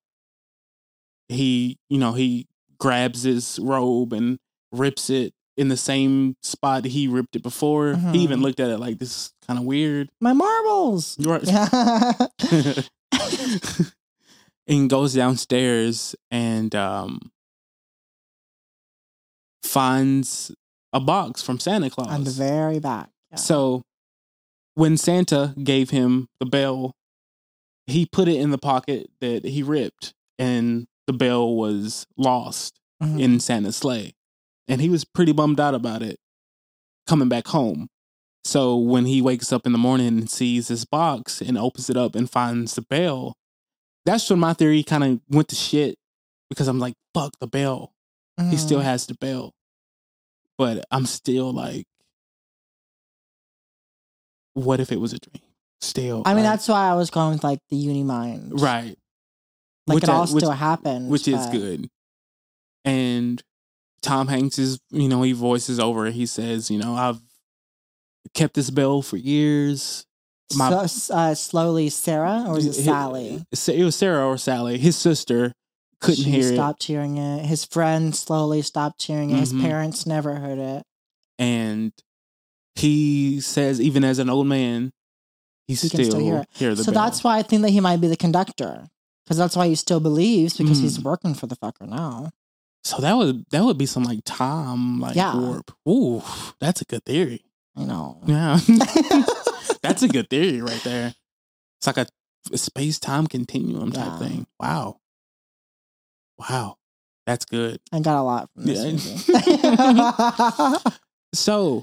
he, 1.29 1.77
you 1.89 1.97
know, 1.99 2.13
he 2.13 2.47
grabs 2.79 3.23
his 3.23 3.59
robe 3.61 4.13
and 4.13 4.39
rips 4.71 5.09
it 5.09 5.33
in 5.55 5.67
the 5.69 5.77
same 5.77 6.35
spot 6.41 6.83
he 6.85 7.07
ripped 7.07 7.35
it 7.35 7.43
before. 7.43 7.93
Mhm. 7.93 8.15
He 8.15 8.21
even 8.21 8.41
looked 8.41 8.59
at 8.59 8.69
it 8.71 8.79
like 8.79 8.97
this 8.97 9.09
is 9.09 9.33
kind 9.47 9.59
of 9.59 9.65
weird. 9.65 10.09
My 10.19 10.33
marbles. 10.33 11.17
Right. 11.19 11.47
And 14.65 14.89
goes 14.89 15.13
downstairs 15.13 16.15
and 16.31 16.73
um 16.73 17.31
finds 19.61 20.51
a 20.93 20.99
box 20.99 21.41
from 21.41 21.59
Santa 21.59 21.89
Claus. 21.89 22.07
On 22.07 22.23
the 22.23 22.31
very 22.31 22.79
back. 22.79 23.09
Yeah. 23.31 23.37
So 23.37 23.83
when 24.75 24.97
Santa 24.97 25.53
gave 25.63 25.89
him 25.89 26.29
the 26.39 26.45
bell, 26.45 26.95
he 27.87 28.05
put 28.05 28.27
it 28.27 28.35
in 28.39 28.51
the 28.51 28.57
pocket 28.57 29.09
that 29.19 29.43
he 29.45 29.63
ripped, 29.63 30.13
and 30.39 30.87
the 31.07 31.13
bell 31.13 31.53
was 31.55 32.05
lost 32.17 32.79
Mhm. 33.01 33.19
in 33.19 33.39
Santa's 33.39 33.75
sleigh. 33.77 34.13
And 34.67 34.79
he 34.79 34.87
was 34.89 35.03
pretty 35.03 35.33
bummed 35.33 35.59
out 35.59 35.75
about 35.75 36.01
it 36.01 36.19
coming 37.07 37.27
back 37.27 37.47
home. 37.47 37.89
So 38.45 38.77
when 38.77 39.05
he 39.05 39.21
wakes 39.21 39.51
up 39.51 39.65
in 39.65 39.71
the 39.73 39.77
morning 39.77 40.07
and 40.19 40.29
sees 40.29 40.67
this 40.69 40.85
box 40.85 41.41
and 41.41 41.57
opens 41.57 41.89
it 41.89 41.97
up 41.97 42.15
and 42.15 42.29
finds 42.29 42.75
the 42.75 42.81
bell, 42.81 43.35
that's 44.05 44.29
when 44.29 44.39
my 44.39 44.53
theory 44.53 44.83
kind 44.83 45.03
of 45.03 45.19
went 45.29 45.49
to 45.49 45.55
shit 45.55 45.97
because 46.49 46.67
I'm 46.67 46.79
like, 46.79 46.93
fuck 47.13 47.37
the 47.39 47.47
bell. 47.47 47.93
He 48.49 48.57
still 48.57 48.79
Mhm. 48.79 48.83
has 48.83 49.05
the 49.05 49.13
bell. 49.15 49.53
But 50.57 50.85
I'm 50.91 51.05
still 51.05 51.51
like, 51.51 51.85
what 54.53 54.79
if 54.79 54.91
it 54.91 54.99
was 54.99 55.13
a 55.13 55.19
dream? 55.19 55.41
Still. 55.81 56.23
I 56.25 56.33
mean, 56.33 56.43
like- 56.43 56.53
that's 56.53 56.67
why 56.67 56.89
I 56.89 56.93
was 56.95 57.09
going 57.09 57.33
with 57.33 57.43
like 57.43 57.59
the 57.69 57.75
uni 57.75 58.03
mind. 58.03 58.59
right. 58.61 58.97
Like 59.85 59.95
Which 59.95 60.03
it 60.05 60.09
I- 60.09 60.13
all 60.13 60.21
which- 60.21 60.29
still 60.43 60.51
happened. 60.51 61.09
which 61.09 61.27
is 61.27 61.45
good. 61.47 61.89
And 62.85 63.41
Tom 64.01 64.27
Hanks 64.27 64.57
is, 64.59 64.79
you 64.91 65.09
know, 65.09 65.21
he 65.23 65.33
voices 65.33 65.79
over. 65.79 66.09
He 66.09 66.25
says, 66.25 66.69
you 66.71 66.77
know, 66.77 66.95
I've 66.95 67.21
kept 68.33 68.53
this 68.53 68.69
bell 68.69 69.01
for 69.01 69.17
years. 69.17 70.05
My- 70.55 70.85
So, 70.87 71.13
uh, 71.13 71.35
slowly, 71.35 71.89
Sarah 71.89 72.45
or 72.47 72.53
was 72.55 72.65
it 72.65 72.73
Sally? 72.73 73.45
It 73.51 73.83
was 73.83 73.95
Sarah 73.95 74.25
or 74.27 74.37
Sally. 74.37 74.77
His 74.77 74.95
sister 74.95 75.51
couldn't 76.03 76.23
she 76.23 76.31
hear 76.31 76.53
stopped 76.53 76.83
hearing 76.83 77.17
it. 77.17 77.45
His 77.45 77.65
friends 77.65 78.19
slowly 78.19 78.61
stopped 78.61 79.01
hearing 79.03 79.31
it. 79.31 79.37
His 79.39 79.53
Mhm. 79.53 79.61
parents 79.61 80.05
never 80.05 80.35
heard 80.35 80.59
it. 80.59 80.77
it. 80.79 80.85
And 81.39 81.93
he 82.75 83.39
says, 83.41 83.79
even 83.81 84.03
as 84.03 84.19
an 84.19 84.29
old 84.29 84.47
man, 84.47 84.91
he, 85.67 85.73
He 85.73 85.87
still, 85.87 86.03
still 86.05 86.19
hear 86.19 86.37
it. 86.39 86.47
hear 86.53 86.75
So 86.75 86.91
bell. 86.91 87.03
that's 87.05 87.23
why 87.23 87.37
I 87.37 87.41
think 87.43 87.61
that 87.63 87.69
he 87.71 87.79
might 87.79 87.97
be 88.01 88.07
the 88.07 88.17
conductor. 88.17 88.89
Because 89.25 89.37
that's 89.37 89.55
why 89.55 89.67
he 89.67 89.75
still 89.75 90.01
believes 90.01 90.57
because 90.57 90.79
he's 90.79 90.97
Mm. 90.97 91.03
working 91.03 91.33
for 91.33 91.47
the 91.47 91.55
fucker 91.55 91.87
now. 91.87 92.31
So 92.83 92.97
that 92.97 93.15
would 93.15 93.45
that 93.51 93.63
would 93.63 93.77
be 93.77 93.85
some 93.85 94.03
like 94.03 94.19
time 94.25 94.99
like 94.99 95.15
Yeah. 95.15 95.37
warp. 95.39 95.71
Ooh, 95.87 96.21
that's 96.59 96.81
a 96.81 96.85
good 96.85 97.05
theory. 97.05 97.45
You 97.77 97.85
know. 97.85 98.19
Yeah. 98.27 98.59
That's 99.81 100.03
a 100.03 100.07
good 100.07 100.29
theory 100.29 100.61
right 100.61 100.81
there. 100.83 101.13
It's 101.79 101.87
like 101.87 101.97
a 101.97 102.57
space 102.57 102.99
time 102.99 103.25
continuum 103.27 103.91
type 103.91 104.05
Yeah. 104.05 104.19
thing. 104.19 104.47
Wow. 104.59 104.99
Wow. 106.37 106.75
That's 107.25 107.45
good. 107.45 107.79
I 107.91 107.99
got 108.01 108.17
a 108.19 108.21
lot 108.23 108.49
from 108.53 108.65
this 108.65 109.27
Yeah. 109.29 110.77
So, 111.33 111.81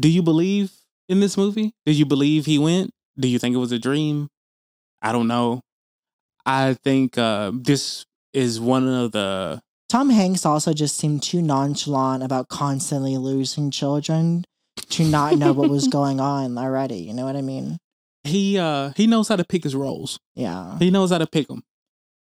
do 0.00 0.08
you 0.08 0.22
believe 0.22 0.72
in 1.08 1.20
this 1.20 1.36
movie? 1.36 1.72
Do 1.84 1.92
you 1.92 2.04
believe 2.04 2.44
he 2.46 2.58
went? 2.58 2.90
Do 3.16 3.28
you 3.28 3.38
think 3.38 3.54
it 3.54 3.58
was 3.58 3.70
a 3.70 3.78
dream? 3.78 4.28
I 5.00 5.12
don't 5.12 5.28
know. 5.28 5.60
I 6.44 6.74
think 6.74 7.16
uh, 7.16 7.52
this 7.54 8.04
is 8.32 8.58
one 8.60 8.88
of 8.88 9.12
the 9.12 9.60
Tom 9.88 10.10
Hanks 10.10 10.44
also 10.44 10.72
just 10.72 10.96
seemed 10.96 11.22
too 11.22 11.40
nonchalant 11.40 12.24
about 12.24 12.48
constantly 12.48 13.16
losing 13.18 13.70
children 13.70 14.44
to 14.90 15.04
not 15.04 15.38
know 15.38 15.52
what 15.52 15.70
was 15.70 15.86
going 15.98 16.18
on 16.18 16.58
already. 16.58 16.96
You 16.98 17.14
know 17.14 17.24
what 17.24 17.36
I 17.36 17.42
mean? 17.42 17.78
he 18.24 18.58
uh 18.58 18.90
he 18.96 19.06
knows 19.06 19.28
how 19.28 19.36
to 19.36 19.44
pick 19.44 19.62
his 19.62 19.76
roles. 19.76 20.18
Yeah. 20.34 20.76
He 20.80 20.90
knows 20.90 21.12
how 21.12 21.18
to 21.18 21.26
pick 21.28 21.46
them. 21.46 21.62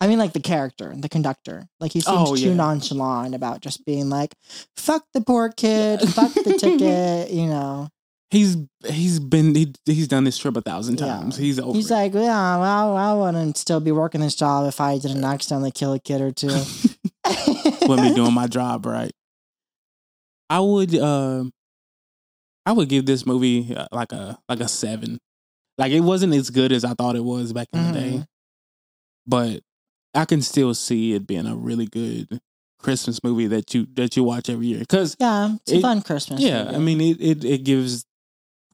I 0.01 0.07
mean, 0.07 0.19
like 0.19 0.33
the 0.33 0.41
character, 0.41 0.95
the 0.97 1.09
conductor. 1.11 1.69
Like 1.79 1.93
he 1.93 2.01
seems 2.01 2.17
Oh, 2.31 2.35
too 2.37 2.49
yeah. 2.49 2.55
nonchalant 2.55 3.35
about 3.35 3.61
just 3.61 3.85
being 3.85 4.09
like, 4.09 4.35
"Fuck 4.77 5.05
the 5.13 5.21
poor 5.21 5.51
kid, 5.51 6.01
fuck 6.09 6.33
the 6.33 6.55
ticket," 6.59 7.31
you 7.31 7.47
know. 7.47 7.89
He's 8.31 8.57
he's 8.87 9.19
been 9.21 9.55
he, 9.55 9.73
he's 9.85 10.09
done 10.09 10.25
this 10.25 10.39
trip 10.39 10.57
a 10.57 10.61
thousand 10.63 11.01
Yeah. 11.01 11.07
times. 11.07 11.37
He's 11.37 11.59
over. 11.59 11.75
He's 11.77 11.91
it. 11.91 11.95
like, 11.95 12.15
"Yeah, 12.15 12.57
well, 12.59 12.97
I 12.97 13.13
wouldn't 13.13 13.59
still 13.59 13.81
be 13.81 13.93
working 13.93 14.21
this 14.21 14.35
job 14.37 14.67
if 14.69 14.81
I 14.81 14.99
didn't 14.99 15.25
accidentally 15.25 15.73
kill 15.73 15.93
a 15.93 15.99
kid 15.99 16.21
or 16.21 16.31
two. 16.31 16.49
Wouldn't 17.87 18.09
be 18.09 18.15
doing 18.15 18.33
my 18.33 18.47
job 18.59 18.87
right. 18.87 19.11
I 20.49 20.61
would 20.61 20.95
uh, 20.95 21.45
I 22.67 22.73
would 22.73 22.89
give 22.89 23.05
this 23.07 23.27
movie 23.27 23.75
uh, 23.75 23.87
like 23.93 24.13
a 24.13 24.39
like 24.49 24.61
a 24.61 24.69
seven. 24.69 25.19
Like 25.77 25.93
it 25.93 26.01
wasn't 26.01 26.35
as 26.35 26.51
good 26.51 26.73
as 26.73 26.85
I 26.85 26.95
thought 26.95 27.17
it 27.17 27.25
was 27.25 27.53
back 27.53 27.69
in 27.73 27.85
the 27.93 27.93
day, 27.99 28.11
Mhm. 28.19 28.27
but 29.27 29.61
I 30.15 30.25
can 30.25 30.43
still 30.43 30.75
see 30.75 31.15
it 31.15 31.27
being 31.27 31.47
a 31.47 31.55
really 31.57 31.87
good 31.87 32.41
Christmas 32.79 33.23
movie 33.23 33.47
that 33.49 33.75
you 33.75 33.87
that 33.95 34.17
you 34.17 34.25
watch 34.25 34.49
every 34.51 34.67
year. 34.67 34.81
Because 34.81 35.17
Yeah, 35.21 35.57
it's 35.63 35.73
a 35.73 35.77
It- 35.77 35.83
fun 35.83 36.03
Christmas. 36.03 36.41
yeah, 36.41 36.65
movie. 36.65 36.77
I 36.77 36.79
mean 36.79 37.01
it 37.01 37.21
it, 37.21 37.45
it 37.45 37.65
gives 37.65 38.05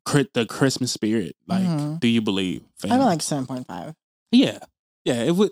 crit 0.04 0.32
the 0.34 0.46
Christmas 0.46 0.92
spirit. 0.92 1.36
Like, 1.48 1.64
Mhm. 1.64 2.00
do 2.00 2.06
you 2.08 2.20
believe? 2.22 2.62
I 2.88 2.96
would 2.96 3.04
like 3.04 3.20
seven 3.22 3.46
point 3.46 3.66
five. 3.66 3.94
Yeah, 4.32 4.58
yeah. 5.04 5.22
It 5.24 5.34
would. 5.36 5.50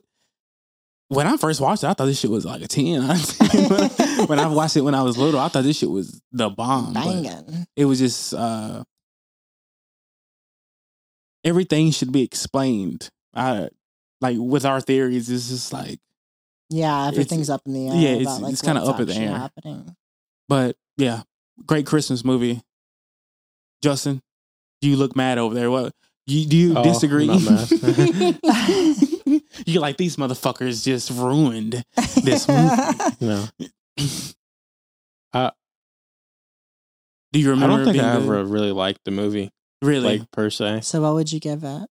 When 1.09 1.27
I 1.27 1.37
first 1.37 1.61
watched 1.61 1.85
it, 1.85 1.89
I 1.89 1.93
thought 1.93 2.07
this 2.07 2.19
shit 2.21 2.31
was 2.31 2.45
like 2.47 2.63
a 2.63 2.67
ten. 2.69 3.03
when 4.29 4.39
I 4.39 4.47
watched 4.47 4.77
it 4.77 4.81
when 4.83 4.95
I 4.95 5.03
was 5.03 5.19
little, 5.19 5.39
I 5.41 5.49
thought 5.49 5.65
this 5.65 5.77
shit 5.79 5.91
was 5.91 6.21
the 6.33 6.49
bomb. 6.49 6.93
Banging. 6.95 7.67
It 7.77 7.85
was 7.85 7.99
just 7.99 8.33
uh 8.33 8.85
everything 11.45 11.91
should 11.91 12.13
be 12.13 12.23
explained. 12.23 13.11
I 13.35 13.69
like 14.25 14.39
with 14.39 14.65
our 14.65 14.81
theories. 14.81 15.29
It's 15.31 15.49
just 15.49 15.73
like, 15.73 15.99
Yeah, 16.71 17.09
everything's 17.09 17.51
up 17.51 17.63
in 17.67 17.73
the 17.75 17.89
air. 17.89 17.95
yeah, 17.95 18.09
it's- 18.21 18.27
about, 18.27 18.43
like, 18.43 18.53
it's 18.55 18.63
kinda 18.63 18.83
up 18.83 18.99
in 19.01 19.07
the 19.07 19.13
actually 19.13 19.27
air. 19.27 19.37
Happening. 19.39 19.97
but 20.49 20.77
yeah, 20.97 21.23
great 21.67 21.87
Christmas 21.87 22.25
movie. 22.25 22.63
Justin, 23.83 24.23
do 24.81 24.89
you 24.89 24.97
look 24.97 25.15
mad 25.15 25.37
over 25.39 25.55
there. 25.55 25.71
What? 25.71 25.93
You 26.27 26.47
do 26.47 26.57
you 26.57 26.75
Oh, 26.77 26.83
disagree? 26.83 27.29
I'm 27.29 27.45
not 27.45 27.71
you 29.67 29.79
like 29.81 29.99
these 29.99 30.17
motherfuckers 30.17 30.83
just 30.83 31.11
ruined 31.11 31.85
this 32.23 32.49
movie. 32.49 32.77
No, 33.21 33.47
uh 35.35 35.51
Do 37.33 37.41
you 37.41 37.49
I 37.49 37.51
remember? 37.51 37.77
don't 37.77 37.85
think 37.85 37.95
being 37.97 38.05
I 38.07 38.15
good? 38.17 38.23
ever 38.25 38.45
really 38.45 38.73
liked 38.73 39.01
the 39.05 39.11
movie, 39.11 39.51
really. 39.83 40.19
like 40.21 40.31
per 40.31 40.49
se. 40.51 40.81
so, 40.83 41.03
what 41.03 41.15
would 41.15 41.31
you 41.33 41.41
give 41.41 41.63
it? 41.65 41.89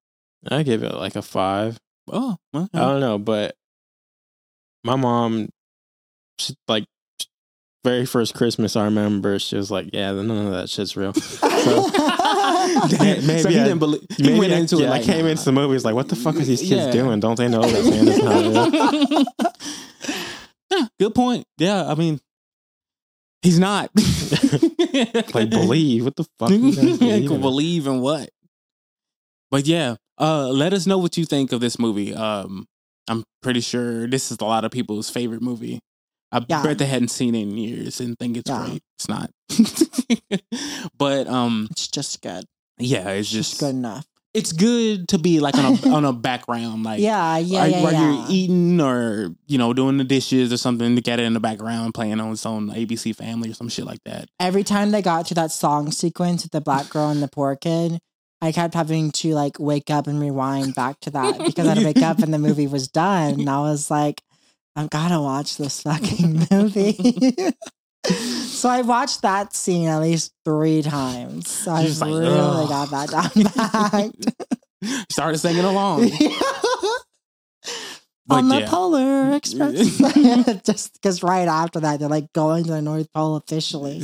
I 0.49 0.63
give 0.63 0.81
it 0.83 0.93
like 0.95 1.15
a 1.15 1.21
five. 1.21 1.79
Oh. 2.11 2.37
I 2.53 2.67
don't 2.73 2.99
know, 2.99 3.17
but 3.17 3.55
my 4.83 4.95
mom, 4.95 5.49
she, 6.37 6.55
like, 6.67 6.85
very 7.83 8.05
first 8.05 8.33
Christmas 8.33 8.75
I 8.75 8.85
remember, 8.85 9.37
she 9.39 9.55
was 9.57 9.69
like, 9.69 9.89
"Yeah, 9.93 10.11
none 10.13 10.47
of 10.47 10.51
that 10.53 10.69
shit's 10.69 10.95
real." 10.95 11.11
Damn, 11.11 11.43
maybe 13.27 13.39
so 13.41 13.49
he 13.49 13.59
I- 13.59 13.63
didn't 13.63 13.79
believe. 13.79 14.01
He 14.15 14.23
Maybe 14.23 14.39
went 14.39 14.53
I- 14.53 14.57
into 14.57 14.77
yeah, 14.77 14.85
it 14.85 14.89
like 14.89 15.01
I 15.01 15.05
came 15.05 15.25
into 15.25 15.43
the 15.43 15.51
movie. 15.59 15.73
Was 15.73 15.83
like, 15.85 15.95
"What 15.95 16.07
the 16.09 16.15
fuck 16.15 16.35
are 16.35 16.39
these 16.39 16.61
kids 16.61 16.85
Yeah. 16.85 16.91
doing? 16.91 17.19
Don't 17.19 17.37
they 17.37 17.49
know 17.49 17.61
that 17.61 17.83
Santa's 17.83 18.23
not 18.23 19.11
real?" 19.11 19.25
yeah, 20.71 20.87
good 20.99 21.13
point. 21.15 21.45
Yeah, 21.57 21.89
I 21.89 21.95
mean, 21.95 22.19
he's 23.41 23.59
not. 23.59 23.89
like, 25.33 25.49
believe 25.49 26.05
what 26.05 26.15
the 26.15 26.25
fuck? 26.39 26.49
you 26.51 26.73
guys 26.73 26.97
believe 26.97 27.31
in? 27.31 27.41
believe 27.41 27.87
in 27.87 27.99
what? 28.01 28.29
But 29.51 29.67
yeah, 29.67 29.95
uh, 30.19 30.47
let 30.49 30.73
us 30.73 30.85
know 30.85 30.97
what 30.97 31.17
you 31.17 31.25
think 31.25 31.51
of 31.51 31.59
this 31.61 31.77
movie. 31.79 32.13
Um, 32.13 32.65
I'm 33.07 33.23
pretty 33.41 33.61
sure 33.61 34.07
this 34.07 34.31
is 34.31 34.37
a 34.39 34.45
lot 34.45 34.63
of 34.65 34.71
people's 34.71 35.09
favorite 35.09 35.41
movie. 35.41 35.79
I 36.31 36.43
Yeah. 36.47 36.63
bet 36.63 36.77
they 36.79 36.85
hadn't 36.85 37.09
seen 37.09 37.35
it 37.35 37.41
in 37.43 37.57
years 37.57 37.99
and 37.99 38.17
think 38.17 38.37
it's 38.37 38.49
Yeah. 38.49 38.65
great. 38.65 38.81
It's 38.97 39.07
not. 39.09 39.29
but 40.97 41.27
um, 41.27 41.67
it's 41.71 41.87
just 41.87 42.21
good. 42.21 42.45
yeah, 42.79 43.09
it's 43.09 43.29
just, 43.29 43.51
just 43.51 43.59
good 43.59 43.75
enough. 43.75 44.05
It's 44.33 44.51
good 44.51 45.07
to 45.09 45.19
be 45.19 45.39
like 45.39 45.55
on 45.55 45.65
a 45.77 45.89
on 45.93 46.05
a 46.05 46.13
background, 46.13 46.83
like 46.83 46.99
yeah, 46.99 47.37
yeah, 47.37 47.59
while- 47.59 47.69
yeah. 47.69 47.83
while 47.83 47.93
yeah. 47.93 48.13
you're 48.17 48.25
eating 48.29 48.81
or 48.81 49.29
you 49.47 49.59
know 49.59 49.73
doing 49.73 49.97
the 49.97 50.03
dishes 50.03 50.51
or 50.51 50.57
something 50.57 50.95
to 50.95 51.01
get 51.03 51.19
it 51.19 51.23
in 51.23 51.33
the 51.33 51.39
background 51.39 51.93
playing 51.93 52.19
on 52.19 52.31
its 52.31 52.45
own 52.45 52.69
ABC 52.71 53.15
Family 53.15 53.51
or 53.51 53.53
some 53.53 53.69
shit 53.69 53.85
like 53.85 53.99
that. 54.05 54.29
Every 54.39 54.63
time 54.63 54.89
they 54.89 55.03
got 55.03 55.27
to 55.27 55.35
that 55.35 55.51
song 55.51 55.91
sequence 55.91 56.41
with 56.43 56.51
the 56.51 56.61
black 56.61 56.89
girl 56.89 57.09
and 57.09 57.21
the 57.21 57.27
poor 57.27 57.55
kid, 57.55 57.99
I 58.43 58.51
kept 58.51 58.73
having 58.73 59.11
to 59.11 59.33
like 59.33 59.57
wake 59.57 59.89
up 59.89 60.05
and 60.05 60.19
rewind 60.19 60.75
back 60.75 60.99
to 61.01 61.11
that 61.11 61.37
because 61.37 61.65
I'd 61.65 61.81
wake 61.81 62.01
up 62.01 62.19
and 62.23 62.33
the 62.33 62.37
movie 62.37 62.67
was 62.67 62.89
done. 62.89 63.39
And 63.39 63.49
I 63.49 63.59
was 63.59 63.89
like, 63.89 64.21
I've 64.75 64.89
got 64.89 65.09
to 65.09 65.21
watch 65.21 65.55
this 65.55 65.81
fucking 65.81 66.47
movie. 66.51 66.91
so 68.05 68.67
I 68.67 68.81
watched 68.81 69.21
that 69.21 69.55
scene 69.55 69.87
at 69.87 69.99
least 69.99 70.33
three 70.43 70.81
times. 70.81 71.49
So 71.49 71.71
I 71.71 71.85
just 71.85 72.01
like, 72.01 72.09
really 72.09 72.37
"Ugh." 72.37 72.67
got 72.67 72.91
that 72.91 73.09
down 73.11 73.45
packed. 73.53 75.09
Started 75.09 75.37
singing 75.37 75.63
along. 75.63 76.11
On 78.29 78.49
the 78.49 78.59
yeah. 78.59 78.69
Polar 78.69 79.35
Express. 79.35 80.63
Just 80.65 80.93
because 81.01 81.23
right 81.23 81.47
after 81.47 81.79
that, 81.79 82.01
they're 82.01 82.09
like 82.09 82.33
going 82.33 82.65
to 82.65 82.71
the 82.71 82.81
North 82.81 83.07
Pole 83.13 83.37
officially. 83.37 84.03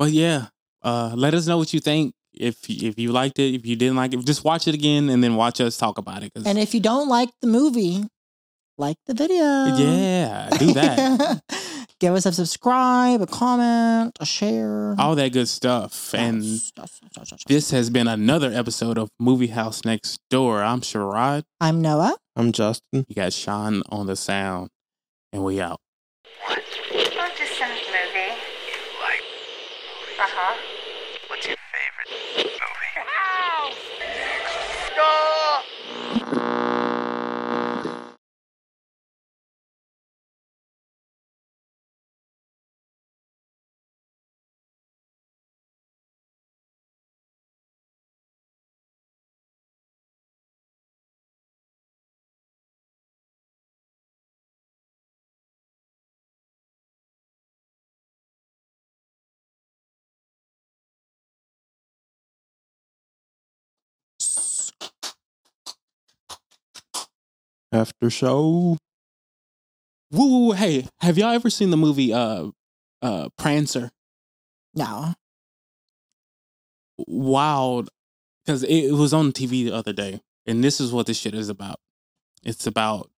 but 0.00 0.10
yeah, 0.10 0.46
uh, 0.82 1.12
let 1.14 1.32
us 1.34 1.46
know 1.46 1.58
what 1.58 1.72
you 1.72 1.78
think. 1.78 2.12
If 2.34 2.68
if 2.68 2.98
you 2.98 3.12
liked 3.12 3.38
it, 3.38 3.54
if 3.54 3.64
you 3.66 3.76
didn't 3.76 3.96
like 3.96 4.12
it, 4.14 4.24
just 4.24 4.44
watch 4.44 4.66
it 4.68 4.74
again 4.74 5.08
and 5.08 5.22
then 5.22 5.36
watch 5.36 5.60
us 5.60 5.76
talk 5.76 5.98
about 5.98 6.22
it. 6.22 6.32
And 6.44 6.58
if 6.58 6.74
you 6.74 6.80
don't 6.80 7.08
like 7.08 7.30
the 7.40 7.46
movie, 7.46 8.04
like 8.78 8.96
the 9.06 9.14
video. 9.14 9.44
yeah, 9.76 10.48
do 10.58 10.72
that. 10.74 11.40
Give 12.00 12.12
us 12.14 12.26
a 12.26 12.32
subscribe, 12.32 13.22
a 13.22 13.26
comment, 13.26 14.16
a 14.20 14.26
share. 14.26 14.96
All 14.98 15.14
that 15.14 15.32
good 15.32 15.48
stuff. 15.48 16.12
And 16.12 16.42
Yes, 16.44 16.72
yes, 16.76 17.00
yes, 17.02 17.10
yes, 17.16 17.28
yes. 17.30 17.40
this 17.46 17.70
has 17.70 17.88
been 17.88 18.08
another 18.08 18.50
episode 18.52 18.98
of 18.98 19.08
Movie 19.20 19.46
House 19.46 19.84
Next 19.84 20.18
Door. 20.28 20.64
I'm 20.64 20.80
Sherrod. 20.80 21.44
I'm 21.60 21.80
Noah. 21.80 22.16
I'm 22.36 22.50
Justin. 22.50 23.04
You 23.08 23.14
got 23.14 23.32
Sean 23.32 23.82
on 23.90 24.06
the 24.06 24.16
sound, 24.16 24.70
and 25.32 25.44
we 25.44 25.60
out. 25.60 25.78
Oh, 26.48 26.56
just 27.38 27.58
some 27.58 27.68
movie. 27.70 28.34
Like, 29.00 29.22
Uh 30.18 30.26
huh. 30.26 30.73
What's 32.06 32.58
your 32.58 32.68
favorite 32.80 33.06
movie? 36.42 36.63
After 67.74 68.08
show. 68.08 68.78
Woo, 70.12 70.26
woo, 70.30 70.46
woo, 70.46 70.52
hey, 70.52 70.86
have 71.00 71.18
y'all 71.18 71.30
ever 71.32 71.50
seen 71.50 71.70
the 71.70 71.76
movie 71.76 72.12
uh 72.12 72.50
uh 73.02 73.30
Prancer? 73.36 73.90
No. 74.76 75.14
Wild 76.98 77.90
because 78.46 78.62
it, 78.62 78.68
it 78.68 78.92
was 78.92 79.12
on 79.12 79.32
TV 79.32 79.64
the 79.64 79.72
other 79.74 79.92
day, 79.92 80.20
and 80.46 80.62
this 80.62 80.80
is 80.80 80.92
what 80.92 81.06
this 81.06 81.18
shit 81.18 81.34
is 81.34 81.48
about. 81.48 81.80
It's 82.44 82.64
about 82.64 83.10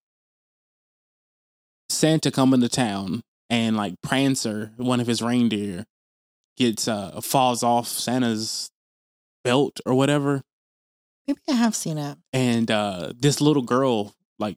Santa 1.91 2.31
coming 2.31 2.63
to 2.63 2.69
town, 2.71 3.25
and 3.51 3.77
like 3.77 4.01
Prancer, 4.03 4.73
one 4.79 5.01
of 5.01 5.07
his 5.07 5.21
reindeer, 5.21 5.85
gets 6.57 6.89
uh 6.89 7.21
falls 7.21 7.63
off 7.63 7.89
Santa's 7.89 8.71
belt 9.45 9.81
or 9.85 9.95
whatever, 9.95 10.43
Maybe 11.29 11.41
I 11.51 11.53
have 11.53 11.75
seen 11.75 11.99
it. 11.99 12.17
and 12.33 12.71
uh 12.71 13.13
this 13.15 13.43
little 13.43 13.63
girl 13.63 14.15
like 14.39 14.57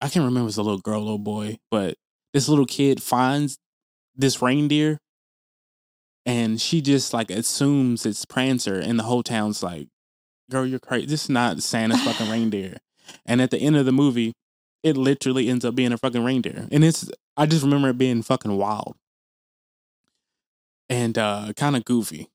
i 0.00 0.08
can't 0.08 0.24
remember 0.24 0.46
if 0.46 0.50
it's 0.50 0.58
a 0.58 0.62
little 0.62 0.80
girl 0.80 1.00
little 1.00 1.18
boy 1.18 1.58
but 1.70 1.96
this 2.32 2.48
little 2.48 2.66
kid 2.66 3.02
finds 3.02 3.58
this 4.16 4.40
reindeer 4.42 4.98
and 6.26 6.60
she 6.60 6.80
just 6.80 7.12
like 7.12 7.30
assumes 7.30 8.04
it's 8.04 8.24
prancer 8.24 8.78
and 8.78 8.98
the 8.98 9.04
whole 9.04 9.22
town's 9.22 9.62
like 9.62 9.88
girl, 10.50 10.66
you're 10.66 10.78
crazy. 10.78 11.06
This 11.06 11.24
is 11.24 11.30
not 11.30 11.62
Santa's 11.62 12.02
fucking 12.02 12.30
reindeer. 12.30 12.78
And 13.24 13.40
at 13.40 13.50
the 13.50 13.58
end 13.58 13.76
of 13.76 13.86
the 13.86 13.92
movie, 13.92 14.34
it 14.82 14.96
literally 14.96 15.48
ends 15.48 15.64
up 15.64 15.74
being 15.74 15.92
a 15.92 15.98
fucking 15.98 16.24
reindeer. 16.24 16.66
And 16.70 16.84
it's 16.84 17.10
I 17.36 17.46
just 17.46 17.62
remember 17.62 17.88
it 17.88 17.98
being 17.98 18.22
fucking 18.22 18.56
wild. 18.56 18.96
And 20.90 21.16
uh 21.16 21.52
kind 21.56 21.76
of 21.76 21.84
goofy. 21.84 22.28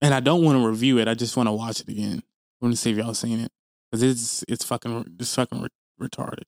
And 0.00 0.14
I 0.14 0.20
don't 0.20 0.44
want 0.44 0.58
to 0.58 0.66
review 0.66 0.98
it. 0.98 1.08
I 1.08 1.14
just 1.14 1.36
want 1.36 1.48
to 1.48 1.52
watch 1.52 1.80
it 1.80 1.88
again. 1.88 2.22
I 2.24 2.64
want 2.64 2.74
to 2.74 2.80
see 2.80 2.90
if 2.90 2.96
y'all 2.96 3.14
seen 3.14 3.40
it. 3.40 3.52
Cause 3.92 4.02
it's 4.02 4.44
it's 4.48 4.64
fucking 4.64 5.16
it's 5.18 5.34
fucking 5.34 5.62
re- 5.62 6.08
retarded. 6.08 6.44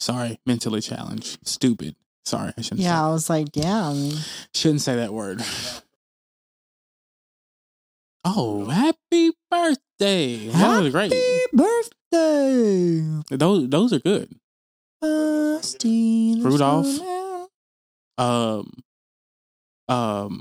Sorry, 0.00 0.38
mentally 0.46 0.80
challenged. 0.80 1.38
Stupid. 1.46 1.96
Sorry, 2.24 2.52
I 2.56 2.60
shouldn't 2.62 2.80
Yeah, 2.80 3.04
I 3.06 3.10
was 3.10 3.28
like, 3.28 3.50
damn. 3.52 4.10
shouldn't 4.54 4.80
say 4.82 4.96
that 4.96 5.12
word. 5.12 5.42
Oh, 8.24 8.64
happy 8.70 9.32
birthday. 9.50 10.48
That 10.48 10.80
was 10.82 10.92
great. 10.92 11.12
Happy 11.12 11.42
birthday, 11.52 13.36
Those 13.36 13.68
those 13.68 13.92
are 13.92 13.98
good. 13.98 14.34
Frosty 15.00 16.40
Rudolph. 16.40 16.86
Um 18.16 18.70
um 19.88 20.40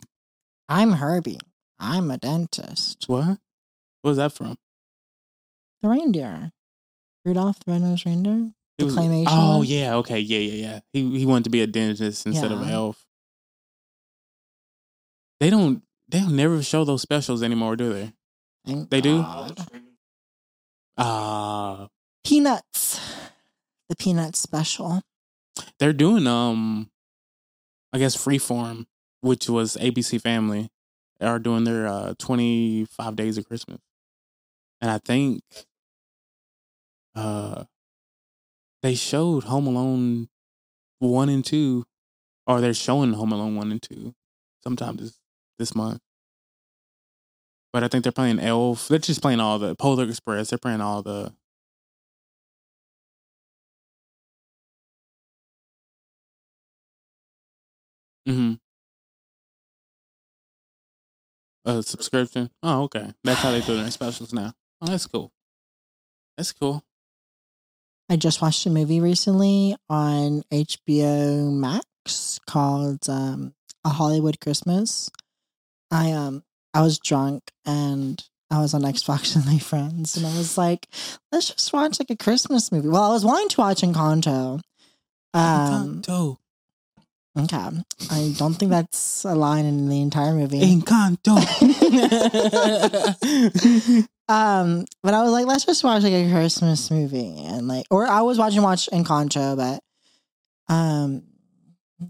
I'm 0.70 0.93
Herbie. 0.93 1.39
I'm 1.78 2.09
a 2.09 2.18
dentist. 2.18 3.03
what? 3.07 3.26
What 4.01 4.11
was 4.11 4.18
that 4.18 4.32
from? 4.32 4.55
The 5.84 5.90
reindeer. 5.90 6.52
Rudolph 7.26 7.60
the 7.66 7.74
Red-Nosed 7.74 8.06
Reindeer. 8.06 8.52
The 8.78 8.86
claymation 8.86 9.26
Oh 9.28 9.62
yeah, 9.62 9.96
okay, 9.98 10.20
yeah, 10.20 10.40
yeah, 10.40 10.68
yeah. 10.68 10.80
He 10.94 11.20
he 11.20 11.26
wanted 11.26 11.44
to 11.44 11.50
be 11.50 11.62
a 11.62 11.68
dentist 11.68 12.26
instead 12.26 12.52
of 12.52 12.62
an 12.62 12.70
elf. 12.70 13.06
They 15.40 15.50
don't 15.50 15.84
they 16.08 16.22
don't 16.22 16.36
never 16.36 16.64
show 16.64 16.86
those 16.86 17.02
specials 17.02 17.44
anymore, 17.44 17.76
do 17.76 17.94
they? 17.94 18.14
Thank 18.66 18.90
They 18.90 19.02
do? 19.02 19.22
God. 19.22 19.60
Uh 20.98 21.88
Peanuts. 22.24 23.00
The 23.90 23.96
Peanuts 23.98 24.40
special. 24.40 25.02
they're 25.80 25.94
doing 25.94 26.26
um 26.28 26.90
I 27.92 28.00
guess 28.00 28.18
Freeform, 28.18 28.86
which 29.22 29.50
was 29.50 29.76
ABC 29.78 30.20
Family, 30.22 30.70
They 31.20 31.28
are 31.28 31.40
doing 31.40 31.66
their 31.66 31.88
uh 31.88 32.14
25 32.18 33.16
days 33.16 33.38
of 33.38 33.46
Christmas. 33.46 33.80
And 34.82 34.90
I 34.90 34.98
think 34.98 35.42
uh 37.16 37.66
they 38.82 38.95
showed 38.95 39.45
Home 39.45 39.68
Alone 39.68 40.28
1 40.99 41.30
and 41.30 41.45
2 41.45 41.86
or 42.47 42.61
they're 42.61 42.74
showing 42.74 43.14
Home 43.14 43.32
Alone 43.32 43.55
1 43.55 43.72
and 43.72 43.82
2 43.82 44.14
sometime 44.64 44.97
this 44.97 45.20
this 45.57 45.76
month. 45.76 46.01
But 47.72 47.84
I 47.84 47.88
think 47.88 48.03
they're 48.03 48.11
playing 48.11 48.39
Elf. 48.39 48.88
They're 48.88 48.99
just 48.99 49.22
playing 49.22 49.39
all 49.39 49.57
the 49.57 49.76
Polar 49.76 50.07
Express. 50.07 50.49
They're 50.49 50.59
playing 50.59 50.82
all 50.82 51.01
the 51.01 51.34
Mm-hmm. 58.28 58.53
A 61.66 61.84
subscription. 61.84 62.49
Oh, 62.61 62.84
okay. 62.84 63.14
That's 63.24 63.41
how 63.41 63.51
they 63.51 63.61
do 63.61 63.76
their 63.76 63.91
specials 63.91 64.34
now. 64.34 64.53
Oh, 64.82 64.88
that's 64.88 65.07
cool. 65.07 65.32
That's 66.38 66.51
cool. 66.51 66.84
I 68.14 68.16
just 68.16 68.43
watched 68.43 68.64
a 68.68 68.70
movie 68.70 69.01
recently 69.01 69.76
on 69.89 70.43
HBO 70.51 71.51
Max 71.51 72.39
called 72.47 73.09
um, 73.09 73.55
A 73.84 73.89
Hollywood 73.89 74.39
Christmas. 74.39 75.09
I 75.89 76.11
um 76.11 76.43
I 76.76 76.82
was 76.82 76.99
drunk 76.99 77.41
and 77.66 78.24
I 78.51 78.59
was 78.59 78.76
on 78.76 78.84
Xbox 78.84 79.36
with 79.36 79.47
my 79.47 79.57
friends 79.57 80.16
and 80.16 80.28
I 80.28 80.38
was 80.38 80.59
like, 80.59 80.88
let's 81.32 81.49
just 81.49 81.74
watch 81.74 81.99
like 81.99 82.11
a 82.11 82.16
Christmas 82.16 82.72
movie. 82.72 82.88
Well, 82.88 83.01
I 83.01 83.09
was 83.09 83.26
wanting 83.26 83.49
to 83.49 83.61
watch 83.61 83.82
Encanto. 83.82 84.61
Um, 85.34 86.03
Encanto. 86.03 86.38
okay. 87.39 87.84
I 88.11 88.36
don't 88.38 88.53
think 88.53 88.70
that's 88.70 89.26
a 89.26 89.34
line 89.34 89.66
in 89.66 89.89
the 89.89 90.03
entire 90.03 90.34
movie. 90.34 90.61
Encanto. 90.61 91.39
um, 94.30 94.86
but 95.01 95.13
I 95.13 95.21
was 95.24 95.32
like, 95.32 95.45
let's 95.45 95.65
just 95.65 95.84
watch 95.84 96.03
like 96.03 96.13
a 96.13 96.32
Christmas 96.32 96.89
movie 96.89 97.36
and 97.45 97.67
like, 97.67 97.86
or 97.91 98.07
I 98.07 98.21
was 98.21 98.38
watching 98.39 98.61
watch 98.61 98.88
Encanto, 98.91 99.57
but 99.57 100.74
um, 100.74 101.24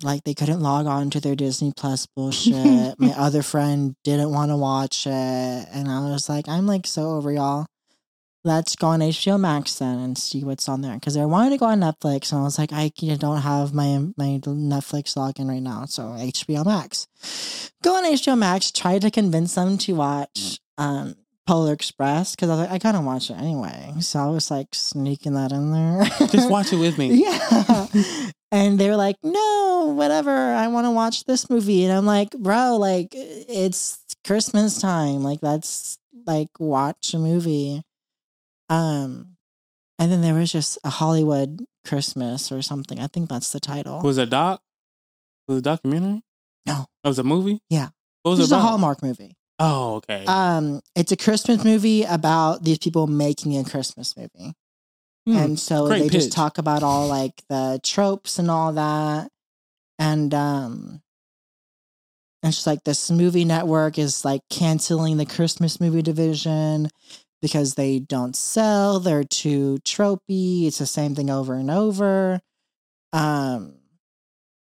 like 0.03 0.24
they 0.24 0.34
couldn't 0.34 0.61
log 0.61 0.86
on 0.86 1.09
to 1.11 1.20
their 1.20 1.36
Disney 1.36 1.74
Plus 1.76 2.05
bullshit. 2.05 2.95
My 2.99 3.14
other 3.18 3.41
friend 3.41 3.95
didn't 4.03 4.32
want 4.32 4.51
to 4.51 4.57
watch 4.57 5.07
it, 5.07 5.09
and 5.09 5.88
I 5.88 6.09
was 6.09 6.30
like, 6.30 6.47
I'm 6.47 6.68
like 6.68 6.86
so 6.86 7.11
over 7.11 7.32
y'all. 7.32 7.66
Let's 8.45 8.76
go 8.76 8.88
on 8.88 8.99
HBO 8.99 9.39
Max 9.39 9.76
then 9.76 9.99
and 9.99 10.18
see 10.18 10.43
what's 10.43 10.68
on 10.68 10.82
there 10.82 10.95
because 10.95 11.16
I 11.16 11.24
wanted 11.24 11.51
to 11.51 11.57
go 11.57 11.66
on 11.66 11.80
Netflix, 11.80 12.32
and 12.32 12.41
I 12.41 12.43
was 12.43 12.59
like, 12.59 12.74
I 12.74 12.91
don't 13.18 13.41
have 13.41 13.74
my 13.74 13.99
my 14.18 14.39
Netflix 14.43 15.16
login 15.16 15.47
right 15.47 15.61
now, 15.61 15.86
so 15.86 16.03
HBO 16.03 16.66
Max. 16.66 17.07
Go 17.82 17.95
on 17.95 18.03
HBO 18.03 18.38
Max. 18.38 18.72
Try 18.72 18.99
to 18.99 19.09
convince 19.09 19.55
them 19.55 19.78
to 19.80 19.93
watch 19.93 20.59
um 20.78 21.16
Polar 21.46 21.74
Express 21.74 22.36
because 22.36 22.50
I 22.50 22.54
was 22.54 22.62
like, 22.62 22.72
I 22.72 22.80
kind 22.80 22.96
of 22.98 23.04
watch 23.04 23.30
it 23.30 23.34
anyway. 23.38 23.94
So 24.00 24.20
I 24.20 24.28
was 24.28 24.50
like 24.50 24.68
sneaking 24.74 25.34
that 25.34 25.52
in 25.52 25.72
there. 25.72 26.06
Just 26.30 26.50
watch 26.50 26.72
it 26.72 26.78
with 26.78 26.98
me. 27.00 27.24
Yeah. 27.24 27.88
And 28.52 28.80
they 28.80 28.88
were 28.89 28.96
like, 28.96 29.18
no, 29.24 29.94
whatever. 29.96 30.32
I 30.32 30.68
want 30.68 30.86
to 30.86 30.91
watch 30.91 31.26
this 31.26 31.50
movie. 31.50 31.84
And 31.86 31.91
I'm 31.91 32.06
like, 32.06 32.32
bro, 32.32 32.78
like, 32.78 33.10
it's 33.14 34.00
Christmas 34.26 34.80
time. 34.80 35.24
Like, 35.24 35.39
let's 35.41 35.98
like 36.26 36.50
watch 36.60 37.14
a 37.14 37.20
movie. 37.20 37.82
Um, 38.70 39.36
and 40.00 40.12
then 40.12 40.22
there 40.22 40.36
was 40.36 40.52
just 40.52 40.78
a 40.84 40.89
Hollywood 40.89 41.66
Christmas 41.86 42.52
or 42.52 42.62
something. 42.62 43.00
I 43.00 43.08
think 43.08 43.28
that's 43.30 43.52
the 43.52 43.60
title. 43.60 44.02
Was 44.02 44.18
it 44.18 44.24
a 44.24 44.26
doc? 44.28 44.62
Was 45.48 45.58
it 45.58 45.60
a 45.60 45.64
documentary? 45.64 46.22
No. 46.66 46.86
It 47.04 47.08
was 47.08 47.20
a 47.20 47.24
movie? 47.24 47.60
Yeah. 47.70 47.89
What 48.22 48.32
was 48.32 48.39
it 48.39 48.44
a 48.52 48.56
about? 48.56 48.62
Hallmark 48.68 49.04
movie. 49.04 49.36
Oh, 49.60 49.95
okay. 49.95 50.26
Um, 50.26 50.82
it's 50.95 51.12
a 51.12 51.18
Christmas 51.18 51.64
movie 51.64 52.04
about 52.04 52.64
these 52.64 52.80
people 52.80 53.08
making 53.08 53.58
a 53.58 53.64
Christmas 53.64 54.16
movie. 54.18 54.54
Hmm. 55.26 55.38
and 55.38 55.60
so 55.60 55.88
they 55.88 56.10
just 56.10 56.34
talk 56.34 56.58
about 56.58 56.84
all 56.84 57.08
like 57.08 57.41
the 57.47 57.80
tropes 57.82 58.39
and 58.39 58.51
all 58.51 58.74
that 58.74 59.30
and 59.97 60.34
um 60.34 61.01
it's 62.41 62.58
just 62.58 62.68
like 62.68 62.84
this 62.84 63.10
movie 63.10 63.45
network 63.45 63.97
is 63.97 64.26
like 64.26 64.41
canceling 64.49 65.16
the 65.16 65.26
christmas 65.26 65.80
movie 65.80 66.01
division 66.01 66.89
because 67.41 67.76
they 67.76 67.99
don't 67.99 68.36
sell 68.36 68.99
they're 68.99 69.24
too 69.24 69.78
tropey 69.86 70.68
it's 70.68 70.80
the 70.80 70.86
same 70.86 71.16
thing 71.16 71.30
over 71.30 71.54
and 71.54 71.72
over 71.72 72.41
um 73.14 73.76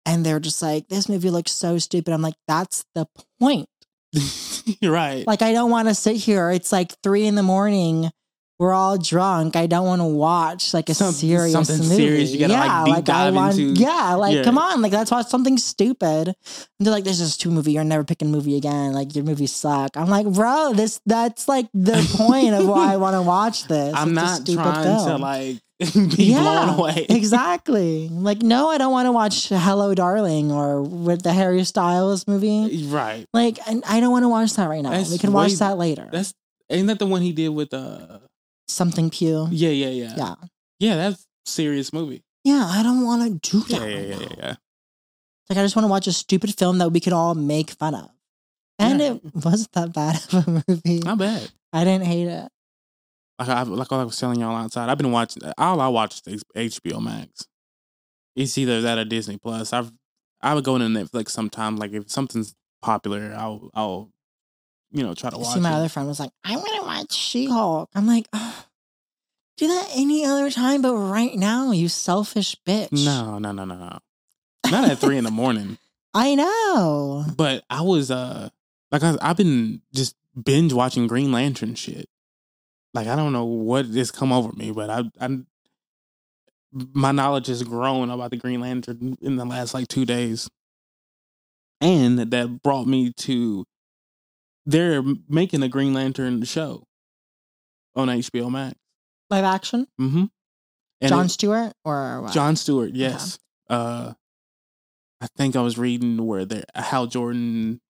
and 0.06 0.24
they're 0.24 0.40
just 0.40 0.62
like 0.62 0.88
this 0.88 1.10
movie 1.10 1.28
looks 1.28 1.52
so 1.52 1.76
stupid 1.76 2.14
i'm 2.14 2.22
like 2.22 2.36
that's 2.46 2.86
the 2.94 3.06
point 3.38 3.68
right. 4.82 5.26
like 5.26 5.42
I 5.42 5.52
don't 5.52 5.70
want 5.70 5.88
to 5.88 5.94
sit 5.94 6.16
here. 6.16 6.50
It's 6.50 6.72
like 6.72 6.92
three 7.02 7.26
in 7.26 7.34
the 7.34 7.42
morning. 7.42 8.10
We're 8.58 8.72
all 8.72 8.98
drunk. 8.98 9.54
I 9.54 9.66
don't 9.68 9.86
want 9.86 10.00
to 10.00 10.06
watch 10.06 10.74
like 10.74 10.88
a 10.88 10.94
Some- 10.94 11.12
serious 11.12 11.52
something 11.52 11.78
movie. 11.78 11.94
serious 11.96 12.32
you 12.32 12.40
gotta, 12.40 12.54
like, 12.54 12.64
yeah, 12.66 12.84
deep 13.04 13.08
I 13.14 13.30
want. 13.30 13.56
into. 13.58 13.80
Yeah, 13.80 14.14
like 14.14 14.34
Yeah. 14.34 14.42
come 14.42 14.58
on, 14.58 14.82
like 14.82 14.92
let's 14.92 15.12
watch 15.12 15.28
something 15.28 15.56
stupid. 15.58 16.28
And 16.28 16.34
they're 16.80 16.92
like, 16.92 17.04
"This 17.04 17.20
is 17.20 17.36
too 17.36 17.50
movie. 17.52 17.70
You're 17.72 17.84
never 17.84 18.02
picking 18.02 18.28
a 18.28 18.30
movie 18.32 18.56
again. 18.56 18.92
Like 18.94 19.14
your 19.14 19.24
movies 19.24 19.52
suck." 19.52 19.96
I'm 19.96 20.08
like, 20.10 20.26
bro, 20.26 20.72
this 20.74 21.00
that's 21.06 21.46
like 21.46 21.68
the 21.72 22.04
point 22.16 22.54
of 22.54 22.66
why 22.66 22.92
I 22.92 22.96
want 22.96 23.14
to 23.14 23.22
watch 23.22 23.68
this. 23.68 23.94
I'm 23.94 24.08
It's 24.08 24.14
not 24.16 24.40
stupid 24.40 24.62
trying 24.64 25.06
to 25.06 25.16
like 25.18 25.56
be 26.16 26.32
blown 26.34 26.68
away. 26.70 27.06
exactly. 27.10 28.08
Like, 28.08 28.42
no, 28.42 28.68
I 28.70 28.78
don't 28.78 28.90
want 28.90 29.06
to 29.06 29.12
watch 29.12 29.50
Hello, 29.50 29.94
Darling 29.94 30.50
or 30.50 30.82
with 30.82 31.22
the 31.22 31.32
Harry 31.32 31.62
Styles 31.62 32.26
movie. 32.26 32.86
right. 32.88 33.24
Like, 33.32 33.60
and 33.68 33.84
I 33.86 34.00
don't 34.00 34.10
want 34.10 34.24
to 34.24 34.28
watch 34.28 34.54
that 34.54 34.68
right 34.68 34.82
now. 34.82 34.90
That's 34.90 35.12
we 35.12 35.18
can 35.18 35.32
watch 35.32 35.50
way- 35.50 35.54
that 35.56 35.78
later. 35.78 36.08
That's 36.10 36.34
ain't 36.68 36.88
that 36.88 36.98
the 36.98 37.06
one 37.06 37.22
he 37.22 37.30
did 37.30 37.50
with 37.50 37.72
uh 37.72 38.18
Something 38.68 39.10
Pugh. 39.10 39.48
yeah, 39.50 39.70
yeah, 39.70 39.88
yeah. 39.88 40.14
Yeah. 40.16 40.34
Yeah, 40.78 40.96
that's 40.96 41.22
a 41.46 41.50
serious 41.50 41.92
movie. 41.92 42.22
Yeah, 42.44 42.64
I 42.70 42.82
don't 42.82 43.04
want 43.04 43.42
to 43.42 43.50
do 43.50 43.60
that. 43.68 43.80
yeah, 43.80 43.96
right 43.96 44.06
yeah, 44.08 44.16
yeah, 44.20 44.28
yeah. 44.38 44.54
Like, 45.48 45.58
I 45.58 45.62
just 45.62 45.74
want 45.76 45.84
to 45.84 45.88
watch 45.90 46.06
a 46.06 46.12
stupid 46.12 46.54
film 46.56 46.78
that 46.78 46.90
we 46.90 47.00
could 47.00 47.12
all 47.14 47.34
make 47.34 47.70
fun 47.70 47.94
of. 47.94 48.10
And 48.78 49.00
Yeah. 49.00 49.12
it 49.14 49.20
wasn't 49.34 49.72
that 49.72 49.92
bad 49.92 50.16
of 50.32 50.46
a 50.46 50.64
movie. 50.68 50.98
Not 51.00 51.18
bad. 51.18 51.50
I 51.72 51.84
didn't 51.84 52.06
hate 52.06 52.28
it. 52.28 52.48
Like 53.38 53.48
I 53.48 53.62
like 53.62 53.92
I 53.92 54.02
was 54.04 54.18
telling 54.18 54.40
y'all 54.40 54.54
outside. 54.56 54.88
I've 54.88 54.98
been 54.98 55.12
watching 55.12 55.42
all 55.58 55.80
I 55.80 55.88
watch 55.88 56.22
is 56.26 56.42
HBO 56.56 57.00
Max. 57.02 57.46
It's 58.36 58.56
either 58.58 58.80
that 58.82 58.98
or 58.98 59.04
Disney 59.04 59.36
Plus. 59.38 59.72
I've 59.72 59.92
I 60.40 60.54
would 60.54 60.64
go 60.64 60.76
into 60.76 60.86
Netflix 60.88 61.30
sometimes. 61.30 61.78
Like 61.80 61.92
if 61.92 62.10
something's 62.10 62.54
popular, 62.82 63.34
I'll 63.36 63.70
I'll 63.74 64.10
you 64.90 65.02
know 65.02 65.14
try 65.14 65.30
to 65.30 65.38
watch 65.38 65.54
See, 65.54 65.60
my 65.60 65.70
it. 65.72 65.74
other 65.74 65.88
friend 65.88 66.08
was 66.08 66.20
like, 66.20 66.30
I'm 66.44 66.58
to 66.58 66.82
watch 66.82 67.12
She 67.12 67.46
Hulk. 67.46 67.90
I'm 67.94 68.06
like, 68.06 68.26
"Ugh, 68.32 68.54
do 69.56 69.68
that 69.68 69.88
any 69.94 70.24
other 70.24 70.50
time, 70.50 70.82
but 70.82 70.94
right 70.94 71.34
now, 71.34 71.72
you 71.72 71.88
selfish 71.88 72.56
bitch. 72.66 72.92
No, 73.04 73.38
no, 73.38 73.52
no, 73.52 73.64
no, 73.64 73.74
no. 73.74 73.98
Not 74.70 74.88
at 74.90 74.98
three 74.98 75.16
in 75.18 75.24
the 75.24 75.30
morning. 75.30 75.78
I 76.14 76.34
know. 76.34 77.24
But 77.36 77.64
I 77.70 77.82
was 77.82 78.10
uh 78.10 78.48
like 78.90 79.02
I, 79.02 79.16
I've 79.20 79.36
been 79.36 79.82
just 79.94 80.14
binge 80.42 80.72
watching 80.72 81.06
Green 81.06 81.32
Lantern 81.32 81.74
shit. 81.74 82.08
like 82.94 83.06
I 83.06 83.14
don't 83.16 83.32
know 83.32 83.44
what 83.44 83.86
has 83.86 84.10
come 84.10 84.32
over 84.32 84.52
me, 84.52 84.70
but 84.72 84.90
I 84.90 85.02
I 85.20 85.38
my 86.72 87.12
knowledge 87.12 87.46
has 87.46 87.62
grown 87.62 88.10
about 88.10 88.30
the 88.30 88.36
Green 88.36 88.60
Lantern 88.60 89.16
in 89.20 89.36
the 89.36 89.44
last 89.44 89.74
like 89.74 89.88
two 89.88 90.04
days, 90.04 90.48
and 91.80 92.18
that 92.18 92.62
brought 92.62 92.86
me 92.86 93.12
to 93.18 93.64
they're 94.68 95.02
making 95.28 95.62
a 95.62 95.68
Green 95.68 95.94
Lantern 95.94 96.42
show 96.44 96.84
on 97.96 98.08
HBO 98.08 98.50
Max. 98.50 98.76
Live 99.30 99.44
action? 99.44 99.86
Mm-hmm. 100.00 100.24
And 101.00 101.08
John 101.08 101.26
it- 101.26 101.30
Stewart 101.30 101.72
or 101.84 102.22
what? 102.22 102.32
John 102.32 102.54
Stewart, 102.56 102.90
yes. 102.92 103.38
Uh, 103.68 104.12
I 105.20 105.26
think 105.36 105.56
I 105.56 105.62
was 105.62 105.78
reading 105.78 106.24
where 106.26 106.44
they 106.44 106.62
Hal 106.74 107.06
Jordan. 107.06 107.80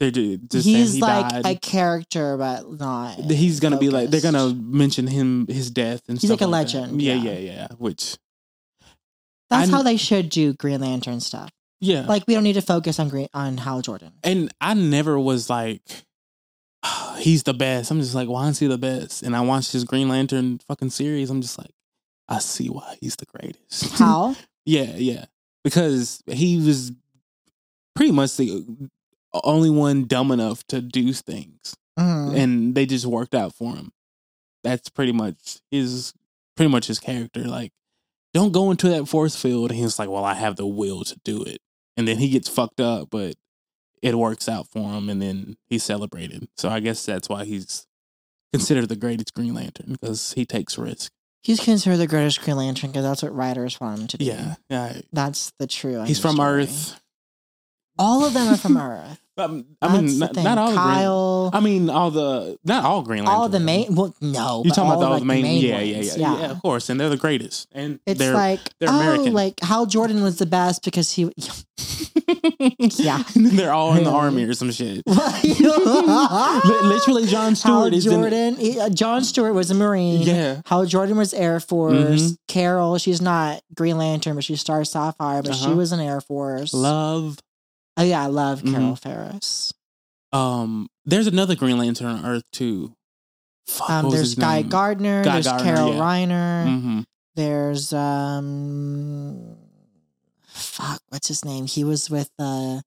They 0.00 0.10
just 0.10 0.66
He's 0.66 0.94
he 0.94 1.00
like 1.00 1.28
died. 1.28 1.46
a 1.46 1.54
character, 1.54 2.36
but 2.36 2.70
not. 2.70 3.14
He's 3.30 3.60
gonna 3.60 3.78
be 3.78 3.88
like 3.90 4.10
they're 4.10 4.20
gonna 4.20 4.52
mention 4.52 5.06
him 5.06 5.46
his 5.46 5.70
death 5.70 6.02
and 6.08 6.18
He's 6.20 6.28
stuff 6.28 6.40
like 6.40 6.48
a 6.48 6.50
that. 6.50 6.50
legend, 6.50 7.00
Yeah, 7.00 7.14
yeah. 7.14 7.30
yeah, 7.32 7.38
yeah. 7.38 7.68
Which 7.78 8.16
That's 9.50 9.68
I- 9.70 9.72
how 9.72 9.82
they 9.82 9.96
should 9.96 10.28
do 10.30 10.52
Green 10.54 10.80
Lantern 10.80 11.20
stuff. 11.20 11.50
Yeah, 11.80 12.02
Like 12.06 12.24
we 12.26 12.34
don't 12.34 12.44
need 12.44 12.54
to 12.54 12.62
focus 12.62 12.98
on 12.98 13.08
Green 13.08 13.28
on 13.34 13.56
Hal 13.58 13.82
Jordan. 13.82 14.12
and 14.22 14.52
I 14.60 14.74
never 14.74 15.18
was 15.18 15.50
like 15.50 15.82
he's 17.18 17.42
the 17.44 17.54
best. 17.54 17.90
I'm 17.90 18.00
just 18.00 18.14
like, 18.14 18.28
why 18.28 18.48
is 18.48 18.58
he 18.58 18.66
the 18.66 18.78
best? 18.78 19.22
And 19.22 19.34
I 19.36 19.40
watched 19.40 19.72
his 19.72 19.84
Green 19.84 20.08
Lantern 20.08 20.58
fucking 20.68 20.90
series. 20.90 21.30
I'm 21.30 21.40
just 21.40 21.58
like, 21.58 21.70
I 22.28 22.38
see 22.38 22.68
why 22.68 22.96
he's 23.00 23.16
the 23.16 23.26
greatest. 23.26 23.92
How? 23.98 24.34
Yeah, 24.66 24.94
yeah. 24.96 25.24
Because 25.62 26.22
he 26.26 26.56
was 26.64 26.92
pretty 27.94 28.12
much 28.12 28.36
the 28.36 28.64
only 29.44 29.70
one 29.70 30.04
dumb 30.04 30.30
enough 30.30 30.66
to 30.68 30.80
do 30.82 31.12
things. 31.12 31.74
Mhm. 31.98 32.36
And 32.36 32.74
they 32.74 32.86
just 32.86 33.06
worked 33.06 33.34
out 33.34 33.54
for 33.54 33.74
him. 33.76 33.92
That's 34.62 34.88
pretty 34.88 35.12
much 35.12 35.58
his 35.70 36.12
pretty 36.56 36.70
much 36.70 36.86
his 36.86 36.98
character. 36.98 37.40
Like, 37.44 37.72
don't 38.32 38.52
go 38.52 38.70
into 38.70 38.88
that 38.90 39.06
force 39.06 39.36
field. 39.36 39.70
And 39.70 39.78
he's 39.80 39.98
like, 39.98 40.08
Well, 40.10 40.24
I 40.24 40.34
have 40.34 40.56
the 40.56 40.66
will 40.66 41.04
to 41.04 41.18
do 41.24 41.42
it. 41.42 41.60
And 41.96 42.08
then 42.08 42.18
he 42.18 42.28
gets 42.28 42.48
fucked 42.48 42.80
up, 42.80 43.08
but 43.10 43.36
it 44.02 44.16
works 44.16 44.48
out 44.48 44.68
for 44.68 44.90
him 44.92 45.08
and 45.08 45.22
then 45.22 45.56
he's 45.66 45.82
celebrated. 45.84 46.48
So 46.56 46.68
I 46.68 46.80
guess 46.80 47.04
that's 47.06 47.28
why 47.28 47.44
he's 47.44 47.86
considered 48.52 48.88
the 48.88 48.96
greatest 48.96 49.32
Green 49.34 49.54
Lantern, 49.54 49.92
because 49.92 50.32
he 50.34 50.44
takes 50.44 50.76
risk. 50.76 51.12
He's 51.42 51.60
considered 51.60 51.98
the 51.98 52.06
greatest 52.06 52.40
Green 52.42 52.56
Lantern 52.56 52.90
because 52.90 53.04
that's 53.04 53.22
what 53.22 53.34
writers 53.34 53.80
want 53.80 54.00
him 54.00 54.06
to 54.08 54.18
be. 54.18 54.24
Yeah. 54.26 54.54
Yeah. 54.70 55.00
That's 55.12 55.52
the 55.58 55.66
true. 55.66 56.02
He's 56.04 56.20
from 56.20 56.36
story. 56.36 56.62
Earth. 56.62 57.00
All 57.98 58.24
of 58.24 58.34
them 58.34 58.48
are 58.52 58.56
from 58.56 58.76
Earth. 58.78 59.20
Um, 59.36 59.64
I 59.82 60.00
mean, 60.00 60.18
not, 60.20 60.36
not 60.36 60.58
all 60.58 60.70
the 60.70 60.76
Green, 60.76 61.50
I 61.52 61.60
mean, 61.60 61.90
all 61.90 62.10
the 62.12 62.56
not 62.64 62.84
all 62.84 63.02
Green 63.02 63.24
Lanterns. 63.24 63.38
all 63.40 63.48
the 63.48 63.58
main. 63.60 63.94
Well, 63.94 64.14
no. 64.20 64.62
You 64.64 64.70
talking 64.70 64.92
about 64.92 65.02
all 65.02 65.10
like, 65.10 65.20
the 65.20 65.24
main? 65.26 65.44
yeah, 65.60 65.80
yeah, 65.80 65.96
ones. 65.96 66.16
yeah, 66.16 66.38
yeah, 66.40 66.50
Of 66.52 66.62
course, 66.62 66.88
and 66.88 67.00
they're 67.00 67.08
the 67.08 67.16
greatest, 67.16 67.66
and 67.72 67.98
It's 68.06 68.18
they're 68.20 68.32
like 68.32 68.60
they're 68.78 68.88
oh, 68.90 68.96
American. 69.00 69.32
like 69.32 69.58
Hal 69.60 69.86
Jordan 69.86 70.22
was 70.22 70.36
the 70.38 70.46
best 70.46 70.84
because 70.84 71.10
he. 71.10 71.32
yeah. 72.78 73.22
And 73.34 73.46
they're 73.58 73.72
all 73.72 73.94
in 73.96 74.04
the 74.04 74.10
army 74.10 74.44
or 74.44 74.54
some 74.54 74.70
shit. 74.70 75.02
Li- 75.06 75.14
Li- 75.58 76.88
Literally, 76.88 77.26
John 77.26 77.54
Hal 77.54 77.56
Stewart 77.56 77.94
is 77.94 78.06
in. 78.06 78.12
Jordan. 78.12 78.54
he- 78.56 78.78
uh, 78.80 78.88
John 78.88 79.24
Stewart 79.24 79.54
was 79.54 79.70
a 79.70 79.74
Marine. 79.74 80.22
Yeah, 80.22 80.60
Hal 80.66 80.86
Jordan 80.86 81.16
was 81.16 81.34
Air 81.34 81.58
Force. 81.60 81.94
Mhm. 81.96 82.36
Carol, 82.48 82.98
she's 82.98 83.20
not 83.20 83.62
Green 83.74 83.98
Lantern, 83.98 84.34
but 84.36 84.44
she's 84.44 84.60
Star 84.60 84.84
Sapphire, 84.84 85.42
but 85.42 85.54
she 85.54 85.66
Uh-huh. 85.66 85.74
was 85.76 85.92
an 85.92 86.00
Air 86.00 86.20
Force. 86.20 86.72
love. 86.72 87.38
Oh 87.96 88.02
yeah, 88.02 88.22
I 88.22 88.26
love 88.26 88.62
Mhm. 88.62 88.72
Carol 88.72 88.96
Ferris. 88.96 89.72
Um, 90.32 90.88
there's 91.04 91.26
another 91.28 91.54
Green 91.54 91.78
Lantern 91.78 92.06
on 92.08 92.24
Earth 92.26 92.44
too. 92.52 92.94
Fuck, 93.66 93.88
Um, 93.90 94.10
there's 94.10 94.34
Guy 94.34 94.60
name? 94.62 94.68
Gardner. 94.68 95.24
Guy 95.24 95.32
there's 95.34 95.46
Gardner, 95.46 95.74
Carol 95.74 95.94
yeah. 95.94 96.10
Rayner. 96.12 96.64
Mhm. 96.66 97.04
There's 97.36 97.92
um, 97.92 99.56
fuck, 100.46 101.02
what's 101.08 101.28
his 101.28 101.44
name? 101.44 101.66
He 101.66 101.82
was 101.84 102.10
with 102.10 102.30
uh, 102.38 102.80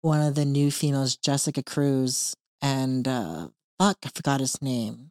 one 0.00 0.20
of 0.20 0.34
the 0.34 0.44
new 0.44 0.70
females, 0.70 1.16
Jessica 1.16 1.62
Cruz, 1.62 2.34
and 2.62 3.06
uh, 3.06 3.48
fuck, 3.78 3.98
I 4.04 4.08
forgot 4.14 4.40
his 4.40 4.60
name. 4.62 5.10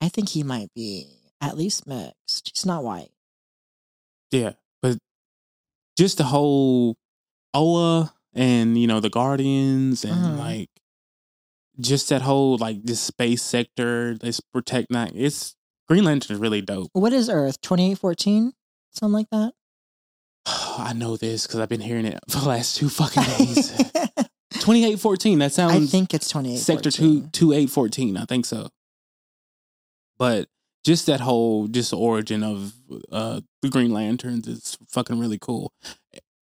I 0.00 0.08
think 0.08 0.30
he 0.30 0.42
might 0.42 0.72
be 0.74 1.08
at 1.40 1.56
least 1.58 1.86
mixed. 1.86 2.50
He's 2.54 2.64
not 2.66 2.84
white. 2.84 3.10
Yeah, 4.30 4.52
but 4.80 4.98
just 5.98 6.16
the 6.18 6.24
whole 6.24 6.96
Oa 7.54 8.12
and 8.34 8.78
you 8.78 8.86
know 8.86 9.00
the 9.00 9.10
Guardians 9.10 10.04
and 10.04 10.14
Mhm. 10.36 10.38
like 10.38 10.70
just 11.80 12.08
that 12.10 12.22
whole 12.22 12.56
like 12.58 12.82
this 12.84 13.00
space 13.00 13.42
sector, 13.42 14.16
this 14.18 14.40
protect 14.40 14.90
night. 14.90 15.12
It's 15.14 15.54
Green 15.88 16.04
Lantern 16.04 16.34
is 16.34 16.40
really 16.40 16.60
dope. 16.60 16.88
What 16.92 17.12
is 17.12 17.28
Earth? 17.28 17.60
Twenty 17.60 17.90
eight 17.92 17.98
fourteen, 17.98 18.52
something 18.92 19.12
like 19.14 19.30
that. 19.30 19.52
I 20.46 20.92
know 20.94 21.16
this 21.16 21.46
because 21.46 21.58
I've 21.60 21.68
been 21.68 21.80
hearing 21.80 22.06
it 22.06 22.20
for 22.28 22.38
the 22.40 22.48
last 22.48 22.76
two 22.76 22.88
fucking 22.88 23.22
days. 23.38 23.72
Twenty 24.60 24.84
eight 24.84 25.00
fourteen. 25.00 25.38
That 25.38 25.52
sounds. 25.52 25.74
I 25.74 25.86
think 25.86 26.12
it's 26.14 26.28
twenty 26.28 26.54
eight. 26.54 26.58
sector 26.58 26.90
two 26.90 27.28
two 27.28 27.52
eight 27.52 27.70
fourteen. 27.70 28.16
I 28.16 28.24
think 28.26 28.44
so. 28.46 28.68
But 30.18 30.48
just 30.84 31.06
that 31.06 31.20
whole 31.20 31.66
just 31.68 31.90
the 31.90 31.96
origin 31.96 32.42
of 32.42 32.74
uh 33.10 33.40
the 33.62 33.68
Green 33.68 33.92
Lanterns 33.92 34.46
is 34.46 34.76
fucking 34.88 35.18
really 35.18 35.38
cool. 35.38 35.72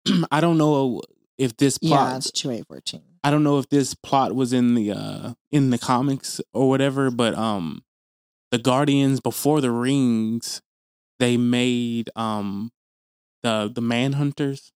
I 0.30 0.40
don't 0.40 0.58
know 0.58 1.02
if 1.38 1.56
this 1.56 1.78
plot. 1.78 2.10
Yeah, 2.10 2.16
it's 2.16 2.30
two 2.30 2.50
eight 2.50 2.66
fourteen. 2.66 3.02
I 3.24 3.30
don't 3.30 3.42
know 3.42 3.58
if 3.58 3.68
this 3.68 3.94
plot 3.94 4.34
was 4.34 4.52
in 4.52 4.74
the 4.74 4.92
uh 4.92 5.34
in 5.50 5.70
the 5.70 5.78
comics 5.78 6.40
or 6.54 6.68
whatever, 6.68 7.10
but 7.10 7.34
um 7.34 7.82
the 8.52 8.58
Guardians 8.58 9.20
before 9.20 9.60
the 9.60 9.70
rings 9.70 10.62
they 11.18 11.36
made 11.36 12.10
um 12.16 12.70
the 13.42 13.70
the 13.74 13.80
Manhunters. 13.82 14.70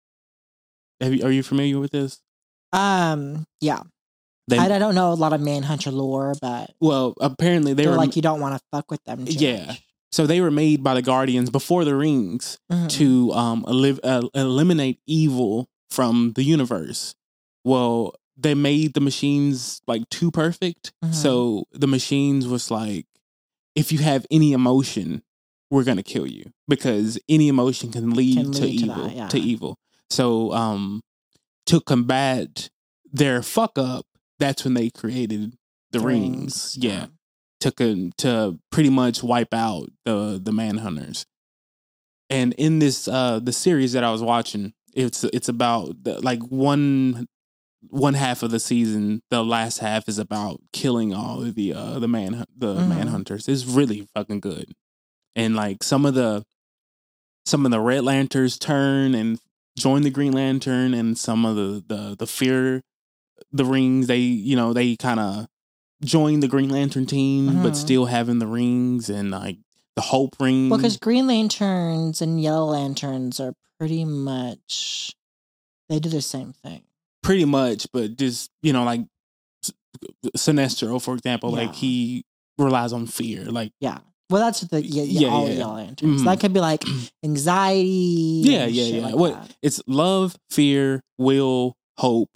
Have 1.00 1.14
you, 1.14 1.24
are 1.24 1.30
you 1.30 1.42
familiar 1.42 1.78
with 1.78 1.92
this? 1.92 2.20
Um, 2.72 3.46
yeah, 3.60 3.80
They 4.48 4.58
I, 4.58 4.66
I 4.66 4.78
don't 4.78 4.94
know 4.94 5.12
a 5.12 5.14
lot 5.14 5.32
of 5.32 5.40
Manhunter 5.40 5.90
lore, 5.90 6.34
but 6.40 6.72
well 6.80 7.14
apparently 7.20 7.72
they 7.72 7.86
were 7.86 7.96
like 7.96 8.16
you 8.16 8.22
don't 8.22 8.40
want 8.40 8.56
to 8.56 8.62
fuck 8.70 8.90
with 8.90 9.02
them. 9.04 9.24
Yeah. 9.26 9.66
much. 9.66 9.82
So 10.12 10.26
they 10.26 10.40
were 10.40 10.50
made 10.50 10.82
by 10.82 10.94
the 10.94 11.02
Guardians 11.02 11.50
before 11.50 11.84
the 11.84 11.94
rings 11.94 12.58
Mhm. 12.72 12.88
to 12.90 13.32
um 13.32 13.64
eliv- 13.64 14.00
uh, 14.04 14.28
eliminate 14.34 14.98
evil 15.06 15.68
from 15.90 16.32
the 16.34 16.42
universe. 16.44 17.14
Well, 17.64 18.14
they 18.36 18.54
made 18.54 18.94
the 18.94 19.00
machines 19.00 19.82
like 19.86 20.08
too 20.08 20.30
perfect. 20.30 20.92
Mhm. 21.04 21.14
So 21.14 21.64
the 21.72 21.86
machines 21.86 22.46
was 22.46 22.70
like 22.70 23.06
if 23.74 23.92
you 23.92 23.98
have 23.98 24.26
any 24.30 24.52
emotion, 24.52 25.22
we're 25.70 25.84
going 25.84 25.96
to 25.96 26.02
kill 26.02 26.26
you 26.26 26.50
because 26.66 27.18
any 27.28 27.46
emotion 27.48 27.92
can 27.92 28.10
lead, 28.10 28.36
Can 28.36 28.52
to 28.52 28.62
lead 28.62 28.78
to 28.80 28.84
evil, 28.86 29.04
that, 29.04 29.16
yeah. 29.16 29.28
to 29.28 29.38
evil. 29.38 29.78
So 30.10 30.52
um 30.52 31.02
to 31.66 31.80
combat 31.80 32.70
their 33.12 33.42
fuck 33.42 33.78
up, 33.78 34.06
that's 34.40 34.64
when 34.64 34.74
they 34.74 34.90
created 34.90 35.56
the, 35.92 35.98
The 35.98 36.04
rings. 36.06 36.30
rings, 36.40 36.76
Yeah 36.80 36.90
yeah. 36.92 37.06
To 37.60 38.10
to 38.18 38.58
pretty 38.70 38.90
much 38.90 39.22
wipe 39.22 39.52
out 39.54 39.88
the 40.04 40.40
the 40.42 40.50
manhunters. 40.52 41.24
And 42.28 42.54
in 42.54 42.78
this 42.78 43.08
uh 43.08 43.40
the 43.42 43.52
series 43.52 43.92
that 43.92 44.04
I 44.04 44.10
was 44.12 44.22
watching, 44.22 44.72
it's 44.94 45.24
it's 45.24 45.48
about 45.48 46.04
the, 46.04 46.20
like 46.20 46.40
one 46.42 47.26
one 47.88 48.14
half 48.14 48.42
of 48.42 48.50
the 48.50 48.60
season. 48.60 49.22
The 49.30 49.42
last 49.42 49.78
half 49.78 50.08
is 50.08 50.18
about 50.18 50.60
killing 50.72 51.14
all 51.14 51.42
of 51.42 51.54
the 51.54 51.72
uh 51.74 51.98
the 51.98 52.08
man 52.08 52.44
the 52.56 52.74
Mhm. 52.76 52.88
manhunters. 52.88 53.48
It's 53.48 53.64
really 53.64 54.06
fucking 54.14 54.40
good. 54.40 54.72
And 55.36 55.54
like 55.56 55.82
some 55.82 56.04
of 56.06 56.14
the 56.14 56.44
some 57.46 57.64
of 57.64 57.70
the 57.72 57.80
Red 57.80 58.04
Lanterns 58.04 58.58
turn 58.58 59.14
and 59.14 59.38
join 59.78 60.02
the 60.02 60.10
Green 60.10 60.32
Lantern, 60.32 60.92
and 60.94 61.16
some 61.16 61.44
of 61.44 61.56
the 61.56 61.82
the 61.86 62.16
the 62.16 62.26
fear 62.26 62.82
the 63.50 63.64
rings 63.64 64.06
they 64.06 64.18
you 64.18 64.54
know 64.56 64.72
they 64.72 64.94
kind 64.96 65.18
of 65.18 65.46
join 66.02 66.40
the 66.40 66.48
Green 66.48 66.68
Lantern 66.70 67.06
team, 67.06 67.62
but 67.62 67.72
Mhm. 67.72 67.76
still 67.76 68.06
having 68.06 68.38
the 68.38 68.46
rings 68.46 69.08
and 69.10 69.30
like 69.30 69.58
the 69.96 70.02
Hope 70.02 70.36
ring. 70.40 70.68
Well, 70.70 70.78
because 70.78 70.96
Green 70.96 71.26
Lanterns 71.26 72.22
and 72.22 72.40
Yellow 72.40 72.66
Lanterns 72.72 73.38
are 73.40 73.54
pretty 73.78 74.04
much 74.04 75.14
they 75.88 75.98
do 75.98 76.08
the 76.08 76.22
same 76.22 76.52
thing. 76.52 76.82
pretty 77.22 77.44
much, 77.44 77.86
but 77.92 78.16
just 78.16 78.50
you 78.62 78.72
know 78.72 78.82
like 78.84 79.02
Sinestro, 80.36 81.00
for 81.02 81.14
example, 81.14 81.50
like 81.50 81.74
he 81.74 82.24
relies 82.58 82.92
on 82.92 83.06
fear. 83.06 83.44
Like 83.46 83.72
Yeah. 83.80 83.98
Well, 84.30 84.40
that's 84.42 84.60
the 84.60 84.84
yeah, 84.84 85.02
Yeah, 85.02 85.28
all 85.28 85.48
yeah. 85.48 85.54
Yellow 85.54 85.74
Lanterns. 85.74 86.22
Mhm. 86.22 86.24
That 86.24 86.40
could 86.40 86.52
be 86.52 86.60
like 86.60 86.84
anxiety. 87.24 88.42
yeah, 88.44 88.66
yeah, 88.66 88.84
yeah. 88.96 89.02
like 89.06 89.16
what 89.16 89.32
that. 89.34 89.56
it's 89.62 89.82
love, 89.86 90.36
fear, 90.50 91.02
will, 91.18 91.76
hope, 91.98 92.30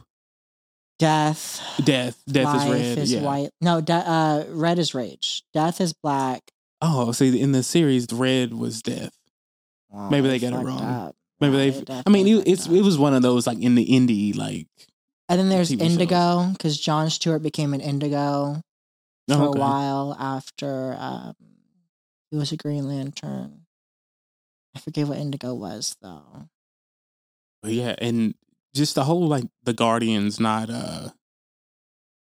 Death. 0.99 1.61
death. 1.85 2.23
Death 2.27 2.45
life 2.45 2.67
is 2.69 2.73
red. 2.73 2.99
is 2.99 3.13
yeah. 3.13 3.23
white. 3.23 3.51
No, 3.61 3.81
de- 3.81 3.93
uh, 3.95 4.45
red 4.51 4.79
is 4.79 4.95
rage. 4.95 5.43
Death 5.53 5.81
is 5.81 5.93
black. 5.93 6.43
Oh, 6.81 7.13
see, 7.13 7.41
in 7.41 7.53
the 7.53 7.63
series, 7.63 8.07
red 8.13 8.53
was 8.55 8.81
death. 8.83 9.15
Wow, 9.91 10.09
Maybe 10.11 10.29
they 10.29 10.39
got 10.39 10.53
it 10.53 10.65
wrong. 10.65 10.81
up. 10.83 11.17
Maybe 11.41 11.53
Wow, 11.53 11.59
they. 11.59 11.71
they 11.71 12.03
I 12.07 12.11
mean, 12.11 12.27
it, 12.29 12.47
it's 12.49 12.67
up. 12.67 12.73
it 12.73 12.83
was 12.83 12.97
one 12.99 13.15
of 13.15 13.23
those 13.23 13.47
like 13.47 13.59
in 13.59 13.75
the 13.75 13.87
indie 13.87 14.37
like 14.37 14.67
And 15.29 15.39
then 15.41 15.49
there's 15.49 15.71
TV. 15.71 15.81
Indigo 15.83 16.49
because 16.53 16.79
John 16.79 17.11
Stewart 17.11 17.43
became 17.43 17.75
an 17.75 17.81
Indigo. 17.81 18.61
for 19.29 19.35
Oh, 19.35 19.53
a 19.53 19.59
while 19.59 20.17
after 20.19 20.95
um, 20.99 21.35
he 22.31 22.37
was 22.37 22.53
a 22.53 22.57
Green 22.57 22.87
Lantern. 22.89 23.63
I 24.77 24.81
forget 24.81 25.07
what 25.09 25.19
Indigo 25.19 25.55
was 25.55 25.97
though. 26.03 26.49
But 27.63 27.73
yeah, 27.73 27.95
and 27.99 28.35
just 28.75 28.95
the 28.97 29.05
whole 29.05 29.27
like 29.29 29.45
the 29.63 29.73
Guardians 29.73 30.39
not 30.41 30.69
uh 30.71 31.09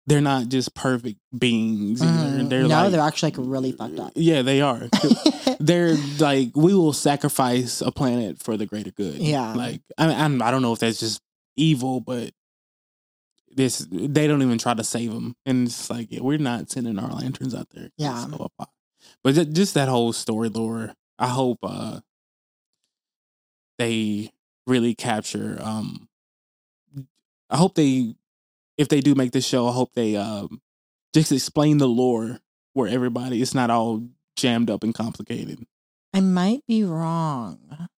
they're 0.08 0.20
not 0.20 0.48
just 0.48 0.72
perfect 0.74 1.18
beings. 1.36 2.00
Mhm. 2.00 2.48
They're 2.48 2.62
no, 2.62 2.68
like 2.68 2.92
they're 2.92 3.00
actually 3.00 3.32
like 3.32 3.38
really 3.48 3.72
fucked 3.72 3.98
up. 3.98 4.12
Yeah, 4.14 4.42
they 4.42 4.60
are. 4.60 4.88
they're 5.60 5.96
like 6.20 6.52
we 6.54 6.74
will 6.74 6.92
sacrifice 6.92 7.80
a 7.80 7.90
planet 7.90 8.40
for 8.40 8.56
the 8.56 8.66
greater 8.66 8.92
good. 8.92 9.16
Yeah. 9.16 9.52
Like 9.54 9.80
I 9.98 10.06
I'm, 10.12 10.40
I 10.42 10.50
don't 10.52 10.62
know 10.62 10.72
if 10.72 10.78
that's 10.78 11.00
just 11.00 11.20
evil, 11.56 12.00
but 12.00 12.30
this 13.56 13.84
they 13.90 14.28
don't 14.28 14.42
even 14.42 14.58
try 14.58 14.74
to 14.74 14.84
save 14.84 15.12
them, 15.12 15.34
and 15.44 15.66
it's 15.66 15.90
like 15.90 16.12
yeah, 16.12 16.20
we're 16.20 16.38
not 16.38 16.70
sending 16.70 16.98
our 17.00 17.10
lanterns 17.10 17.54
out 17.54 17.70
there. 17.70 17.88
Yeah. 17.96 18.26
So, 18.26 18.48
but 19.24 19.34
ju- 19.34 19.44
just 19.46 19.74
that 19.74 19.88
whole 19.88 20.12
story 20.12 20.50
lore, 20.50 20.92
I 21.18 21.28
hope 21.28 21.58
uh 21.64 21.98
they 23.78 24.30
really 24.66 24.94
capture. 24.94 25.58
um 25.60 26.08
I 27.50 27.56
hope 27.56 27.74
they, 27.74 28.14
if 28.78 28.88
they 28.88 29.00
do 29.00 29.14
make 29.14 29.32
this 29.32 29.46
show, 29.46 29.68
I 29.68 29.72
hope 29.72 29.92
they 29.94 30.16
um 30.16 30.60
just 31.14 31.32
explain 31.32 31.78
the 31.78 31.88
lore 31.88 32.40
where 32.74 32.88
everybody 32.88 33.40
it's 33.40 33.54
not 33.54 33.70
all 33.70 34.02
jammed 34.36 34.70
up 34.70 34.82
and 34.84 34.94
complicated. 34.94 35.64
I 36.12 36.20
might 36.20 36.60
be 36.66 36.82
wrong, 36.84 37.88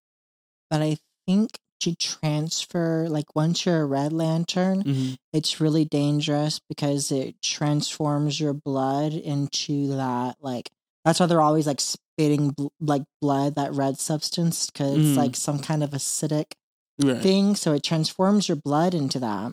but 0.70 0.82
I 0.82 0.98
think 1.26 1.58
to 1.80 1.94
transfer, 1.94 3.06
like 3.08 3.36
once 3.36 3.64
you're 3.64 3.82
a 3.82 3.86
Red 3.86 4.12
Lantern, 4.12 4.82
Mm-hmm. 4.82 5.14
it's 5.32 5.60
really 5.60 5.84
dangerous 5.84 6.60
because 6.68 7.12
it 7.12 7.40
transforms 7.42 8.40
your 8.40 8.52
blood 8.52 9.12
into 9.12 9.94
that, 9.96 10.36
like, 10.40 10.70
that's 11.04 11.20
why 11.20 11.26
they're 11.26 11.40
always 11.40 11.66
like 11.68 11.80
spitting 11.80 12.50
bl- 12.50 12.66
like 12.80 13.02
blood, 13.20 13.54
that 13.54 13.72
red 13.74 13.98
substance, 13.98 14.66
because 14.66 14.98
Mhm. 14.98 15.08
it's 15.10 15.16
like 15.16 15.36
some 15.36 15.60
kind 15.60 15.84
of 15.84 15.90
acidic 15.90 16.52
Right. 17.00 17.22
thing. 17.22 17.54
So 17.54 17.72
it 17.74 17.82
transforms 17.82 18.48
your 18.48 18.56
blood 18.56 18.94
into 18.94 19.18
that. 19.20 19.52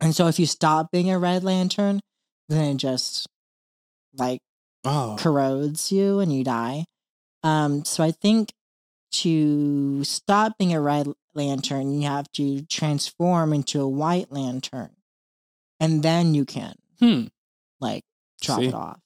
And 0.00 0.14
so 0.14 0.26
if 0.26 0.38
you 0.38 0.46
stop 0.46 0.90
being 0.90 1.10
a 1.10 1.18
Red 1.18 1.44
Lantern, 1.44 2.00
then 2.48 2.74
it 2.74 2.76
just 2.78 3.28
like 4.14 4.40
Oh, 4.84 5.16
corrodes 5.18 5.92
you 5.92 6.18
and 6.18 6.32
you 6.32 6.42
die. 6.42 6.86
Um, 7.44 7.84
so 7.84 8.02
I 8.02 8.10
think 8.10 8.52
to 9.12 10.02
stop 10.04 10.58
being 10.58 10.74
a 10.74 10.80
red 10.80 11.06
lantern, 11.34 11.92
you 11.92 12.08
have 12.08 12.30
to 12.32 12.62
transform 12.66 13.52
into 13.52 13.80
a 13.80 13.88
white 13.88 14.32
lantern, 14.32 14.90
and 15.78 16.02
then 16.02 16.34
you 16.34 16.44
can 16.44 16.74
hmm. 16.98 17.24
like 17.80 18.02
chop 18.40 18.60
See? 18.60 18.66
it 18.66 18.74
off. 18.74 18.98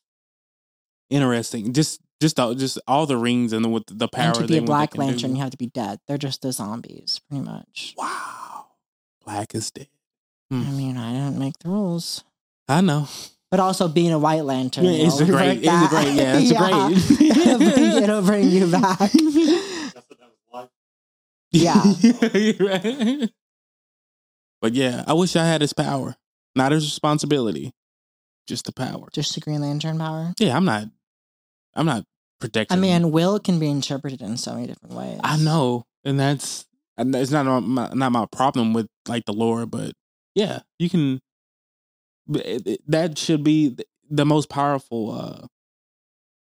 Interesting. 1.11 1.73
Just, 1.73 2.01
just, 2.21 2.39
all, 2.41 2.55
just 2.55 2.79
all 2.87 3.07
the 3.07 3.17
rings 3.17 3.53
and 3.53 3.65
the 3.65 3.69
with 3.69 3.85
the 3.87 4.09
power. 4.09 4.27
and 4.27 4.35
to 4.37 4.47
be 4.47 4.59
a 4.59 4.63
black 4.63 4.93
can 4.93 5.01
do. 5.01 5.07
lantern, 5.07 5.37
you 5.37 5.43
have 5.43 5.51
to 5.51 5.57
be 5.57 5.67
dead. 5.67 6.01
They're 6.09 6.19
just 6.19 6.43
the 6.43 6.53
zombies, 6.53 7.21
pretty 7.29 7.45
much. 7.45 7.95
Wow, 7.97 8.67
black 9.25 9.55
is 9.55 9.71
dead. 9.71 9.89
I 10.51 10.55
Hmm. 10.57 10.77
mean, 10.77 10.97
I 10.97 11.13
don't 11.13 11.39
make 11.39 11.59
the 11.59 11.69
rules. 11.71 12.23
I 12.69 12.81
know. 12.81 13.09
But 13.51 13.61
also 13.61 13.87
being 13.89 14.13
a 14.13 14.19
white 14.19 14.45
lantern. 14.45 14.85
Yeah, 14.85 15.07
it's 15.07 15.21
a 15.21 15.25
great- 15.25 15.61
revert 15.61 15.65
it's 15.65 15.85
a 15.85 15.89
great- 15.89 16.15
yeah, 16.15 16.37
it's 16.39 16.51
a 16.51 16.55
great- 16.55 17.37
it'll, 17.37 17.59
bring, 17.59 18.03
it'll 18.03 18.23
bring 18.23 18.49
you 18.51 18.67
back. 18.71 19.11
Yeah. 21.53 21.83
Right. 22.61 23.31
But 24.61 24.75
yeah, 24.75 25.05
I 25.07 25.13
wish 25.13 25.37
I 25.37 25.45
had 25.47 25.61
his 25.61 25.73
power, 25.73 26.17
not 26.55 26.73
his 26.73 26.85
responsibility, 26.85 27.73
just 28.47 28.65
the 28.67 28.73
power. 28.73 29.09
Just 29.13 29.35
the 29.35 29.41
Green 29.41 29.61
Lantern 29.61 29.99
power. 29.99 30.33
Yeah, 30.39 30.57
I'm 30.57 30.65
not. 30.65 30.87
I'm 31.77 31.87
not 31.87 32.05
protecting. 32.41 32.77
I 32.77 32.81
mean, 32.81 33.13
will 33.13 33.39
can 33.39 33.59
be 33.59 33.69
interpreted 33.69 34.21
in 34.23 34.37
so 34.37 34.55
many 34.55 34.67
different 34.67 34.95
ways. 34.95 35.21
I 35.23 35.37
know, 35.37 35.85
and 36.05 36.19
that's 36.19 36.65
and 36.97 37.15
it's 37.15 37.31
not 37.31 37.45
my, 37.61 37.91
not 37.95 38.11
my 38.13 38.27
problem 38.33 38.73
with 38.73 38.89
like 39.07 39.25
the 39.27 39.33
lore, 39.33 39.67
but 39.67 39.93
yeah, 40.35 40.61
you 40.79 40.89
can. 40.91 41.21
it- 42.35 42.67
it- 42.67 42.81
That 42.91 43.19
should 43.19 43.45
be 43.45 43.77
the 44.11 44.25
most 44.25 44.49
powerful 44.49 45.11
uh 45.13 45.47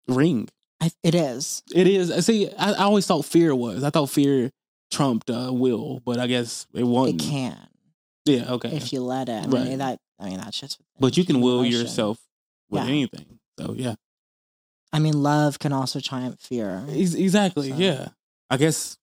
ring. 0.08 0.50
I, 0.82 0.92
it 1.02 1.16
is. 1.16 1.64
It 1.74 1.88
is. 1.88 2.26
See, 2.26 2.50
I, 2.58 2.72
I 2.74 2.84
always 2.84 3.08
thought 3.08 3.24
fear 3.26 3.56
was. 3.56 3.84
I 3.84 3.90
thought 3.90 4.10
fear 4.10 4.52
trumped 4.92 5.30
uh, 5.30 5.50
will, 5.54 6.02
but 6.06 6.20
I 6.20 6.28
guess 6.28 6.68
it 6.74 6.82
It 6.82 6.84
wasn't. 6.84 7.22
can 7.22 7.58
Yeah. 8.26 8.52
Okay. 8.52 8.76
if 8.76 8.92
you 8.92 9.02
let 9.02 9.30
it. 9.30 9.46
I 9.46 9.48
Right. 9.48 9.66
mean 9.70 9.78
that. 9.80 10.00
I 10.20 10.30
mean 10.30 10.38
that's 10.40 10.60
just. 10.60 10.80
but 11.00 11.16
you 11.18 11.24
can 11.26 11.40
will 11.42 11.62
emotion. 11.62 11.80
yourself 11.82 12.20
with 12.70 12.84
Yeah. 12.84 12.90
anything. 12.90 13.40
So 13.60 13.74
yeah. 13.78 13.96
I 14.94 15.00
mean, 15.00 15.22
love 15.22 15.60
can 15.60 15.74
also 15.74 16.00
triumph 16.00 16.40
fear. 16.40 16.86
Ex- 16.90 17.16
Exactly. 17.16 17.72
So- 17.72 17.76
Yeah. 17.78 18.08
I 18.50 18.58
guess 18.58 18.98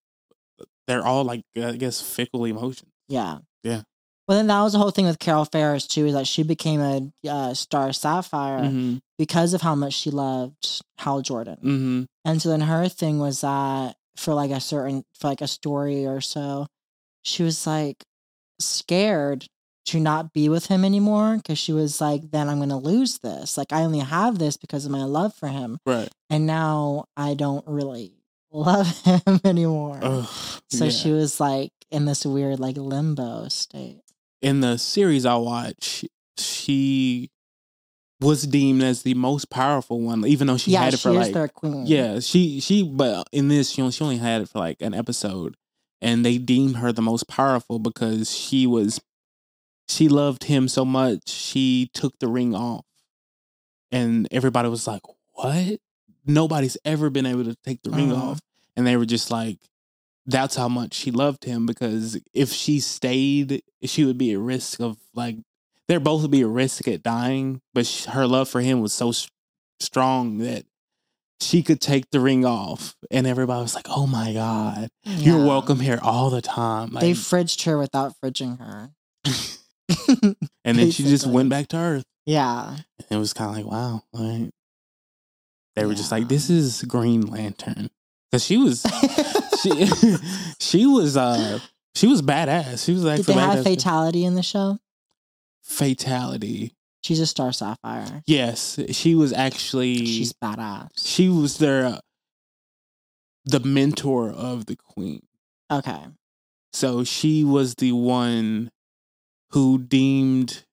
they're 0.87 1.05
all 1.05 1.25
like 1.25 1.43
I 1.57 1.73
guess 1.77 2.01
fickle 2.01 2.45
emotions. 2.47 2.91
Yeah. 3.09 3.39
Yeah. 3.65 3.83
Well, 4.29 4.39
then 4.39 4.47
that 4.47 4.63
was 4.63 4.73
the 4.75 4.79
whole 4.79 4.93
thing 4.93 5.07
with 5.07 5.19
Carol 5.19 5.45
Ferris 5.45 5.89
too. 5.89 6.07
Is 6.07 6.15
that 6.15 6.27
she 6.29 6.45
became 6.45 6.81
a 6.81 7.11
uh, 7.29 7.53
Star 7.55 7.93
Sapphire 7.93 8.61
Mm-hmm. 8.61 8.99
because 9.19 9.53
of 9.55 9.61
how 9.63 9.75
much 9.75 9.93
she 9.95 10.11
loved 10.11 10.83
Hal 10.99 11.21
Jordan. 11.23 11.57
Mm-hmm. 11.57 12.03
And 12.25 12.41
so 12.41 12.49
then 12.51 12.61
her 12.61 12.89
thing 12.89 13.19
was 13.19 13.41
that 13.41 13.97
for 14.17 14.33
like 14.35 14.53
a 14.53 14.61
certain 14.61 15.05
for 15.19 15.27
like 15.29 15.41
a 15.41 15.49
story 15.49 16.07
or 16.07 16.21
so, 16.21 16.67
she 17.25 17.43
was 17.43 17.67
like 17.67 18.05
scared 18.61 19.47
to 19.87 19.99
not 20.01 20.33
be 20.33 20.49
with 20.49 20.67
him 20.67 20.85
anymore 20.85 21.37
because 21.37 21.59
she 21.59 21.73
was 21.73 22.01
like, 22.01 22.31
then 22.31 22.49
I'm 22.49 22.59
gonna 22.59 22.79
lose 22.79 23.19
this. 23.19 23.57
Like 23.59 23.73
I 23.73 23.83
only 23.83 23.99
have 24.01 24.39
this 24.39 24.57
because 24.57 24.85
of 24.85 24.91
my 24.93 25.05
love 25.05 25.35
for 25.35 25.49
him, 25.49 25.79
Right. 25.87 26.09
and 26.29 26.47
now 26.47 27.07
I 27.17 27.35
don't 27.35 27.65
really 27.67 28.13
love 28.53 28.87
him 29.05 29.41
anymore. 29.45 29.99
Ugh, 30.03 30.29
so 30.69 30.85
yeah. 30.85 30.91
she 30.91 31.13
was 31.13 31.41
like 31.41 31.73
in 31.91 32.05
this 32.05 32.25
weird 32.27 32.61
like 32.61 32.77
limbo 32.77 33.49
state. 33.49 34.01
in 34.43 34.61
the 34.61 34.77
series 34.79 35.25
I 35.27 35.37
watched, 35.37 36.05
she 36.39 37.31
was 38.21 38.47
deemed 38.47 38.83
as 38.83 39.03
the 39.03 39.15
most 39.15 39.49
powerful 39.51 39.99
one, 40.01 40.27
even 40.27 40.47
though 40.47 40.59
she 40.59 40.73
yeah, 40.73 40.85
had 40.85 40.95
it 40.95 40.99
she 40.99 41.03
for 41.05 41.11
is 41.13 41.17
like 41.17 41.33
their 41.33 41.49
queen. 41.49 41.87
yeah, 41.87 42.21
she 42.21 42.61
she 42.61 42.83
but 42.83 43.27
in 43.33 43.49
this 43.49 43.71
she 43.71 43.81
only, 43.81 43.93
she 43.93 44.05
only 44.05 44.19
had 44.19 44.43
it 44.43 44.49
for 44.51 44.59
like 44.59 44.77
an 44.83 44.93
episode, 44.95 45.57
and 46.03 46.25
they 46.25 46.37
deemed 46.39 46.77
her 46.77 46.93
the 46.93 47.01
most 47.03 47.29
powerful 47.29 47.79
because 47.79 48.31
she 48.37 48.67
was 48.67 49.01
she 49.91 50.09
loved 50.09 50.45
him 50.45 50.69
so 50.69 50.85
much 50.85 51.29
she 51.29 51.91
took 51.95 52.19
the 52.19 52.29
ring 52.29 52.55
off, 52.55 52.85
and 53.93 54.29
everybody 54.31 54.69
was 54.69 54.87
like, 54.87 55.03
"What? 55.33 55.81
Nobody's 56.27 56.77
ever 56.85 57.11
been 57.11 57.27
able 57.27 57.45
to 57.45 57.57
take 57.65 57.83
the 57.83 57.91
ring 57.91 58.11
Mhm. 58.11 58.19
off," 58.19 58.41
and 58.77 58.87
they 58.87 58.97
were 58.97 59.07
just 59.07 59.31
like. 59.31 59.59
That's 60.27 60.55
how 60.55 60.69
much 60.69 60.95
she 60.95 61.11
loved 61.11 61.45
him 61.45 61.65
because 61.67 62.17
if 62.35 62.53
she 62.53 62.79
stayed, 62.79 63.63
she 63.83 64.05
would 64.05 64.19
be 64.19 64.33
at 64.33 64.39
risk 64.39 64.79
of 64.79 64.99
like 65.15 65.39
they're 65.89 65.99
both 65.99 66.23
would 66.23 66.31
be 66.31 66.43
at 66.43 66.47
risk 66.47 66.87
at 66.87 67.03
dying. 67.03 67.63
But 67.73 67.87
sh- 67.87 68.05
her 68.05 68.27
love 68.29 68.49
for 68.49 68.61
him 68.61 68.81
was 68.81 68.93
so 68.93 69.09
s- 69.09 69.29
strong 69.81 70.39
that 70.39 70.67
she 71.41 71.63
could 71.65 71.81
take 71.81 72.11
the 72.11 72.21
ring 72.21 72.45
off, 72.45 72.95
and 73.11 73.27
everybody 73.27 73.63
was 73.63 73.75
like, 73.75 73.87
"Oh 73.89 74.07
my 74.07 74.33
god, 74.35 74.91
you're 75.05 75.45
welcome 75.45 75.81
here 75.81 75.99
all 76.03 76.29
the 76.31 76.43
time." 76.43 76.91
Like, 76.93 77.01
They 77.01 77.13
fridged 77.13 77.65
her 77.65 77.79
without 77.79 78.15
fridging 78.23 78.59
her. 78.61 78.93
and 80.65 80.79
then 80.79 80.91
she 80.91 81.03
just 81.05 81.27
went 81.27 81.49
back 81.51 81.69
to 81.69 81.77
Earth. 81.77 82.05
yeah. 82.27 82.71
And 82.99 83.07
it 83.11 83.17
was 83.17 83.33
kind 83.33 83.51
of 83.51 83.57
like, 83.57 83.67
wow. 83.73 84.03
Like, 84.13 84.51
they 85.77 85.87
were 85.87 85.95
just 85.95 86.11
like, 86.13 86.29
"This 86.29 86.51
is 86.51 86.83
Green 86.83 87.23
Lantern," 87.23 87.91
because 88.31 88.45
she 88.45 88.57
was 88.57 88.85
she 89.63 89.87
she 90.61 90.87
was 90.87 91.17
uh 91.17 91.59
she 91.95 92.07
was 92.07 92.23
badass. 92.23 92.85
She 92.85 92.93
was 92.93 93.03
Did 93.03 93.21
actually 93.21 93.35
they 93.35 93.41
have 93.41 93.65
fatality 93.65 94.25
in 94.25 94.35
the 94.35 94.43
show? 94.43 94.79
fatality. 95.63 96.75
She's 97.03 97.21
a 97.21 97.27
Star 97.27 97.53
Sapphire. 97.53 98.23
Yes, 98.27 98.79
she 98.91 99.15
was 99.15 99.33
actually 99.33 100.05
She's 100.05 100.33
badass. 100.35 100.89
she 100.97 101.29
was 101.29 101.59
their 101.59 101.87
uh, 101.87 101.99
the 103.45 103.61
mentor 103.61 104.31
of 104.31 104.67
the 104.67 104.77
queen. 104.77 105.23
Okay. 105.71 106.03
So 106.73 107.05
she 107.05 107.43
was 107.45 107.75
the 107.77 107.93
one 107.93 108.71
who 109.51 109.79
deemed 109.79 110.65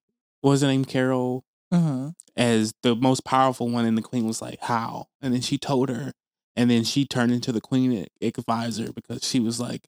was 0.44 0.62
her 0.62 0.68
name 0.68 0.86
Carol 0.86 1.44
hmm 1.72 2.10
as 2.36 2.74
the 2.84 2.96
most 2.96 3.26
powerful 3.26 3.68
one, 3.68 3.86
and 3.86 3.98
the 3.98 4.02
queen 4.02 4.28
was 4.28 4.42
like, 4.42 4.60
"How?" 4.62 5.08
And 5.22 5.34
then 5.34 5.42
she 5.42 5.58
told 5.58 5.90
her, 5.90 6.14
and 6.56 6.70
then 6.70 6.84
she 6.84 7.04
turned 7.06 7.32
into 7.32 7.52
the 7.52 7.62
queen 7.62 8.06
advisor 8.22 8.94
because 8.94 9.24
she 9.24 9.40
was 9.40 9.60
like, 9.60 9.88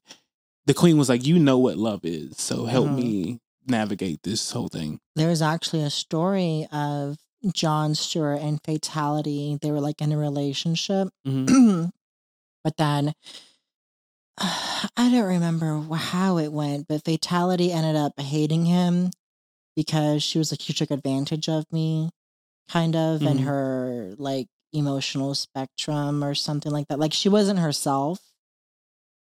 the 0.66 0.74
queen 0.74 0.98
was 0.98 1.08
like, 1.08 1.24
"You 1.24 1.38
know 1.38 1.58
what 1.58 1.78
love 1.78 2.04
is, 2.04 2.36
so 2.38 2.66
help 2.66 2.88
Mhm. 2.88 2.96
me 2.96 3.40
navigate 3.66 4.22
this 4.24 4.50
whole 4.50 4.68
thing." 4.68 5.00
There's 5.14 5.42
actually 5.42 5.82
a 5.82 5.90
story 5.90 6.66
of 6.72 7.18
John 7.52 7.94
Stewart 7.94 8.40
and 8.40 8.60
Fatality. 8.64 9.56
They 9.62 9.70
were 9.70 9.80
like 9.80 10.00
in 10.02 10.10
a 10.12 10.18
relationship, 10.18 11.08
Mhm. 11.26 11.46
but 12.64 12.76
then 12.76 13.14
I 14.40 15.10
don't 15.10 15.24
remember 15.24 15.80
how 15.94 16.38
it 16.38 16.52
went, 16.52 16.88
but 16.88 17.04
Fatality 17.04 17.72
ended 17.72 17.96
up 17.96 18.18
hating 18.18 18.64
him 18.66 19.10
because 19.76 20.22
she 20.22 20.38
was 20.38 20.50
like, 20.52 20.68
"You 20.68 20.74
took 20.74 20.90
advantage 20.90 21.48
of 21.48 21.64
me." 21.72 22.10
kind 22.68 22.94
of, 22.94 23.20
and 23.22 23.40
Mhm. 23.40 23.44
her 23.46 24.14
like 24.16 24.46
emotional 24.72 25.34
spectrum 25.34 26.22
or 26.22 26.36
something 26.36 26.70
like 26.70 26.86
that. 26.86 27.00
Like 27.00 27.12
she 27.12 27.28
wasn't 27.28 27.58
herself. 27.58 28.20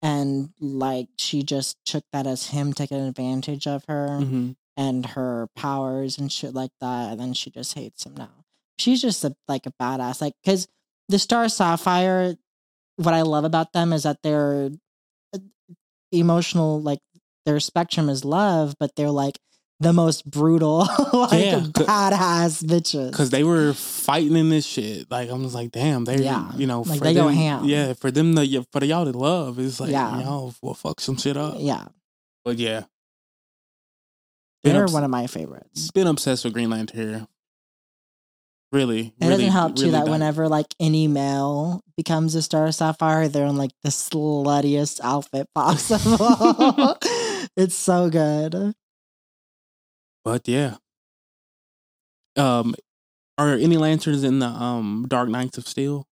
And 0.02 0.50
like 0.58 1.08
she 1.16 1.42
just 1.44 1.76
took 1.86 2.02
that 2.12 2.26
as 2.26 2.46
him 2.48 2.72
taking 2.72 2.98
advantage 3.00 3.68
of 3.68 3.84
her 3.86 4.18
Mhm. 4.20 4.56
and 4.76 5.06
her 5.06 5.48
powers 5.54 6.18
and 6.18 6.32
shit 6.32 6.54
like 6.54 6.72
that. 6.80 7.12
And 7.12 7.20
then 7.20 7.32
she 7.34 7.50
just 7.50 7.74
hates 7.74 8.04
him 8.04 8.16
now. 8.16 8.44
She's 8.78 9.00
just 9.00 9.22
a, 9.24 9.36
like 9.46 9.64
a 9.66 9.72
badass. 9.80 10.20
Like, 10.20 10.34
because 10.42 10.66
the 11.08 11.18
Star 11.20 11.48
Sapphire, 11.48 12.36
what 12.96 13.14
I 13.14 13.22
love 13.22 13.44
about 13.44 13.72
them 13.72 13.92
is 13.92 14.02
that 14.02 14.22
they're 14.24 14.70
emotional, 16.12 16.80
like 16.80 17.00
their 17.46 17.60
spectrum 17.60 18.08
is 18.08 18.24
love, 18.24 18.74
but 18.78 18.94
they're 18.96 19.10
like 19.10 19.38
the 19.80 19.92
most 19.94 20.30
brutal, 20.30 20.78
like 21.12 21.32
Yeah, 21.44 21.60
badass 21.72 22.62
bitches. 22.64 23.12
Cause 23.14 23.30
they 23.30 23.44
were 23.44 23.72
fighting 23.72 24.36
in 24.36 24.50
this 24.50 24.66
shit. 24.66 25.10
Like 25.10 25.30
I'm 25.30 25.42
just 25.42 25.54
like, 25.54 25.70
damn, 25.72 26.04
they, 26.04 26.16
Yeah. 26.22 26.52
you 26.56 26.66
know, 26.66 26.82
Like, 26.82 26.98
for 26.98 27.04
they 27.04 27.14
go 27.14 27.26
them- 27.28 27.34
ham. 27.34 27.64
Yeah, 27.64 27.94
for 27.94 28.10
them 28.10 28.34
to 28.36 28.66
for 28.72 28.84
y'all 28.84 29.10
to 29.10 29.16
love 29.18 29.58
is 29.58 29.80
like, 29.80 29.90
Yeah. 29.90 30.20
y'all 30.20 30.54
will 30.60 30.74
fuck 30.74 31.00
some 31.00 31.16
shit 31.16 31.36
up. 31.38 31.54
yeah, 31.58 31.86
But 32.44 32.58
yeah, 32.58 32.82
been, 34.62 34.74
they're 34.74 34.84
obs- 34.84 34.92
one 34.92 35.04
of 35.04 35.10
my 35.10 35.26
favorites. 35.26 35.90
been 35.92 36.06
obsessed 36.06 36.44
with 36.44 36.52
Green 36.52 36.68
Lantern. 36.70 37.26
Really, 38.72 39.06
It 39.20 39.24
really, 39.26 39.30
doesn't 39.46 39.50
help 39.52 39.74
too 39.74 39.82
really 39.82 39.92
that 39.92 40.04
done. 40.04 40.12
whenever 40.12 40.48
like 40.48 40.74
any 40.78 41.08
male 41.08 41.82
becomes 41.96 42.36
a 42.36 42.42
Star 42.42 42.70
Sapphire, 42.70 43.26
they're 43.28 43.46
in 43.46 43.56
like 43.56 43.72
the 43.82 43.88
sluttiest 43.90 45.00
outfit 45.02 45.48
possible. 45.54 46.96
it's 47.56 47.74
so 47.74 48.08
good. 48.10 48.74
But 50.24 50.46
yeah. 50.46 50.76
Um, 52.36 52.76
are 53.38 53.54
any 53.54 53.76
lanterns 53.76 54.22
in 54.22 54.38
the 54.38 54.46
um 54.46 55.06
Dark 55.08 55.28
Knights 55.30 55.58
of 55.58 55.66
Steel? 55.66 56.06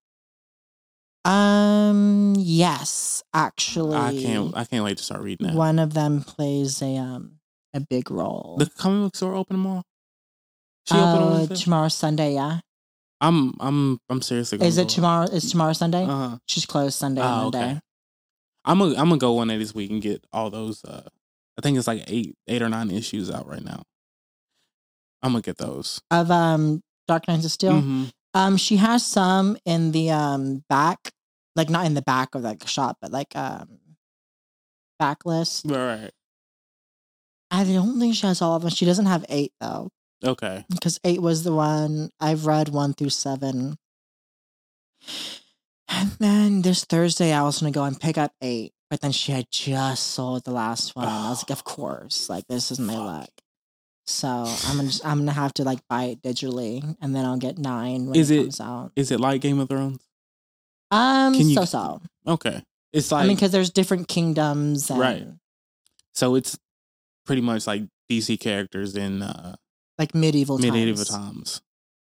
Um, 1.25 2.33
yes, 2.37 3.23
actually, 3.33 3.95
I 3.97 4.11
can't. 4.13 4.55
I 4.55 4.63
can't 4.65 4.83
wait 4.83 4.97
to 4.97 5.03
start 5.03 5.21
reading 5.21 5.47
that. 5.47 5.55
one 5.55 5.77
of 5.79 5.93
them 5.93 6.21
plays 6.23 6.81
a 6.81 6.97
um 6.97 7.39
a 7.73 7.79
big 7.79 8.09
role. 8.09 8.55
The 8.57 8.65
comic 8.67 9.05
book 9.05 9.15
store 9.15 9.35
open 9.35 9.55
tomorrow. 9.55 9.83
She 10.89 10.95
open 10.95 11.21
on 11.21 11.21
uh, 11.21 11.31
Wednesday? 11.37 11.55
tomorrow 11.55 11.87
Sunday, 11.89 12.33
yeah. 12.33 12.59
I'm. 13.21 13.53
I'm. 13.59 13.99
I'm 14.09 14.21
seriously. 14.21 14.59
Is 14.65 14.77
it 14.77 14.83
go. 14.83 14.89
tomorrow? 14.89 15.25
Is 15.25 15.51
tomorrow 15.51 15.73
Sunday? 15.73 16.03
Uh-huh. 16.03 16.37
She's 16.47 16.65
closed 16.65 16.97
Sunday 16.97 17.21
and 17.21 17.29
Oh, 17.29 17.43
Monday. 17.43 17.71
okay. 17.71 17.79
I'm 18.65 18.79
gonna. 18.79 18.91
I'm 18.91 19.09
gonna 19.09 19.17
go 19.17 19.33
one 19.33 19.49
day 19.49 19.57
this 19.57 19.75
week 19.75 19.91
and 19.91 20.01
get 20.01 20.25
all 20.33 20.49
those. 20.49 20.83
uh 20.85 21.03
I 21.57 21.61
think 21.61 21.77
it's 21.77 21.87
like 21.87 22.03
eight, 22.07 22.35
eight 22.47 22.61
or 22.61 22.69
nine 22.69 22.89
issues 22.89 23.29
out 23.29 23.45
right 23.47 23.63
now. 23.63 23.83
I'm 25.21 25.31
gonna 25.33 25.41
get 25.41 25.57
those. 25.57 26.01
Of 26.09 26.31
um 26.31 26.81
Dark 27.07 27.27
Knights 27.27 27.45
of 27.45 27.51
Steel. 27.51 27.73
Mhm. 27.81 28.11
Um, 28.33 28.57
she 28.57 28.77
has 28.77 29.05
some 29.05 29.57
in 29.65 29.91
the 29.91 30.11
um 30.11 30.63
back, 30.69 31.11
like 31.55 31.69
not 31.69 31.85
in 31.85 31.93
the 31.95 32.01
back 32.01 32.35
of 32.35 32.43
like 32.43 32.65
shop, 32.67 32.97
but 33.01 33.11
like 33.11 33.35
um 33.35 33.79
backlist. 35.01 35.69
All 35.69 35.77
right. 35.77 36.11
I 37.51 37.63
don't 37.63 37.99
think 37.99 38.15
she 38.15 38.27
has 38.27 38.41
all 38.41 38.55
of 38.55 38.61
them. 38.61 38.71
She 38.71 38.85
doesn't 38.85 39.07
have 39.07 39.25
eight 39.27 39.51
though, 39.59 39.89
Okay. 40.23 40.65
because 40.69 40.99
eight 41.03 41.21
was 41.21 41.43
the 41.43 41.53
one 41.53 42.09
I've 42.19 42.45
read 42.45 42.69
one 42.69 42.93
through 42.93 43.09
seven. 43.11 43.77
And 45.87 46.11
then 46.19 46.61
this 46.61 46.85
Thursday, 46.85 47.33
I 47.33 47.41
was 47.43 47.59
gonna 47.59 47.71
go 47.71 47.83
and 47.83 47.99
pick 47.99 48.17
up 48.17 48.31
eight, 48.41 48.73
but 48.89 49.01
then 49.01 49.11
she 49.11 49.31
had 49.31 49.47
just 49.49 50.07
sold 50.07 50.43
the 50.45 50.51
last 50.51 50.95
one. 50.95 51.07
I 51.07 51.29
was 51.29 51.43
like, 51.43 51.51
of 51.51 51.63
course, 51.75 52.29
like 52.29 52.45
this 52.47 52.71
is 52.71 52.79
my 52.79 52.97
luck. 52.97 53.29
So 54.05 54.27
I'm 54.27 54.75
gonna 54.77 54.87
just, 54.89 55.05
I'm 55.05 55.19
gonna 55.19 55.31
have 55.31 55.53
to 55.55 55.63
like 55.63 55.79
buy 55.89 56.05
it 56.05 56.21
digitally, 56.21 56.95
and 57.01 57.15
then 57.15 57.25
I'll 57.25 57.37
get 57.37 57.57
nine 57.57 58.05
when 58.07 58.15
Is 58.19 58.29
it, 58.31 58.35
it- 58.35 58.41
comes 58.43 58.61
out. 58.61 58.91
Is 58.95 59.11
it 59.11 59.19
like 59.19 59.41
Game 59.41 59.59
of 59.59 59.69
Thrones? 59.69 60.01
Um, 60.91 61.33
Can 61.35 61.49
you- 61.49 61.55
so 61.55 61.65
so. 61.65 62.01
Okay. 62.27 62.61
It's 62.91 63.11
like 63.11 63.23
I 63.23 63.27
mean, 63.27 63.35
because 63.35 63.51
there's 63.51 63.69
different 63.69 64.07
kingdoms, 64.07 64.89
and 64.89 64.99
Right. 64.99 65.27
So 66.13 66.31
so. 66.31 66.35
It's 66.35 66.57
pretty 67.25 67.41
much 67.41 67.67
like 67.67 67.83
DC 68.09 68.39
characters 68.39 68.95
in 68.95 69.21
uh, 69.21 69.55
like 69.99 70.15
medieval 70.15 70.57
times. 70.57 70.71
medieval 70.71 71.05
times, 71.05 71.61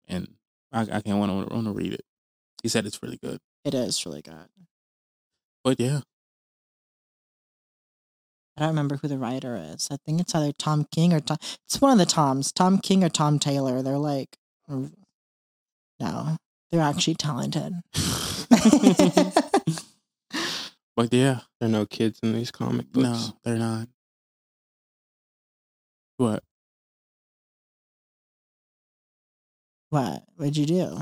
and 0.07 0.29
I, 0.71 0.83
I 0.83 1.01
can't 1.01 1.19
want 1.19 1.49
to 1.49 1.55
want 1.55 1.67
to 1.67 1.73
read 1.73 1.93
it. 1.95 2.05
He 2.63 2.69
said 2.69 2.87
it's 2.87 3.03
really 3.03 3.17
good, 3.17 3.41
It 3.65 3.75
is 3.75 4.05
really 4.07 4.23
good. 4.23 4.49
but 5.65 5.81
yeah, 5.81 6.01
I 8.57 8.61
don't 8.61 8.69
remember 8.69 8.97
who 8.99 9.09
the 9.09 9.17
writer 9.19 9.57
is. 9.57 9.89
I 9.91 9.97
think 10.05 10.21
it's 10.21 10.35
either 10.35 10.53
Tom 10.53 10.87
King 10.95 11.13
or 11.15 11.21
Tom. 11.21 11.39
It's 11.67 11.81
one 11.81 11.93
of 11.93 11.99
the 11.99 12.07
Toms, 12.07 12.53
Tom 12.53 12.79
King 12.79 13.03
or 13.03 13.09
Tom 13.09 13.39
Taylor. 13.39 13.81
They're 13.83 13.97
like, 13.99 14.37
no, 14.69 16.37
they're 16.71 16.83
actually 16.83 17.15
talented. 17.15 17.73
but 20.97 21.13
yeah, 21.13 21.41
There 21.59 21.69
are 21.69 21.73
no 21.73 21.87
kids 21.87 22.21
in 22.23 22.33
these 22.35 22.51
comic 22.51 22.93
books. 22.93 23.29
no, 23.29 23.37
they're 23.45 23.57
not. 23.59 23.89
What? 26.19 26.43
What? 29.91 30.25
What'd 30.37 30.57
you 30.57 30.67
do? 30.67 30.99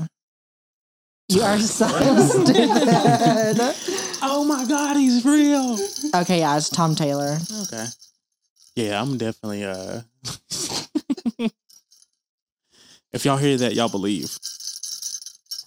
You 1.29 1.41
are 1.41 1.57
so 1.59 1.87
stupid. 2.17 3.57
Oh 4.21 4.43
my 4.47 4.65
God, 4.67 4.97
he's 4.97 5.23
real. 5.25 5.77
okay, 6.15 6.39
yeah, 6.39 6.57
it's 6.57 6.69
Tom 6.69 6.95
Taylor. 6.95 7.37
Okay. 7.63 7.85
Yeah, 8.75 9.01
I'm 9.01 9.17
definitely 9.17 9.63
uh 9.63 10.01
If 13.11 13.25
y'all 13.25 13.37
hear 13.37 13.57
that, 13.57 13.73
y'all 13.73 13.89
believe. 13.89 14.37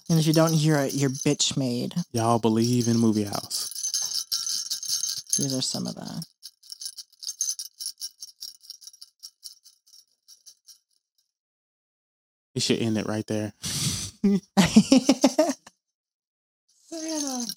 And 0.09 0.17
if 0.19 0.25
you 0.27 0.33
don't 0.33 0.53
hear 0.53 0.77
it, 0.77 0.93
you're 0.93 1.09
bitch 1.09 1.57
made. 1.57 1.93
Y'all 2.13 2.39
believe 2.39 2.87
in 2.87 2.97
movie 2.97 3.23
house. 3.25 3.69
These 5.37 5.53
are 5.57 5.61
some 5.61 5.87
of 5.87 5.95
the. 5.95 6.25
It 12.55 12.61
should 12.61 12.79
end 12.79 12.97
it 12.97 13.07
right 13.07 13.25
there. 13.27 13.53
Santa. 16.89 17.53